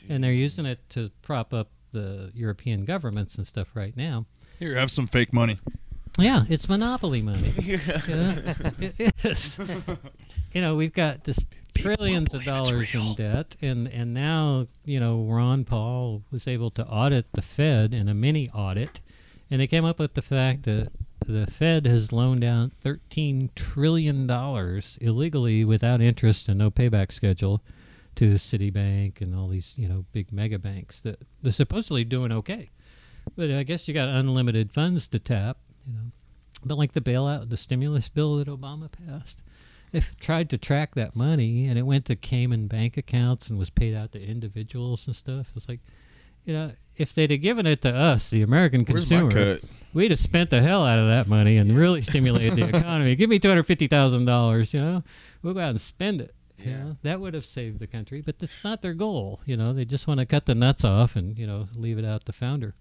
And 0.09 0.23
they're 0.23 0.33
using 0.33 0.67
it 0.67 0.79
to 0.91 1.11
prop 1.23 1.53
up 1.53 1.71
the 1.93 2.31
European 2.35 2.85
governments 2.85 3.37
and 3.37 3.47
stuff 3.47 3.69
right 3.75 3.97
now. 3.97 4.27
Here, 4.59 4.75
have 4.77 4.91
some 4.91 5.07
fake 5.07 5.33
money. 5.33 5.59
Yeah, 6.19 6.45
it's 6.49 6.69
monopoly 6.69 7.23
money. 7.23 7.53
you 7.63 7.77
know? 8.09 8.35
It 8.79 9.25
is. 9.25 9.59
you 10.53 10.61
know, 10.61 10.75
we've 10.75 10.93
got 10.93 11.25
this 11.25 11.45
trillions 11.75 12.33
of 12.33 12.45
dollars 12.45 12.95
in 12.95 13.15
debt, 13.15 13.57
and 13.61 13.89
and 13.89 14.15
now 14.15 14.67
you 14.85 14.99
know 15.01 15.25
Ron 15.25 15.65
Paul 15.65 16.23
was 16.31 16.47
able 16.47 16.71
to 16.73 16.87
audit 16.87 17.27
the 17.33 17.43
Fed 17.43 17.93
in 17.93 18.09
a 18.09 18.15
mini 18.15 18.49
audit, 18.51 19.01
and 19.51 19.61
they 19.61 19.67
came 19.67 19.85
up 19.85 19.99
with 19.99 20.15
the 20.15 20.23
fact 20.23 20.63
that 20.65 20.91
the 21.27 21.47
Fed 21.47 21.87
has 21.87 22.13
loaned 22.13 22.45
out 22.45 22.73
thirteen 22.81 23.51
trillion 23.55 24.27
dollars 24.27 24.99
illegally 25.01 25.65
without 25.65 26.01
interest 26.01 26.49
and 26.49 26.59
no 26.59 26.71
payback 26.71 27.13
schedule 27.13 27.63
to 28.17 28.35
Citibank 28.35 29.21
and 29.21 29.35
all 29.35 29.49
these 29.49 29.75
you 29.77 29.89
know 29.89 30.05
big 30.13 30.33
mega 30.33 30.59
banks 30.59 31.01
that 31.03 31.21
they're 31.43 31.53
supposedly 31.53 32.05
doing 32.05 32.33
okay. 32.33 32.71
But 33.37 33.51
I 33.51 33.63
guess 33.65 33.89
you 33.89 33.95
got 33.95 34.09
unlimited 34.09 34.73
funds 34.73 35.09
to 35.09 35.19
tap, 35.19 35.59
you 35.87 35.95
know. 35.95 36.13
But 36.65 36.79
like 36.79 36.93
the 36.93 37.01
bailout, 37.01 37.51
the 37.51 37.57
stimulus 37.57 38.09
bill 38.09 38.37
that 38.37 38.49
Obama 38.49 38.89
passed, 38.91 39.43
if 39.93 40.17
tried 40.19 40.51
to 40.51 40.59
track 40.59 40.95
that 40.95 41.15
money 41.15 41.67
and 41.67 41.79
it 41.79 41.83
went 41.83 42.07
to 42.07 42.17
Cayman 42.17 42.67
bank 42.67 42.97
accounts 42.97 43.49
and 43.49 43.59
was 43.59 43.71
paid 43.71 43.95
out 43.95 44.13
to 44.13 44.23
individuals 44.23 45.07
and 45.07 45.15
stuff, 45.15 45.49
it's 45.55 45.69
like, 45.69 45.81
you 46.45 46.55
know, 46.55 46.73
if 46.97 47.13
they'd 47.13 47.31
have 47.31 47.41
given 47.41 47.67
it 47.67 47.83
to 47.83 47.95
us, 47.95 48.31
the 48.31 48.43
American 48.43 48.85
Where's 48.85 49.09
consumer? 49.09 49.59
We'd 49.97 50.11
have 50.13 50.21
spent 50.21 50.51
the 50.51 50.61
hell 50.63 50.85
out 50.87 50.99
of 50.99 51.07
that 51.09 51.27
money 51.27 51.57
and 51.57 51.73
really 51.77 52.03
stimulated 52.03 52.55
the 52.57 52.69
economy. 52.77 53.17
Give 53.17 53.29
me 53.31 53.39
two 53.39 53.49
hundred 53.49 53.65
fifty 53.65 53.87
thousand 53.89 54.27
dollars, 54.27 54.73
you 54.75 54.81
know, 54.81 55.03
we'll 55.43 55.55
go 55.55 55.61
out 55.61 55.71
and 55.71 55.81
spend 55.81 56.21
it. 56.21 56.33
You 56.59 56.71
Yeah. 56.71 56.77
know, 56.85 56.97
that 57.03 57.21
would 57.21 57.35
have 57.35 57.45
saved 57.45 57.79
the 57.81 57.87
country, 57.87 58.21
but 58.21 58.39
that's 58.39 58.63
not 58.63 58.83
their 58.83 58.95
goal. 58.95 59.41
You 59.47 59.57
know, 59.57 59.73
they 59.73 59.85
just 59.85 60.07
want 60.07 60.21
to 60.21 60.27
cut 60.27 60.47
the 60.47 60.55
nuts 60.55 60.85
off 60.85 61.17
and 61.17 61.37
you 61.39 61.47
know 61.47 61.69
leave 61.75 61.99
it 61.99 62.05
out 62.05 62.25
the 62.27 62.33
founder. 62.33 62.75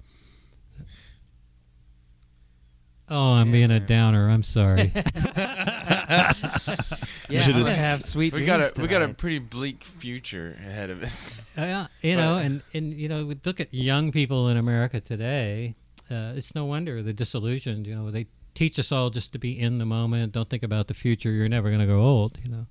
Oh, 3.07 3.33
I'm 3.33 3.51
being 3.51 3.69
a 3.69 3.79
downer. 3.79 4.29
I'm 4.29 4.43
sorry. 4.43 4.91
Yeah, 7.27 7.41
should 7.41 7.55
just- 7.55 7.81
have 7.83 8.03
sweet 8.03 8.33
we 8.33 8.45
got 8.45 8.57
dreams 8.57 8.77
a 8.77 8.81
we 8.83 8.87
got 8.87 9.01
a 9.01 9.09
pretty 9.09 9.39
bleak 9.39 9.83
future 9.83 10.55
ahead 10.59 10.91
of 10.91 11.01
us. 11.01 11.41
Uh, 11.57 11.87
you 12.03 12.15
know, 12.15 12.37
and 12.37 12.61
and 12.73 12.93
you 12.93 13.09
know, 13.09 13.25
we 13.25 13.35
look 13.43 13.59
at 13.59 13.73
young 13.73 14.11
people 14.11 14.47
in 14.49 14.57
America 14.57 14.99
today. 15.01 15.73
Uh, 16.09 16.33
it's 16.35 16.55
no 16.55 16.65
wonder 16.65 17.01
they're 17.01 17.13
disillusioned. 17.13 17.87
You 17.87 17.95
know, 17.95 18.11
they 18.11 18.27
teach 18.53 18.79
us 18.79 18.91
all 18.91 19.09
just 19.09 19.33
to 19.33 19.39
be 19.39 19.59
in 19.59 19.77
the 19.79 19.85
moment. 19.85 20.33
Don't 20.33 20.49
think 20.49 20.63
about 20.63 20.87
the 20.87 20.93
future. 20.93 21.31
You're 21.31 21.49
never 21.49 21.69
going 21.69 21.81
to 21.81 21.85
grow 21.85 22.01
old. 22.01 22.37
You 22.43 22.51
know, 22.51 22.65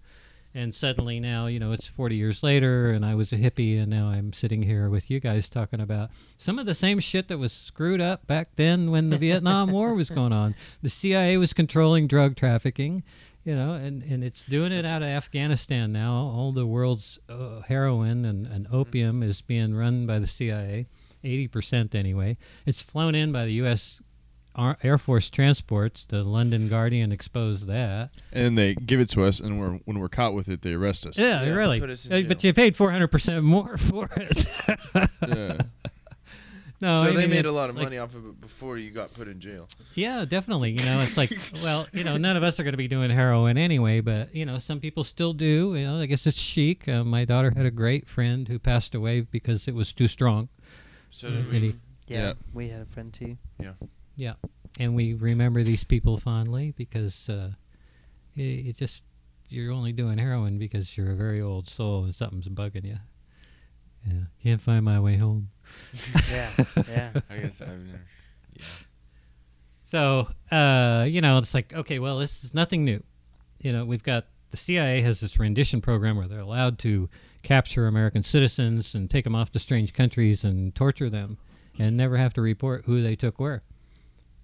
and 0.54 0.72
suddenly 0.72 1.18
now, 1.18 1.46
you 1.46 1.58
know, 1.58 1.72
it's 1.72 1.88
40 1.88 2.14
years 2.14 2.42
later, 2.44 2.90
and 2.90 3.04
I 3.04 3.16
was 3.16 3.32
a 3.32 3.36
hippie, 3.36 3.80
and 3.80 3.90
now 3.90 4.06
I'm 4.06 4.32
sitting 4.32 4.62
here 4.62 4.88
with 4.88 5.10
you 5.10 5.18
guys 5.18 5.48
talking 5.48 5.80
about 5.80 6.10
some 6.38 6.60
of 6.60 6.66
the 6.66 6.76
same 6.76 7.00
shit 7.00 7.26
that 7.28 7.38
was 7.38 7.52
screwed 7.52 8.00
up 8.00 8.26
back 8.28 8.50
then 8.54 8.92
when 8.92 9.10
the 9.10 9.18
Vietnam 9.18 9.72
War 9.72 9.94
was 9.94 10.10
going 10.10 10.32
on. 10.32 10.54
The 10.82 10.90
CIA 10.90 11.38
was 11.38 11.52
controlling 11.52 12.06
drug 12.06 12.36
trafficking. 12.36 13.02
You 13.44 13.54
know, 13.54 13.72
and, 13.72 14.02
and 14.04 14.24
it's 14.24 14.42
doing 14.42 14.72
it 14.72 14.86
out 14.86 15.02
of 15.02 15.08
Afghanistan 15.08 15.92
now. 15.92 16.14
All 16.14 16.52
the 16.52 16.66
world's 16.66 17.18
uh, 17.28 17.60
heroin 17.60 18.24
and, 18.24 18.46
and 18.46 18.66
opium 18.72 19.22
is 19.22 19.42
being 19.42 19.74
run 19.74 20.06
by 20.06 20.18
the 20.18 20.26
CIA, 20.26 20.86
80% 21.24 21.94
anyway. 21.94 22.36
It's 22.66 22.80
flown 22.82 23.14
in 23.14 23.32
by 23.32 23.44
the 23.46 23.52
U.S. 23.54 24.00
Air 24.84 24.98
Force 24.98 25.30
transports. 25.30 26.04
The 26.04 26.22
London 26.22 26.68
Guardian 26.68 27.10
exposed 27.10 27.66
that. 27.66 28.10
And 28.32 28.56
they 28.56 28.74
give 28.74 29.00
it 29.00 29.08
to 29.10 29.24
us, 29.24 29.40
and 29.40 29.58
we're, 29.58 29.72
when 29.84 29.98
we're 29.98 30.08
caught 30.08 30.32
with 30.34 30.48
it, 30.48 30.62
they 30.62 30.74
arrest 30.74 31.06
us. 31.06 31.18
Yeah, 31.18 31.42
Yeah, 31.44 31.54
really. 31.54 31.80
us 31.82 32.06
But 32.06 32.44
you 32.44 32.52
paid 32.54 32.76
400% 32.76 33.42
more 33.42 33.76
for 33.78 34.08
it. 34.16 34.46
Yeah. 35.26 35.56
no, 36.80 37.02
so 37.02 37.08
I 37.08 37.10
they 37.12 37.20
mean, 37.22 37.30
made 37.30 37.46
a 37.46 37.52
lot 37.52 37.68
of 37.70 37.74
like- 37.76 37.84
money 37.84 37.98
off 37.98 38.14
of 38.14 38.26
it 38.26 38.40
before 38.40 38.76
you 38.78 38.90
got 38.90 39.12
put 39.14 39.26
in 39.26 39.40
jail. 39.40 39.68
Yeah, 39.94 40.24
definitely. 40.24 40.72
You 40.72 40.84
know, 40.84 41.00
it's 41.00 41.16
like, 41.16 41.32
well, 41.64 41.86
you 41.92 42.04
know, 42.04 42.16
none 42.16 42.36
of 42.36 42.42
us 42.42 42.60
are 42.60 42.62
going 42.62 42.74
to 42.74 42.78
be 42.78 42.88
doing 42.88 43.10
heroin 43.10 43.56
anyway, 43.58 44.00
but 44.00 44.34
you 44.34 44.44
know, 44.44 44.58
some 44.58 44.78
people 44.80 45.02
still 45.04 45.32
do. 45.32 45.74
You 45.76 45.84
know, 45.86 45.98
I 45.98 46.06
guess 46.06 46.26
it's 46.26 46.38
chic. 46.38 46.86
Uh, 46.88 47.02
my 47.04 47.24
daughter 47.24 47.52
had 47.56 47.66
a 47.66 47.70
great 47.70 48.08
friend 48.08 48.46
who 48.46 48.58
passed 48.58 48.94
away 48.94 49.22
because 49.22 49.66
it 49.66 49.74
was 49.74 49.92
too 49.92 50.08
strong, 50.08 50.48
So 51.14 51.30
did 51.30 51.46
really. 51.46 51.60
we. 51.70 51.76
yeah, 52.08 52.18
Yeah. 52.28 52.32
we 52.52 52.68
had 52.68 52.80
a 52.82 52.84
friend 52.86 53.12
too. 53.12 53.36
Yeah. 53.60 53.72
Yeah, 54.16 54.34
and 54.78 54.94
we 54.94 55.14
remember 55.14 55.62
these 55.62 55.82
people 55.84 56.18
fondly 56.18 56.72
because 56.76 57.28
uh, 57.28 57.50
it, 58.36 58.42
it 58.42 58.76
just 58.76 59.02
you're 59.48 59.72
only 59.72 59.92
doing 59.92 60.18
heroin 60.18 60.58
because 60.58 60.96
you're 60.96 61.12
a 61.12 61.16
very 61.16 61.40
old 61.40 61.68
soul 61.68 62.04
and 62.04 62.14
something's 62.14 62.48
bugging 62.48 62.84
you. 62.84 62.98
Yeah, 64.06 64.24
can't 64.42 64.60
find 64.60 64.84
my 64.84 65.00
way 65.00 65.16
home. 65.16 65.48
yeah, 66.30 66.50
yeah. 66.88 67.12
I 67.30 67.36
guess 67.38 67.60
I've 67.62 67.68
never. 67.78 68.00
Yeah. 68.54 68.64
So, 69.84 70.28
uh, 70.50 71.06
you 71.08 71.20
know, 71.20 71.38
it's 71.38 71.54
like, 71.54 71.72
okay, 71.72 71.98
well, 71.98 72.18
this 72.18 72.42
is 72.44 72.54
nothing 72.54 72.84
new. 72.84 73.02
You 73.60 73.72
know, 73.72 73.84
we've 73.84 74.02
got 74.02 74.26
the 74.50 74.56
CIA 74.56 75.00
has 75.02 75.20
this 75.20 75.38
rendition 75.38 75.80
program 75.80 76.16
where 76.16 76.26
they're 76.26 76.38
allowed 76.40 76.78
to 76.80 77.08
capture 77.44 77.86
American 77.86 78.22
citizens 78.22 78.94
and 78.94 79.08
take 79.08 79.22
them 79.24 79.36
off 79.36 79.52
to 79.52 79.58
strange 79.60 79.92
countries 79.92 80.42
and 80.44 80.74
torture 80.74 81.08
them 81.10 81.38
and 81.78 81.96
never 81.96 82.16
have 82.16 82.32
to 82.34 82.40
report 82.40 82.84
who 82.86 83.02
they 83.02 83.14
took 83.14 83.38
where. 83.38 83.62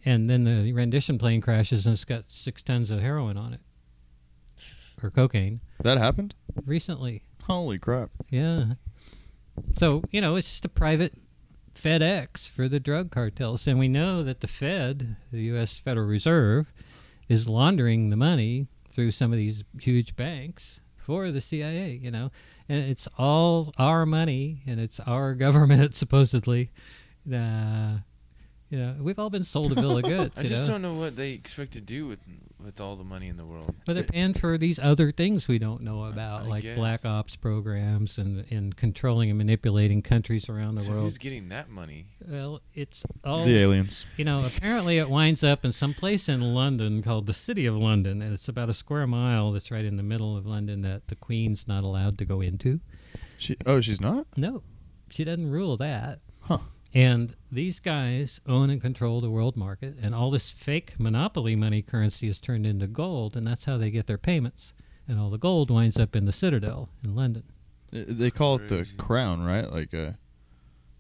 And 0.05 0.31
then 0.31 0.45
the 0.45 0.73
rendition 0.73 1.19
plane 1.19 1.41
crashes 1.41 1.87
and 1.87 1.95
it's 1.95 2.05
got 2.05 2.25
six 2.29 2.63
tons 2.63 2.91
of 2.91 3.01
heroin 3.01 3.37
on 3.37 3.53
it 3.55 3.61
or 5.03 5.11
cocaine 5.11 5.61
That 5.83 5.99
happened? 5.99 6.35
recently. 6.67 7.23
Holy 7.45 7.79
crap. 7.79 8.11
Yeah. 8.29 8.75
So, 9.77 10.03
you 10.11 10.21
know, 10.21 10.37
it's 10.37 10.49
just 10.49 10.65
a 10.65 10.69
private 10.71 11.15
FedEx 11.75 12.49
for 12.49 12.69
the 12.69 12.81
drug 12.81 13.11
cartels. 13.11 13.67
And 13.67 13.79
we 13.79 13.89
know 13.89 14.23
that 14.23 14.41
the 14.41 14.47
Fed, 14.47 15.17
the 15.33 15.43
U.S. 15.45 15.79
Federal 15.79 16.07
Reserve, 16.07 16.73
is 17.29 17.49
laundering 17.49 18.11
the 18.11 18.17
money 18.17 18.67
through 18.91 19.11
some 19.13 19.33
of 19.33 19.39
these 19.39 19.65
huge 19.81 20.17
banks 20.17 20.81
for 21.11 21.33
the 21.33 21.41
CIA, 21.41 21.99
you 22.01 22.13
know. 22.13 22.31
And 22.69 22.89
it's 22.89 23.09
all 23.19 23.73
our 23.79 24.07
money 24.07 24.63
and 24.65 24.79
it's 24.79 25.01
our 25.01 25.35
government, 25.47 25.97
supposedly. 25.97 26.71
Uh, 27.29 27.97
you 28.71 28.79
know, 28.79 28.95
we've 29.01 29.19
all 29.19 29.31
been 29.31 29.45
sold 29.45 29.73
a 29.73 29.75
bill 29.75 29.99
of 29.99 30.05
goods. 30.17 30.39
I 30.39 30.45
just 30.45 30.63
know? 30.67 30.73
don't 30.75 30.83
know 30.83 30.95
what 30.95 31.17
they 31.17 31.33
expect 31.33 31.73
to 31.73 31.81
do 31.81 32.07
with 32.07 32.21
with 32.63 32.79
all 32.79 32.95
the 32.95 33.05
money 33.05 33.29
in 33.29 33.39
the 33.39 33.45
world. 33.45 33.75
But 33.87 33.95
they're 33.95 34.05
paying 34.05 34.35
for 34.35 34.59
these 34.59 34.79
other 34.79 35.13
things 35.13 35.49
we 35.49 35.59
don't 35.59 35.81
know 35.83 36.05
about, 36.05 36.43
I 36.43 36.47
like 36.47 36.63
guess. 36.63 36.77
black 36.77 37.07
ops 37.07 37.35
programs 37.35 38.19
and, 38.19 38.45
and 38.51 38.77
controlling 38.77 39.31
and 39.31 39.39
manipulating 39.39 40.03
countries 40.03 40.47
around 40.49 40.75
the 40.75 40.83
so 40.83 40.91
world. 40.91 41.05
who's 41.05 41.17
getting 41.17 41.49
that 41.49 41.71
money? 41.71 42.05
Well, 42.29 42.61
it's 42.75 43.03
all 43.25 43.45
The 43.47 43.57
aliens. 43.59 44.05
you 44.19 44.27
know. 44.27 44.45
Apparently, 44.45 44.99
it 44.99 45.09
winds 45.09 45.43
up 45.43 45.65
in 45.65 45.73
some 45.73 45.95
place 45.95 46.29
in 46.29 46.41
London 46.55 47.03
called 47.03 47.25
the 47.27 47.33
City 47.33 47.65
of 47.65 47.77
London, 47.77 48.21
and 48.21 48.35
it's 48.35 48.49
about 48.49 48.69
a 48.69 48.75
square 48.75 49.07
mile 49.07 49.53
that's 49.53 49.71
right 49.71 49.85
in 49.87 49.97
the 49.97 50.03
middle 50.03 50.37
of 50.37 50.45
London 50.47 50.83
that 50.83 51.09
the 51.09 51.17
Queen's 51.17 51.67
not 51.67 51.83
allowed 51.83 52.19
to 52.19 52.27
go 52.27 52.43
into. 52.43 52.81
She, 53.39 53.57
oh, 53.65 53.81
she's 53.81 54.03
not? 54.03 54.27
No, 54.37 54.63
she 55.09 55.25
doesn't 55.25 55.51
rule 55.51 55.79
that. 55.79 56.21
Huh. 56.93 56.99
And 56.99 57.37
these 57.53 57.81
guys 57.81 58.41
own 58.47 58.71
and 58.71 58.81
control 58.81 59.21
the 59.21 59.31
world 59.31 59.57
market, 59.57 59.97
and 60.03 60.15
all 60.15 60.31
this 60.31 60.51
fake 60.51 60.95
monopoly 60.99 61.55
money 61.57 61.83
currency 61.83 62.29
is 62.29 62.41
turned 62.41 62.67
into 62.67 62.87
gold, 62.87 63.37
and 63.37 63.47
that's 63.47 63.65
how 63.65 63.77
they 63.79 63.91
get 63.91 64.07
their 64.07 64.19
payments. 64.19 64.73
And 65.09 65.19
all 65.19 65.31
the 65.31 65.39
gold 65.39 65.71
winds 65.71 65.99
up 65.99 66.15
in 66.15 66.25
the 66.25 66.33
Citadel 66.33 66.89
in 67.05 67.15
London. 67.17 67.45
Uh, 67.93 68.05
They 68.07 68.31
call 68.31 68.57
it 68.57 68.69
the 68.69 68.87
crown, 68.97 69.43
right? 69.43 69.71
Like 69.71 69.93
uh, 69.93 70.13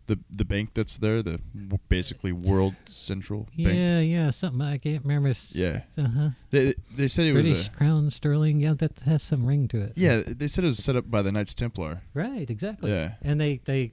the 0.07 0.18
the 0.28 0.45
bank 0.45 0.70
that's 0.74 0.97
there, 0.99 1.22
the 1.22 1.41
basically 1.88 2.32
world 2.32 2.74
central 2.86 3.45
bank. 3.57 3.76
Yeah, 3.78 4.01
yeah, 4.01 4.30
something 4.30 4.61
I 4.62 4.78
can't 4.78 5.05
remember. 5.05 5.32
Yeah. 5.53 5.82
Uh 5.97 6.09
huh. 6.09 6.28
They 6.51 6.74
they 6.97 7.07
said 7.07 7.26
it 7.26 7.34
was 7.34 7.47
British 7.49 7.68
a 7.68 7.70
crown 7.70 8.11
sterling. 8.11 8.59
Yeah, 8.61 8.74
that 8.74 8.99
has 9.01 9.22
some 9.22 9.47
ring 9.47 9.68
to 9.68 9.80
it. 9.80 9.93
yeah. 9.95 10.22
They 10.26 10.49
said 10.49 10.64
it 10.64 10.68
was 10.68 10.82
set 10.82 10.97
up 10.97 11.09
by 11.09 11.22
the 11.22 11.30
Knights 11.30 11.55
Templar. 11.55 12.03
Right. 12.12 12.51
Exactly. 12.51 12.91
Yeah. 12.91 13.12
And 13.22 13.41
they 13.41 13.61
they 13.64 13.93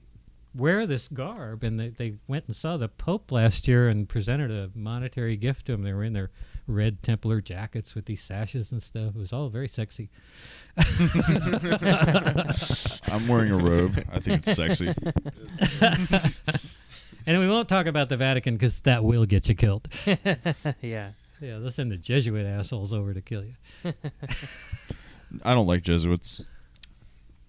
wear 0.54 0.86
this 0.86 1.08
garb, 1.08 1.62
and 1.64 1.78
they 1.78 1.88
they 1.88 2.14
went 2.26 2.46
and 2.46 2.56
saw 2.56 2.76
the 2.76 2.88
Pope 2.88 3.30
last 3.32 3.68
year 3.68 3.88
and 3.88 4.08
presented 4.08 4.50
a 4.50 4.70
monetary 4.74 5.36
gift 5.36 5.66
to 5.66 5.72
him. 5.72 5.82
They 5.82 5.92
were 5.92 6.04
in 6.04 6.12
their 6.12 6.30
red 6.66 7.02
Templar 7.02 7.40
jackets 7.40 7.94
with 7.94 8.06
these 8.06 8.22
sashes 8.22 8.72
and 8.72 8.82
stuff. 8.82 9.14
It 9.14 9.18
was 9.18 9.32
all 9.32 9.48
very 9.48 9.68
sexy. 9.68 10.10
I'm 10.76 10.86
wearing 13.26 13.52
a 13.52 13.58
robe. 13.58 14.04
I 14.12 14.20
think 14.20 14.46
it's 14.46 14.54
sexy. 14.54 14.92
And 17.28 17.38
we 17.38 17.46
won't 17.46 17.68
talk 17.68 17.86
about 17.86 18.08
the 18.08 18.16
Vatican 18.16 18.54
because 18.54 18.80
that 18.82 19.04
will 19.04 19.26
get 19.26 19.50
you 19.50 19.54
killed. 19.54 19.86
yeah. 20.80 21.10
Yeah, 21.40 21.58
they'll 21.58 21.70
send 21.70 21.92
the 21.92 21.98
Jesuit 21.98 22.46
assholes 22.46 22.94
over 22.94 23.12
to 23.12 23.20
kill 23.20 23.44
you. 23.44 23.92
I 25.44 25.52
don't 25.52 25.66
like 25.66 25.82
Jesuits. 25.82 26.42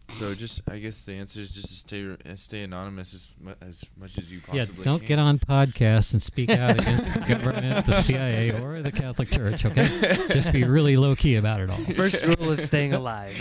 So 0.10 0.34
just, 0.36 0.62
I 0.70 0.80
guess 0.80 1.04
the 1.04 1.14
answer 1.14 1.40
is 1.40 1.52
just 1.52 1.68
to 1.68 1.74
stay 1.76 2.06
uh, 2.12 2.36
stay 2.36 2.64
anonymous 2.64 3.14
as 3.14 3.34
mu- 3.40 3.54
as 3.62 3.86
much 3.98 4.18
as 4.18 4.32
you 4.32 4.42
possibly. 4.42 4.80
Yeah, 4.80 4.84
don't 4.84 5.00
can. 5.00 5.08
get 5.08 5.20
on 5.20 5.40
podcasts 5.40 6.14
and 6.14 6.22
speak 6.22 6.50
out 6.50 6.82
against 6.82 7.14
the 7.14 7.20
government, 7.36 7.86
the 7.86 8.02
CIA, 8.02 8.62
or 8.62 8.82
the 8.82 8.92
Catholic 8.92 9.30
Church. 9.30 9.66
Okay, 9.66 9.88
just 10.32 10.52
be 10.52 10.64
really 10.64 10.98
low 10.98 11.16
key 11.16 11.36
about 11.36 11.62
it 11.62 11.70
all. 11.70 11.78
First 11.78 12.26
rule 12.26 12.52
of 12.52 12.62
staying 12.62 12.94
alive. 12.94 13.34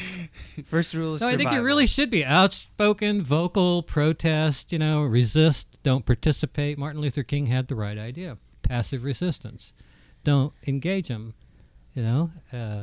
First 0.67 0.95
rule 0.95 1.15
of 1.15 1.21
No, 1.21 1.29
I 1.29 1.37
think 1.37 1.53
you 1.53 1.63
really 1.63 1.87
should 1.87 2.11
be 2.11 2.25
outspoken, 2.25 3.23
vocal, 3.23 3.83
protest. 3.83 4.73
You 4.73 4.79
know, 4.79 5.03
resist, 5.03 5.79
don't 5.83 6.05
participate. 6.07 6.79
Martin 6.79 7.01
Luther 7.01 7.23
King 7.23 7.47
had 7.47 7.69
the 7.69 7.75
right 7.75 7.99
idea: 7.99 8.37
passive 8.63 9.05
resistance. 9.05 9.73
Don't 10.23 10.53
engage 10.67 11.09
them. 11.09 11.35
You 11.95 12.03
know, 12.03 12.31
uh, 12.53 12.83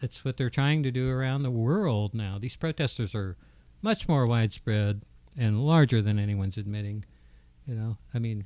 it's 0.00 0.24
what 0.24 0.36
they're 0.36 0.50
trying 0.50 0.82
to 0.82 0.90
do 0.90 1.10
around 1.10 1.42
the 1.42 1.50
world 1.50 2.14
now. 2.14 2.38
These 2.38 2.56
protesters 2.56 3.14
are 3.14 3.36
much 3.82 4.08
more 4.08 4.26
widespread 4.26 5.02
and 5.38 5.64
larger 5.64 6.02
than 6.02 6.18
anyone's 6.18 6.56
admitting. 6.56 7.04
You 7.66 7.74
know, 7.74 7.96
I 8.14 8.18
mean, 8.18 8.44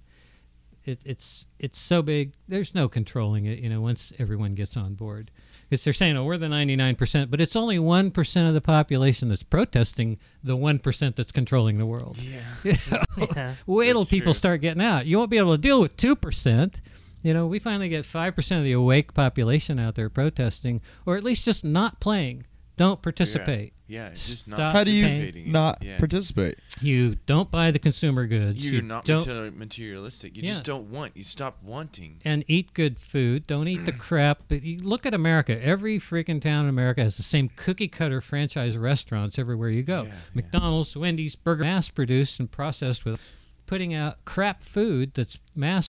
it, 0.85 1.01
it's 1.05 1.47
it's 1.59 1.79
so 1.79 2.03
big. 2.03 2.35
There's 2.47 2.75
no 2.75 2.89
controlling 2.89 3.47
it. 3.47 3.59
You 3.61 3.71
know, 3.71 3.81
once 3.81 4.13
everyone 4.19 4.55
gets 4.55 4.77
on 4.77 4.95
board, 4.95 5.31
because 5.69 5.83
they're 5.85 5.93
saying, 5.95 6.17
"Oh, 6.17 6.25
we're 6.25 6.37
the 6.37 6.49
99 6.49 6.97
percent," 6.97 7.31
but 7.31 7.41
it's 7.41 7.57
only 7.57 7.79
one 7.79 8.11
percent 8.11 8.49
of 8.49 8.55
the 8.55 8.61
population 8.61 9.29
that's 9.29 9.43
protesting 9.43 10.19
the 10.43 10.57
one 10.57 10.79
percent 10.79 11.17
that's 11.17 11.33
controlling 11.33 11.79
the 11.79 11.87
world. 11.87 12.19
Yeah. 12.19 12.75
Yeah. 13.17 13.55
Wait 13.67 13.93
till 13.93 14.05
people 14.05 14.33
true. 14.33 14.39
start 14.39 14.61
getting 14.61 14.83
out. 14.83 15.07
You 15.07 15.19
won't 15.19 15.31
be 15.31 15.39
able 15.39 15.53
to 15.55 15.59
deal 15.61 15.81
with 15.81 15.97
two 15.97 16.17
percent. 16.17 16.81
You 17.25 17.35
know, 17.35 17.47
we 17.49 17.59
finally 17.59 17.89
get 17.89 18.05
five 18.05 18.37
percent 18.37 18.59
of 18.61 18.65
the 18.65 18.73
awake 18.73 19.15
population 19.15 19.81
out 19.81 19.97
there 19.97 20.09
protesting, 20.11 20.81
or 21.07 21.17
at 21.17 21.25
least 21.25 21.45
just 21.47 21.65
not 21.65 21.99
playing. 21.99 22.45
Don't 22.77 23.01
participate. 23.03 23.73
Yeah, 23.87 24.09
it's 24.09 24.29
just 24.29 24.49
not 24.49 24.57
Stop 24.57 24.73
How 24.75 24.83
do 24.85 24.91
you 24.91 25.03
participating 25.05 25.43
in 25.45 25.49
it. 25.49 25.53
not 25.53 25.79
Yeah. 25.83 25.99
participate? 25.99 26.57
You 26.81 27.15
don't 27.27 27.49
buy 27.51 27.71
the 27.71 27.79
consumer 27.79 28.27
goods. 28.27 28.65
You're 28.65 28.75
you 28.75 28.83
not 28.83 29.05
don't 29.05 29.57
materialistic. 29.57 30.37
You 30.37 30.43
Yeah. 30.43 30.49
just 30.51 30.65
don't 30.65 30.91
want. 30.91 31.17
You 31.17 31.23
stop 31.23 31.63
wanting. 31.63 32.21
and 32.25 32.45
eat 32.49 32.75
good 32.75 32.99
food. 32.99 33.47
Don't 33.47 33.69
eat 33.69 33.85
the 33.87 33.93
crap. 34.07 34.43
But 34.49 34.65
you 34.65 34.79
look 34.79 35.07
at 35.07 35.15
America. 35.15 35.63
Every 35.65 35.99
freaking 36.01 36.43
town 36.43 36.65
in 36.65 36.69
America 36.71 37.03
has 37.03 37.17
the 37.17 37.23
same 37.23 37.49
cookie 37.57 37.89
cutter 37.89 38.21
franchise 38.21 38.77
restaurants 38.77 39.39
everywhere 39.39 39.71
you 39.71 39.83
go. 39.85 40.03
Yeah, 40.03 40.09
yeah. 40.09 40.15
McDonald's, 40.35 40.97
Wendy's, 40.97 41.37
burger, 41.37 41.63
mass 41.63 41.89
produced 41.91 42.41
and 42.41 42.51
processed 42.51 43.05
with 43.05 43.25
putting 43.67 43.95
out 43.95 44.25
crap 44.25 44.63
food 44.63 45.13
that's 45.15 45.39
mass 45.55 45.87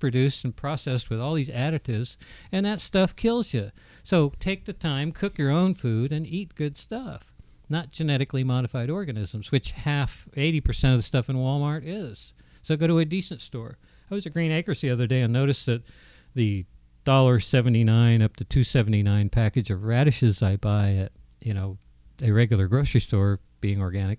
produced 0.00 0.44
and 0.44 0.56
processed 0.56 1.10
with 1.10 1.20
all 1.20 1.34
these 1.34 1.50
additives, 1.50 2.16
and 2.50 2.66
that 2.66 2.80
stuff 2.80 3.14
kills 3.14 3.54
you. 3.54 3.70
So 4.02 4.32
take 4.40 4.64
the 4.64 4.72
time, 4.72 5.12
cook 5.12 5.38
your 5.38 5.50
own 5.50 5.74
food, 5.74 6.12
and 6.12 6.26
eat 6.26 6.54
good 6.54 6.76
stuff. 6.76 7.34
Not 7.68 7.92
genetically 7.92 8.42
modified 8.42 8.90
organisms, 8.90 9.52
which 9.52 9.70
half, 9.70 10.26
80% 10.36 10.90
of 10.90 10.98
the 10.98 11.02
stuff 11.02 11.28
in 11.28 11.36
Walmart 11.36 11.82
is. 11.84 12.34
So 12.62 12.76
go 12.76 12.86
to 12.86 12.98
a 12.98 13.04
decent 13.04 13.40
store. 13.40 13.78
I 14.10 14.14
was 14.14 14.26
at 14.26 14.32
Green 14.32 14.50
Acres 14.50 14.80
the 14.80 14.90
other 14.90 15.06
day 15.06 15.20
and 15.20 15.32
noticed 15.32 15.66
that 15.66 15.82
the 16.34 16.64
dollar 17.04 17.40
seventy 17.40 17.84
nine 17.84 18.22
up 18.22 18.36
to 18.36 18.44
two 18.44 18.64
seventy 18.64 19.02
nine 19.02 19.28
package 19.28 19.70
of 19.70 19.84
radishes 19.84 20.42
I 20.42 20.56
buy 20.56 20.94
at 20.94 21.12
you 21.40 21.54
know 21.54 21.78
a 22.22 22.30
regular 22.30 22.66
grocery 22.66 23.00
store, 23.00 23.40
being 23.60 23.80
organic, 23.80 24.18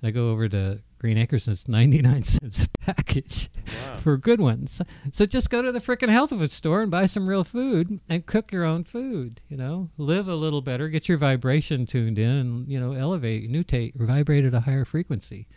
and 0.00 0.08
I 0.08 0.10
go 0.12 0.30
over 0.30 0.48
to 0.48 0.80
Green 1.02 1.18
Acres 1.18 1.48
and 1.48 1.52
it's 1.52 1.66
ninety 1.68 2.00
nine 2.00 2.22
cents 2.22 2.64
a 2.64 2.68
package 2.78 3.50
Wow. 3.66 3.94
for 3.96 4.16
good 4.16 4.40
ones. 4.40 4.80
So 5.12 5.26
just 5.26 5.50
go 5.50 5.60
to 5.60 5.72
the 5.72 5.80
frickin' 5.80 6.08
health 6.08 6.30
food 6.30 6.50
store 6.52 6.80
and 6.80 6.90
buy 6.90 7.06
some 7.06 7.26
real 7.26 7.42
food 7.44 8.00
and 8.08 8.24
cook 8.24 8.52
your 8.52 8.64
own 8.64 8.84
food. 8.84 9.40
You 9.48 9.56
know, 9.56 9.90
live 9.98 10.28
a 10.28 10.34
little 10.36 10.62
better, 10.62 10.88
get 10.88 11.08
your 11.08 11.18
vibration 11.18 11.84
tuned 11.86 12.18
in, 12.18 12.30
and 12.30 12.68
you 12.68 12.78
know, 12.80 12.92
elevate, 12.92 13.50
mutate, 13.50 13.94
vibrate 13.96 14.44
at 14.44 14.54
a 14.54 14.60
higher 14.60 14.84
frequency. 14.84 15.48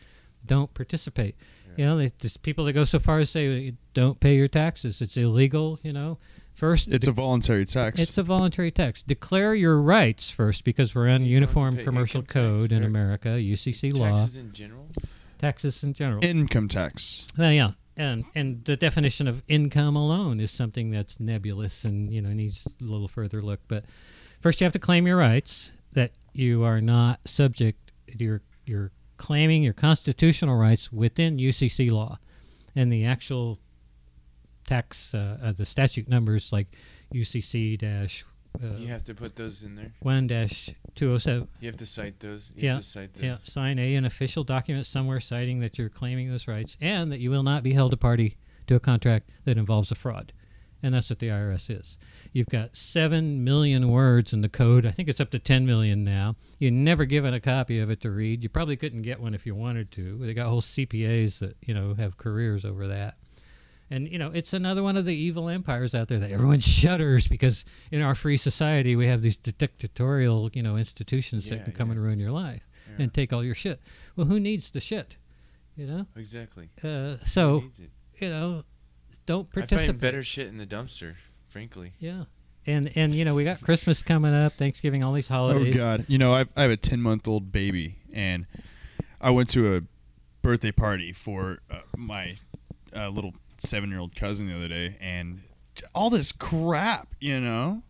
Don't 0.45 0.73
participate. 0.73 1.35
You 1.77 1.85
know, 1.85 1.97
there's 1.97 2.11
just 2.13 2.41
people 2.41 2.65
that 2.65 2.73
go 2.73 2.83
so 2.85 2.99
far 2.99 3.19
as 3.19 3.27
to 3.29 3.31
say 3.33 3.73
don't 3.93 4.19
pay 4.19 4.35
your 4.35 4.47
taxes. 4.47 5.01
It's 5.01 5.17
illegal. 5.17 5.77
You 5.83 5.91
know, 5.93 6.17
first 6.53 6.87
It's 6.87 7.07
a 7.07 7.11
voluntary 7.11 7.65
tax. 7.65 7.99
it's 8.01 8.17
a 8.17 8.23
voluntary 8.23 8.71
tax. 8.71 9.03
Declare 9.03 9.55
your 9.55 9.79
rights 9.81 10.29
first 10.29 10.63
because 10.63 10.95
we're 10.95 11.07
So 11.07 11.13
on 11.15 11.25
you 11.25 11.39
don't 11.39 11.47
have 11.49 11.53
to 11.53 11.59
Uniform 11.59 11.83
Commercial 11.85 12.21
income 12.21 12.43
tax, 12.43 12.59
Code 12.61 12.71
in? 12.71 12.83
America, 12.83 13.29
UCC 13.29 13.95
law, 13.95 14.15
Taxes 14.17 14.37
in 14.37 14.53
general. 14.53 14.87
Taxes 15.45 15.83
in 15.83 15.93
general. 15.93 16.23
Income 16.25 16.69
tax. 16.69 17.27
Well, 17.37 17.51
yeah, 17.51 17.71
and 17.95 18.25
and 18.33 18.65
the 18.65 18.75
definition 18.75 19.27
of 19.27 19.43
income 19.47 19.95
alone 19.95 20.39
is 20.39 20.49
something 20.49 20.89
that's 20.89 21.19
nebulous 21.19 21.85
and 21.85 22.11
you 22.11 22.21
know 22.21 22.33
needs 22.33 22.67
a 22.81 22.83
little 22.83 23.07
further 23.07 23.41
look. 23.41 23.59
But 23.67 23.85
first, 24.41 24.59
you 24.59 24.65
have 24.65 24.73
to 24.73 24.79
claim 24.79 25.05
your 25.05 25.17
rights 25.17 25.71
that 25.93 26.11
you 26.33 26.63
are 26.63 26.81
not 26.81 27.19
subject. 27.25 27.91
You're 28.07 28.41
you're 28.65 28.91
claiming 29.17 29.61
your 29.61 29.73
constitutional 29.73 30.57
rights 30.57 30.91
within 30.91 31.37
UCC 31.37 31.91
law, 31.91 32.17
and 32.75 32.91
the 32.91 33.05
actual 33.05 33.59
tax 34.65 35.13
uh, 35.13 35.37
uh, 35.43 35.51
the 35.51 35.65
statute 35.65 36.09
numbers 36.09 36.51
like 36.51 36.75
UCC 37.13 37.77
dash 37.77 38.25
uh, 38.63 38.75
You 38.77 38.87
have 38.87 39.03
to 39.05 39.13
put 39.15 39.35
those 39.35 39.63
in 39.63 39.75
there. 39.75 39.93
one 39.99 40.27
dash 40.27 40.69
two 40.95 41.11
oh 41.11 41.17
seven. 41.17 41.47
You 41.59 41.67
have 41.67 41.77
to 41.77 41.85
cite 41.85 42.19
those. 42.19 42.51
You 42.55 42.65
Yeah, 42.67 42.73
have 42.75 42.81
to 42.83 42.87
cite 42.87 43.13
the 43.13 43.25
Yeah, 43.25 43.37
sign 43.43 43.79
a 43.79 43.95
an 43.95 44.05
official 44.05 44.43
document 44.43 44.85
somewhere 44.85 45.19
citing 45.19 45.59
that 45.59 45.77
you're 45.77 45.89
claiming 45.89 46.29
those 46.29 46.47
rights 46.47 46.77
and 46.81 47.11
that 47.11 47.19
you 47.19 47.29
will 47.31 47.43
not 47.43 47.63
be 47.63 47.73
held 47.73 47.93
a 47.93 47.97
party 47.97 48.37
to 48.67 48.75
a 48.75 48.79
contract 48.79 49.29
that 49.45 49.57
involves 49.57 49.91
a 49.91 49.95
fraud. 49.95 50.33
And 50.83 50.93
that's 50.93 51.09
what 51.09 51.17
the 51.19 51.29
IRS 51.29 51.69
is. 51.79 51.97
You've 52.31 52.49
got 52.49 52.75
7 52.77 53.43
million 53.43 53.89
words 53.89 54.33
in 54.33 54.41
the 54.41 54.49
code. 54.49 54.85
I 54.85 54.91
think 54.91 55.09
it's 55.09 55.19
up 55.21 55.31
to 55.31 55.39
10 55.39 55.65
million 55.65 56.03
now. 56.03 56.35
You're 56.59 56.71
never 56.71 57.05
given 57.05 57.33
a 57.33 57.39
copy 57.39 57.79
of 57.79 57.89
it 57.89 58.01
to 58.01 58.11
read. 58.11 58.43
You 58.43 58.49
probably 58.49 58.75
couldn't 58.75 59.01
get 59.01 59.19
one 59.19 59.33
if 59.33 59.47
you 59.47 59.55
wanted 59.55 59.91
to. 59.93 60.17
They 60.19 60.33
got 60.35 60.47
whole 60.47 60.61
CPAs 60.61 61.39
that, 61.39 61.55
you 61.65 61.73
know, 61.73 61.95
have 61.95 62.17
careers 62.17 62.65
over 62.65 62.87
that. 62.87 63.15
And, 63.91 64.07
you 64.07 64.17
know, 64.17 64.31
it's 64.33 64.53
another 64.53 64.81
one 64.81 64.97
of 64.97 65.05
the 65.05 65.15
evil 65.15 65.47
empires 65.47 65.93
out 65.93 66.07
there 66.07 66.19
that 66.19 66.31
everyone 66.31 66.59
shudders 66.61 67.27
because 67.27 67.65
in 67.91 68.01
our 68.01 68.15
free 68.15 68.37
society 68.37 68.95
we 68.95 69.07
have 69.07 69.21
these 69.21 69.37
dictatorial, 69.37 70.49
you 70.53 70.63
know, 70.63 70.77
institutions 70.77 71.47
that 71.49 71.63
can 71.63 71.73
come 71.73 71.89
yeah. 71.89 71.93
and 71.93 72.03
ruin 72.03 72.19
your 72.19 72.31
life 72.31 72.67
Yeah. 72.89 73.03
and 73.03 73.13
take 73.13 73.31
all 73.31 73.43
your 73.43 73.55
shit. 73.55 73.79
Well, 74.15 74.25
who 74.25 74.39
needs 74.39 74.71
the 74.71 74.79
shit? 74.79 75.17
You 75.75 75.85
know? 75.85 76.07
Exactly. 76.15 76.69
Uh, 76.83 77.17
so, 77.25 77.63
you 78.17 78.29
know, 78.29 78.63
don't 79.25 79.51
participate. 79.51 79.55
I 79.55 79.61
participate. 79.67 79.87
find 79.87 79.99
better 79.99 80.23
shit 80.23 80.47
in 80.47 80.57
the 80.57 80.65
dumpster, 80.65 81.15
frankly. 81.47 81.93
Yeah. 81.99 82.23
And 82.67 82.91
and 82.95 83.13
you 83.13 83.25
know, 83.25 83.35
we 83.35 83.43
got 83.43 83.61
Christmas 83.61 84.01
coming 84.01 84.33
up, 84.33 84.53
Thanksgiving, 84.53 85.03
all 85.03 85.13
these 85.13 85.27
holidays. 85.27 85.75
Oh. 85.75 85.77
God! 85.77 86.05
You 86.07 86.17
know, 86.17 86.33
I've, 86.33 86.49
I 86.55 86.63
have 86.63 86.71
a 86.71 86.77
ten 86.77 86.99
month 86.99 87.27
old 87.27 87.51
baby, 87.51 87.97
and 88.11 88.47
I 89.21 89.29
went 89.29 89.49
to 89.49 89.75
a 89.75 89.81
birthday 90.41 90.71
party 90.71 91.11
for 91.13 91.59
uh, 91.69 91.81
my 91.95 92.37
uh, 92.95 93.09
little 93.09 93.35
seven 93.65 93.89
year 93.89 93.99
old 93.99 94.15
cousin 94.15 94.47
the 94.47 94.55
other 94.55 94.67
day, 94.67 94.97
and 94.99 95.41
all 95.93 96.09
this 96.09 96.31
crap, 96.31 97.15
you 97.19 97.39
know, 97.39 97.83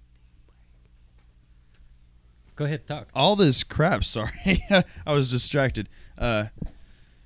Go 2.56 2.66
ahead, 2.66 2.88
talk. 2.88 3.10
all 3.14 3.36
this 3.36 3.64
crap. 3.64 4.04
Sorry, 4.06 4.64
I 5.06 5.14
was 5.14 5.30
distracted. 5.32 5.90
Uh, 6.18 6.46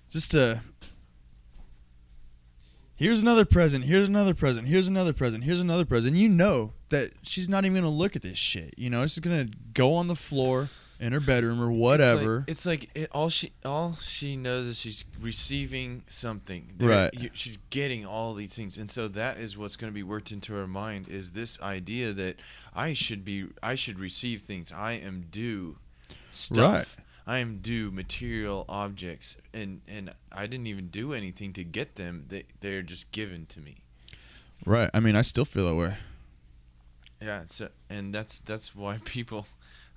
just 0.10 0.34
uh, 0.36 0.56
here's 2.96 3.22
another 3.22 3.46
present. 3.46 3.86
Here's 3.86 4.08
another 4.08 4.34
present. 4.34 4.68
Here's 4.68 4.88
another 4.88 5.14
present. 5.14 5.44
Here's 5.44 5.62
another 5.62 5.86
present. 5.86 6.16
You 6.16 6.30
know 6.30 6.74
that 6.90 7.12
she's 7.22 7.48
not 7.48 7.64
even 7.66 7.76
gonna 7.76 7.94
look 7.94 8.16
at 8.16 8.22
this 8.24 8.38
shit. 8.38 8.74
You 8.78 8.90
know, 8.90 9.04
it's 9.04 9.16
just 9.16 9.24
gonna 9.24 9.48
go 9.74 9.94
on 9.94 10.08
the 10.08 10.16
floor 10.16 10.70
in 11.00 11.14
her 11.14 11.20
bedroom 11.20 11.62
or 11.62 11.72
whatever. 11.72 12.44
It's 12.48 12.66
like, 12.66 12.84
it's 12.84 12.96
like 12.96 13.04
it, 13.04 13.10
all 13.14 13.30
she 13.30 13.52
all 13.64 13.96
she 13.96 14.36
knows 14.36 14.68
is 14.68 14.80
she's 14.80 15.06
receiving 15.20 16.04
something. 16.08 16.74
There- 16.78 16.90
Right. 16.90 17.14
you- 17.14 17.30
she's 17.34 17.58
getting 17.70 18.06
all 18.06 18.34
these 18.34 18.54
things, 18.54 18.78
and 18.78 18.90
so 18.92 19.08
that 19.08 19.38
is 19.38 19.56
what's 19.58 19.76
going 19.78 19.92
to 19.92 19.96
be 19.96 20.04
worked 20.04 20.32
into 20.32 20.54
her 20.54 20.68
mind 20.68 21.08
is 21.08 21.32
this 21.32 21.60
idea 21.62 22.12
that 22.14 22.40
I 22.74 22.94
should 22.94 23.24
be 23.24 23.48
I 23.64 23.76
should 23.76 24.00
receive 24.00 24.42
things. 24.42 24.72
I 24.72 24.94
am 24.94 25.26
due 25.32 25.78
stuff. 26.32 26.98
Right. 26.98 27.06
I 27.28 27.38
am 27.38 27.60
due 27.60 27.92
material 27.92 28.66
objects, 28.68 29.38
and 29.54 29.82
and 29.88 30.14
I 30.32 30.48
didn't 30.48 30.66
even 30.68 30.88
do 30.88 31.14
anything 31.14 31.54
to 31.54 31.64
get 31.64 31.96
them. 31.96 32.26
They 32.28 32.44
they're 32.60 32.82
just 32.82 33.12
given 33.12 33.46
to 33.48 33.62
me. 33.62 33.84
right. 34.66 34.90
I 34.94 35.00
mean, 35.00 35.16
I 35.16 35.22
still 35.22 35.46
feel 35.46 35.66
that 35.68 35.76
way. 35.76 35.98
Yeah, 37.22 37.44
so 37.48 37.70
and 37.90 38.14
that's 38.14 38.40
that's 38.40 38.76
why 38.76 38.98
people 39.06 39.46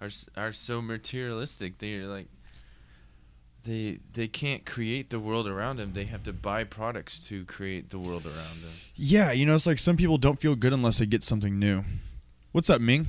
are 0.03 0.11
are 0.37 0.53
so 0.53 0.83
materialistic. 0.83 1.79
They're 1.79 2.07
like 2.07 2.27
they 3.65 4.01
they 4.13 4.27
can't 4.27 4.67
create 4.67 5.11
the 5.11 5.21
world 5.21 5.47
around 5.47 5.77
them. 5.77 5.93
They 5.95 6.05
have 6.05 6.25
to 6.25 6.33
buy 6.33 6.65
products 6.65 7.21
to 7.29 7.45
create 7.45 7.91
the 7.91 7.99
world 7.99 8.27
around 8.27 8.63
them. 8.63 8.73
Yeah, 8.97 9.33
you 9.33 9.47
know, 9.47 9.55
it's 9.55 9.67
like 9.67 9.79
some 9.79 9.97
people 9.97 10.19
don't 10.19 10.41
feel 10.41 10.57
good 10.57 10.73
unless 10.73 10.99
they 10.99 11.07
get 11.07 11.23
something 11.23 11.59
new. 11.59 11.85
What's 12.51 12.69
up, 12.69 12.81
Ming? 12.81 13.07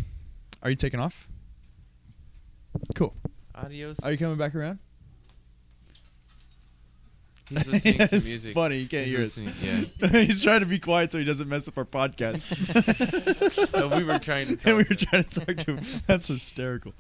Are 0.62 0.70
you 0.70 0.76
taking 0.76 1.00
off? 1.00 1.28
Cool. 2.96 3.14
Adios. 3.56 4.00
Are 4.02 4.12
you 4.12 4.18
coming 4.18 4.38
back 4.38 4.56
around? 4.56 4.80
He's 7.54 7.68
listening 7.68 7.98
to 7.98 8.04
it's 8.16 8.30
music. 8.30 8.54
funny. 8.54 8.78
You 8.78 8.88
can't 8.88 9.06
He's 9.08 9.38
hear 9.38 9.48
us. 9.48 9.92
Yeah. 10.02 10.08
He's 10.22 10.42
trying 10.44 10.62
to 10.62 10.66
be 10.66 10.80
quiet 10.80 11.12
so 11.12 11.20
he 11.20 11.24
doesn't 11.26 11.48
mess 11.48 11.68
up 11.68 11.78
our 11.78 11.86
podcast. 11.86 12.44
Oh, 13.76 13.88
we 13.98 14.04
were 14.04 14.20
trying 14.20 14.46
to. 14.48 14.56
Talk 14.56 14.68
and 14.68 14.78
we 14.78 14.84
to 14.84 14.90
were 14.90 14.96
him. 14.96 15.08
trying 15.10 15.24
to 15.24 15.40
talk 15.46 15.58
to 15.66 15.76
him. 15.76 16.02
That's 16.08 16.28
hysterical. 16.28 16.94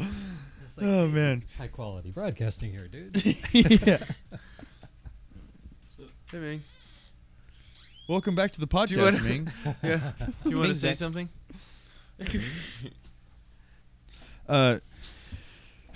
Oh 0.81 1.07
man. 1.07 1.43
high 1.57 1.67
quality 1.67 2.11
broadcasting 2.11 2.71
here, 2.71 2.87
dude. 2.87 3.15
yeah. 3.53 3.97
Hey, 6.31 6.39
Ming. 6.39 6.61
Welcome 8.09 8.33
back 8.35 8.51
to 8.53 8.59
the 8.59 8.65
Do 8.65 8.75
podcast, 8.75 9.13
wanna- 9.19 9.21
Ming. 9.29 9.51
Yeah. 9.83 10.11
Do 10.43 10.49
you 10.49 10.57
want 10.57 10.69
to 10.69 10.75
say 10.75 10.93
something? 10.93 11.29
Uh, 14.47 14.79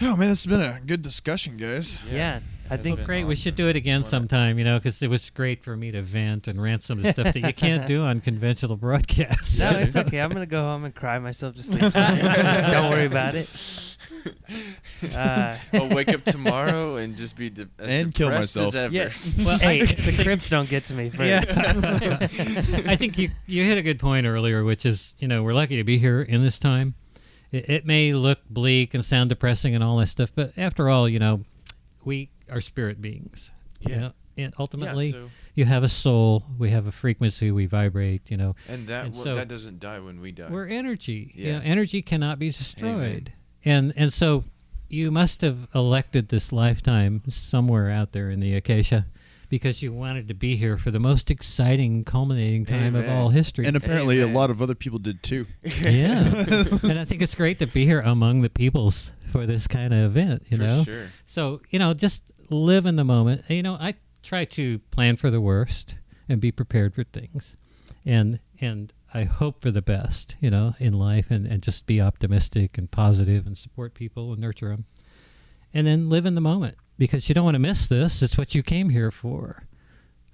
oh 0.01 0.15
man, 0.15 0.29
this 0.29 0.43
has 0.43 0.45
been 0.45 0.61
a 0.61 0.79
good 0.85 1.01
discussion, 1.01 1.57
guys. 1.57 2.03
Yeah, 2.11 2.39
I 2.69 2.77
think 2.77 2.97
been 2.97 3.05
Great, 3.05 3.23
we 3.25 3.35
should 3.35 3.55
do 3.55 3.67
it 3.69 3.75
again 3.75 4.01
Wanna- 4.01 4.09
sometime, 4.09 4.57
you 4.59 4.65
know, 4.65 4.77
because 4.77 5.01
it 5.01 5.09
was 5.09 5.29
great 5.29 5.63
for 5.63 5.75
me 5.77 5.91
to 5.91 6.01
vent 6.01 6.47
and 6.47 6.61
rant 6.61 6.83
some 6.83 6.97
of 6.99 7.03
the 7.03 7.11
stuff 7.13 7.33
that 7.33 7.39
you 7.39 7.53
can't 7.53 7.87
do 7.87 8.03
on 8.03 8.19
conventional 8.21 8.75
broadcasts. 8.77 9.59
no, 9.61 9.71
it's 9.71 9.95
okay. 9.95 10.19
I'm 10.19 10.31
gonna 10.31 10.45
go 10.45 10.61
home 10.63 10.83
and 10.83 10.93
cry 10.93 11.17
myself 11.19 11.55
to 11.55 11.61
sleep. 11.63 11.91
tonight. 11.91 12.21
Don't 12.71 12.89
worry 12.91 13.05
about 13.05 13.35
it. 13.35 13.47
Uh, 15.15 15.55
I'll 15.73 15.89
wake 15.89 16.09
up 16.09 16.23
tomorrow 16.23 16.95
and 16.95 17.15
just 17.15 17.37
be 17.37 17.49
de- 17.49 17.69
as 17.79 17.87
And 17.87 18.13
kill 18.13 18.29
myself. 18.29 18.69
As 18.69 18.75
ever. 18.75 18.93
yeah. 18.93 19.09
Well, 19.45 19.59
hey, 19.59 19.83
the 19.85 20.23
crimps 20.23 20.49
don't 20.49 20.67
get 20.67 20.85
to 20.85 20.93
me 20.95 21.09
first. 21.09 21.55
Yeah. 21.55 22.17
I 22.91 22.95
think 22.95 23.17
you 23.17 23.29
you 23.45 23.63
hit 23.63 23.77
a 23.77 23.81
good 23.83 23.99
point 23.99 24.25
earlier, 24.25 24.63
which 24.63 24.85
is 24.85 25.13
you 25.19 25.27
know 25.27 25.43
we're 25.43 25.53
lucky 25.53 25.77
to 25.77 25.83
be 25.83 25.97
here 25.97 26.21
in 26.21 26.43
this 26.43 26.57
time. 26.59 26.95
It, 27.51 27.69
it 27.69 27.85
may 27.85 28.13
look 28.13 28.39
bleak 28.49 28.93
and 28.95 29.05
sound 29.05 29.29
depressing 29.29 29.75
and 29.75 29.83
all 29.83 29.97
that 29.97 30.07
stuff, 30.07 30.31
but 30.33 30.51
after 30.57 30.89
all, 30.89 31.07
you 31.07 31.19
know, 31.19 31.43
we 32.03 32.29
are 32.49 32.61
spirit 32.61 33.01
beings. 33.01 33.51
you 33.79 33.93
Yeah. 33.93 33.99
know, 34.01 34.11
and 34.37 34.53
ultimately, 34.59 35.07
Yeah, 35.07 35.11
so, 35.11 35.29
you 35.55 35.65
have 35.65 35.83
a 35.83 35.87
soul. 35.89 36.43
We 36.57 36.69
have 36.71 36.87
a 36.87 36.91
frequency. 36.91 37.51
We 37.51 37.65
vibrate. 37.67 38.29
You 38.31 38.37
know, 38.37 38.55
and 38.67 38.87
that 38.87 39.05
And 39.05 39.13
well, 39.15 39.23
so- 39.23 39.35
that 39.35 39.47
doesn't 39.47 39.79
die 39.79 39.99
when 39.99 40.19
we 40.21 40.31
die. 40.31 40.49
we're 40.49 40.67
energy. 40.67 41.31
You 41.35 41.53
know, 41.53 41.57
Yeah. 41.59 41.63
energy 41.63 42.01
cannot 42.01 42.39
be 42.39 42.49
destroyed. 42.51 43.33
And 43.65 43.93
and 43.95 44.11
so 44.13 44.43
you 44.89 45.11
must 45.11 45.41
have 45.41 45.67
elected 45.75 46.29
this 46.29 46.51
lifetime 46.53 47.21
somewhere 47.29 47.89
out 47.91 48.13
there 48.13 48.29
in 48.31 48.39
the 48.39 48.55
acacia 48.55 49.05
because 49.49 49.81
you 49.81 49.91
wanted 49.93 50.27
to 50.27 50.33
be 50.33 50.55
here 50.55 50.77
for 50.77 50.91
the 50.91 50.99
most 50.99 51.29
exciting 51.31 52.03
culminating 52.03 52.65
time 52.65 52.95
of 52.95 53.07
all 53.09 53.29
history. 53.29 53.65
And 53.65 53.75
apparently, 53.75 54.21
Amen. 54.21 54.33
a 54.33 54.37
lot 54.37 54.49
of 54.49 54.61
other 54.61 54.75
people 54.75 54.99
did 54.99 55.21
too. 55.23 55.45
yeah. 55.63 56.19
and 56.83 56.99
I 56.99 57.05
think 57.05 57.21
it's 57.21 57.35
great 57.35 57.59
to 57.59 57.67
be 57.67 57.85
here 57.85 58.01
among 58.01 58.41
the 58.41 58.49
peoples 58.49 59.11
for 59.31 59.45
this 59.45 59.67
kind 59.67 59.93
of 59.93 60.03
event, 60.05 60.43
you 60.49 60.57
For 60.57 60.63
know. 60.63 60.83
sure. 60.83 61.07
So, 61.25 61.61
you 61.69 61.79
know, 61.79 61.93
just 61.93 62.23
live 62.49 62.85
in 62.85 62.95
the 62.95 63.03
moment. 63.03 63.43
You 63.49 63.63
know, 63.63 63.75
I 63.79 63.95
try 64.23 64.45
to 64.45 64.79
plan 64.91 65.15
for 65.17 65.29
the 65.29 65.41
worst 65.41 65.95
and 66.29 66.41
be 66.41 66.51
prepared 66.51 66.93
for 66.95 67.03
things. 67.03 67.55
And 68.05 68.39
and 68.59 68.93
I 69.13 69.23
hope 69.23 69.59
for 69.61 69.71
the 69.71 69.81
best, 69.81 70.35
you 70.41 70.49
know, 70.49 70.75
in 70.79 70.93
life 70.93 71.31
and, 71.31 71.45
and 71.47 71.61
just 71.63 71.85
be 71.85 72.01
optimistic 72.01 72.77
and 72.77 72.89
positive 72.91 73.45
and 73.47 73.57
support 73.57 73.93
people 73.93 74.31
and 74.33 74.41
nurture 74.41 74.69
them. 74.69 74.85
And 75.73 75.85
then 75.87 76.09
live 76.09 76.25
in 76.25 76.35
the 76.35 76.41
moment 76.41 76.75
because 76.97 77.27
you 77.29 77.35
don't 77.35 77.45
want 77.45 77.55
to 77.55 77.59
miss 77.59 77.87
this. 77.87 78.21
It's 78.21 78.37
what 78.37 78.55
you 78.55 78.63
came 78.63 78.89
here 78.89 79.11
for. 79.11 79.63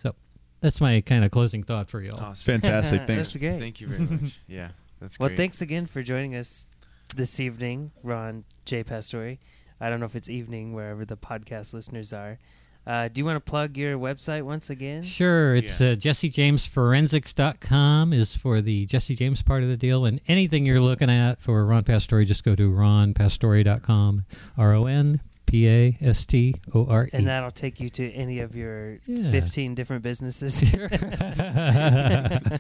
So 0.02 0.16
that's 0.62 0.80
my 0.82 1.02
kind 1.02 1.24
of 1.26 1.32
closing 1.32 1.64
thought 1.64 1.90
for 1.90 2.02
you 2.02 2.12
all. 2.12 2.20
Awesome. 2.20 2.46
Fantastic. 2.62 3.06
Thanks. 3.08 3.34
That's 3.34 3.38
great. 3.38 3.60
Thank 3.60 3.82
you 3.82 3.88
very 3.88 4.00
much. 4.22 4.40
Yeah, 4.48 4.70
that's 5.00 5.20
Well, 5.20 5.30
great. 5.30 5.38
thanks 5.38 5.62
again 5.62 5.86
for 5.86 6.02
joining 6.04 6.36
us 6.36 6.68
this 7.16 7.40
evening, 7.40 7.92
Ron 8.02 8.44
J. 8.66 8.84
Pastore. 8.84 9.38
I 9.82 9.90
don't 9.90 10.00
know 10.00 10.06
if 10.06 10.16
it's 10.16 10.30
evening 10.30 10.74
wherever 10.74 11.04
the 11.06 11.18
podcast 11.18 11.74
listeners 11.74 12.14
are. 12.14 12.38
Uh, 12.86 13.08
do 13.08 13.22
you 13.22 13.26
want 13.26 13.38
to 13.38 13.50
plug 13.50 13.78
your 13.78 13.98
website 13.98 14.44
once 14.44 14.70
again? 14.70 15.04
Sure, 15.04 15.56
it's 15.56 15.80
Yeah. 15.80 15.92
uh, 15.92 15.96
JesseJamesForensics.com 15.96 18.14
is 18.14 18.36
for 18.36 18.62
the 18.62 18.86
Jesse 18.86 19.16
James 19.16 19.42
part 19.42 19.64
of 19.64 19.70
the 19.70 19.78
deal, 19.78 20.06
and 20.06 20.20
anything 20.28 20.66
you're 20.66 20.82
looking 20.82 21.10
at 21.10 21.40
for 21.40 21.66
Ron 21.66 21.84
Pastore, 21.84 22.24
just 22.26 22.44
go 22.44 22.56
to 22.56 22.70
ronpastore.com, 22.70 24.26
R 24.58 24.74
O 24.74 24.86
N 24.86 25.22
P 25.54 25.70
A 25.70 25.96
S 26.02 26.26
T 26.26 26.56
O 26.74 26.88
R 26.88 27.06
E. 27.06 27.10
And 27.14 27.28
that'll 27.28 27.52
take 27.52 27.80
you 27.80 27.88
to 27.90 28.12
any 28.14 28.40
of 28.40 28.56
your 28.56 28.98
Yeah. 29.06 29.30
15 29.30 29.76
different 29.76 30.02
businesses. 30.02 30.60
Here. 30.60 30.90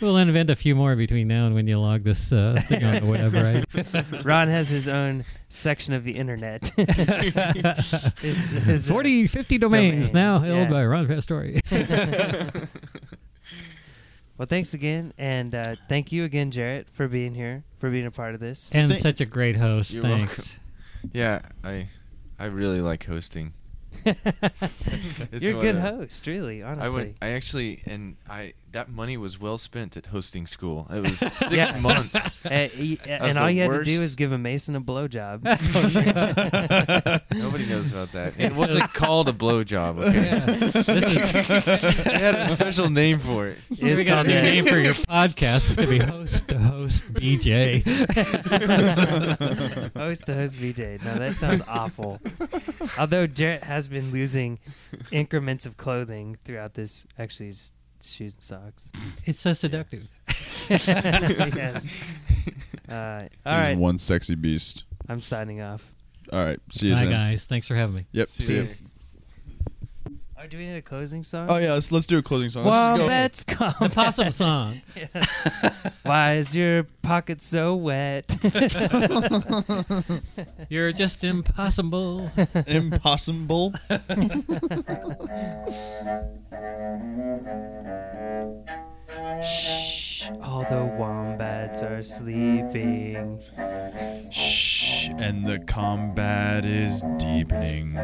We'll 0.00 0.16
invent 0.18 0.50
a 0.50 0.56
few 0.56 0.74
more 0.74 0.94
between 0.96 1.28
now 1.28 1.46
and 1.46 1.54
when 1.54 1.66
you 1.66 1.78
log 1.78 2.02
this 2.02 2.30
uh, 2.32 2.60
thing 2.66 2.84
on 2.84 3.02
or 3.02 3.06
whatever, 3.06 3.42
right? 3.42 4.04
Ron 4.24 4.48
has 4.48 4.68
his 4.68 4.88
own 4.88 5.24
section 5.48 5.94
of 5.94 6.04
the 6.04 6.12
internet. 6.12 6.68
His- 8.20 8.50
his, 8.50 8.90
uh, 8.90 8.92
40, 8.92 9.26
50 9.28 9.58
domains 9.58 10.10
domain, 10.10 10.12
now 10.12 10.38
held 10.40 10.58
yeah. 10.58 10.70
by 10.70 10.84
Ron 10.84 11.06
Pastore. 11.06 11.48
Well, 14.36 14.46
thanks 14.46 14.74
again, 14.74 15.12
and 15.16 15.54
uh, 15.54 15.76
thank 15.88 16.12
you 16.12 16.24
again, 16.24 16.50
Jarett, 16.50 16.90
for 16.90 17.08
being 17.08 17.34
here, 17.34 17.64
for 17.78 17.88
being 17.90 18.06
a 18.06 18.10
part 18.10 18.34
of 18.34 18.40
this. 18.40 18.70
and 18.74 18.90
Thank- 18.90 19.02
such 19.02 19.20
a 19.20 19.26
great 19.26 19.56
host. 19.56 19.92
You're 19.92 20.02
Thanks. 20.02 20.36
welcome. 20.36 21.10
Yeah, 21.12 21.40
I 21.64 21.88
I 22.38 22.46
really 22.46 22.80
like 22.80 23.04
hosting. 23.04 23.52
It's 25.30 25.44
You're 25.44 25.58
a 25.58 25.60
good 25.60 25.76
of- 25.76 25.82
host, 25.82 26.26
really, 26.26 26.62
I 26.62 26.72
honestly. 26.72 26.96
went. 27.04 27.16
I 27.20 27.28
actually, 27.30 27.82
and 27.86 28.16
I 28.28 28.54
that 28.72 28.88
money 28.90 29.16
was 29.16 29.40
well 29.40 29.58
spent 29.58 29.96
at 29.96 30.06
hosting 30.06 30.46
school. 30.46 30.86
It 30.90 31.00
was 31.00 31.18
six 31.32 31.50
Yeah. 31.50 31.78
months. 31.80 32.28
Uh, 32.44 32.68
y- 32.78 32.96
and 33.06 33.38
all 33.38 33.50
you 33.50 33.62
had 33.62 33.70
to 33.70 33.84
do 33.84 33.90
worst. 33.92 34.02
is 34.02 34.14
give 34.16 34.32
a 34.32 34.38
Mason 34.38 34.76
a 34.76 34.80
blowjob. 34.80 35.42
Nobody 37.34 37.66
knows 37.66 37.92
about 37.92 38.12
that. 38.12 38.38
It 38.38 38.54
wasn't 38.56 38.92
called 38.94 39.28
a 39.28 39.32
blowjob. 39.32 39.98
Okay, 40.08 40.24
Yeah. 40.26 40.46
This 40.46 40.88
is 40.88 42.04
they 42.04 42.18
had 42.18 42.34
a 42.36 42.46
special 42.48 42.88
name 42.90 43.18
for 43.18 43.48
it. 43.48 43.58
It 43.70 43.82
was 43.90 43.98
we 43.98 44.04
got 44.04 44.12
a 44.12 44.14
called 44.14 44.26
new 44.28 44.38
a- 44.38 44.42
name 44.42 44.64
for 44.66 44.78
your 44.78 44.94
podcast. 44.94 45.70
It's 45.70 45.76
gonna 45.76 45.88
be 45.88 45.98
host 45.98 46.48
to 46.48 46.58
host 46.58 47.04
BJ. 47.14 47.82
host 49.96 50.26
to 50.26 50.34
host 50.34 50.58
BJ. 50.58 51.02
Now 51.04 51.18
that 51.18 51.36
sounds 51.36 51.62
awful. 51.68 52.20
Although 52.98 53.26
Jarett 53.26 53.62
has 53.64 53.88
been 53.88 54.10
losing 54.12 54.58
increments 55.10 55.66
of 55.66 55.76
clothing 55.76 56.36
throughout 56.44 56.74
this, 56.74 57.06
actually, 57.18 57.50
just 57.52 57.74
shoes 58.02 58.34
and 58.34 58.42
socks. 58.42 58.92
It's 59.24 59.40
so 59.40 59.52
seductive. 59.52 60.08
yes. 60.68 61.88
Uh, 62.88 63.28
all 63.44 63.60
He's 63.64 63.76
one 63.76 63.98
sexy 63.98 64.34
beast. 64.34 64.84
I'm 65.10 65.20
signing 65.20 65.60
off. 65.60 65.84
All 66.32 66.42
right. 66.42 66.58
See 66.72 66.88
you 66.88 66.94
Bye, 66.94 67.04
guys. 67.04 67.44
Thanks 67.44 67.66
for 67.66 67.74
having 67.74 67.94
me. 67.96 68.06
Yep. 68.12 68.28
See 68.28 68.42
See, 68.44 68.52
you 68.54 68.60
you. 68.60 68.64
later. 68.66 68.84
Oh, 70.40 70.46
do 70.46 70.56
we 70.56 70.66
need 70.66 70.76
a 70.76 70.82
closing 70.82 71.24
song? 71.24 71.48
Oh 71.50 71.56
yeah. 71.56 71.72
Let's 71.72 71.90
let's 71.90 72.06
do 72.06 72.16
a 72.18 72.22
closing 72.22 72.48
song. 72.48 72.64
Let's 72.64 72.76
go. 72.76 72.98
Wombats 72.98 73.42
come. 73.44 73.74
The 73.80 73.88
possum 73.88 74.30
song. 74.32 74.80
Yes. 74.94 75.36
Why 76.04 76.34
is 76.34 76.54
your 76.56 76.84
pocket 77.02 77.42
so 77.42 77.74
wet? 77.74 78.36
You're 80.68 80.92
just 80.92 81.24
impossible. 81.24 82.30
Impossible. 82.66 83.74
Shh. 89.42 90.30
All 90.42 90.64
the 90.68 90.84
wombats 90.98 91.82
are 91.82 92.02
sleeping. 92.02 93.40
Shh. 94.30 95.08
And 95.18 95.46
the 95.46 95.58
combat 95.60 96.64
is 96.64 97.02
deepening. 97.18 97.94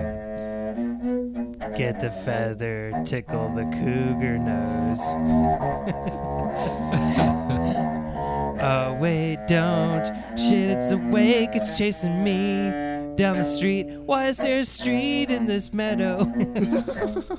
Get 1.77 2.01
the 2.01 2.11
feather, 2.25 2.93
tickle 3.05 3.49
the 3.49 3.65
cougar 3.65 4.39
nose. 4.39 5.01
oh, 8.62 8.97
wait, 9.01 9.39
don't. 9.47 10.07
Shit, 10.39 10.71
it's 10.71 10.91
awake, 10.93 11.51
it's 11.55 11.77
chasing 11.77 12.23
me 12.23 13.15
down 13.17 13.37
the 13.37 13.45
street. 13.45 13.85
Why 13.87 14.29
is 14.29 14.39
there 14.39 14.61
a 14.61 14.65
street 14.65 15.31
in 15.31 15.47
this 15.47 15.73
meadow? 15.73 16.19
uh, 16.21 17.37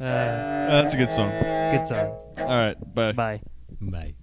That's 0.00 0.94
a 0.94 0.96
good 0.96 1.10
song. 1.10 1.30
good 1.30 1.86
song. 1.86 2.06
All 2.40 2.46
right. 2.46 2.94
Bye. 2.94 3.12
Bye. 3.12 3.40
Bye. 3.80 4.14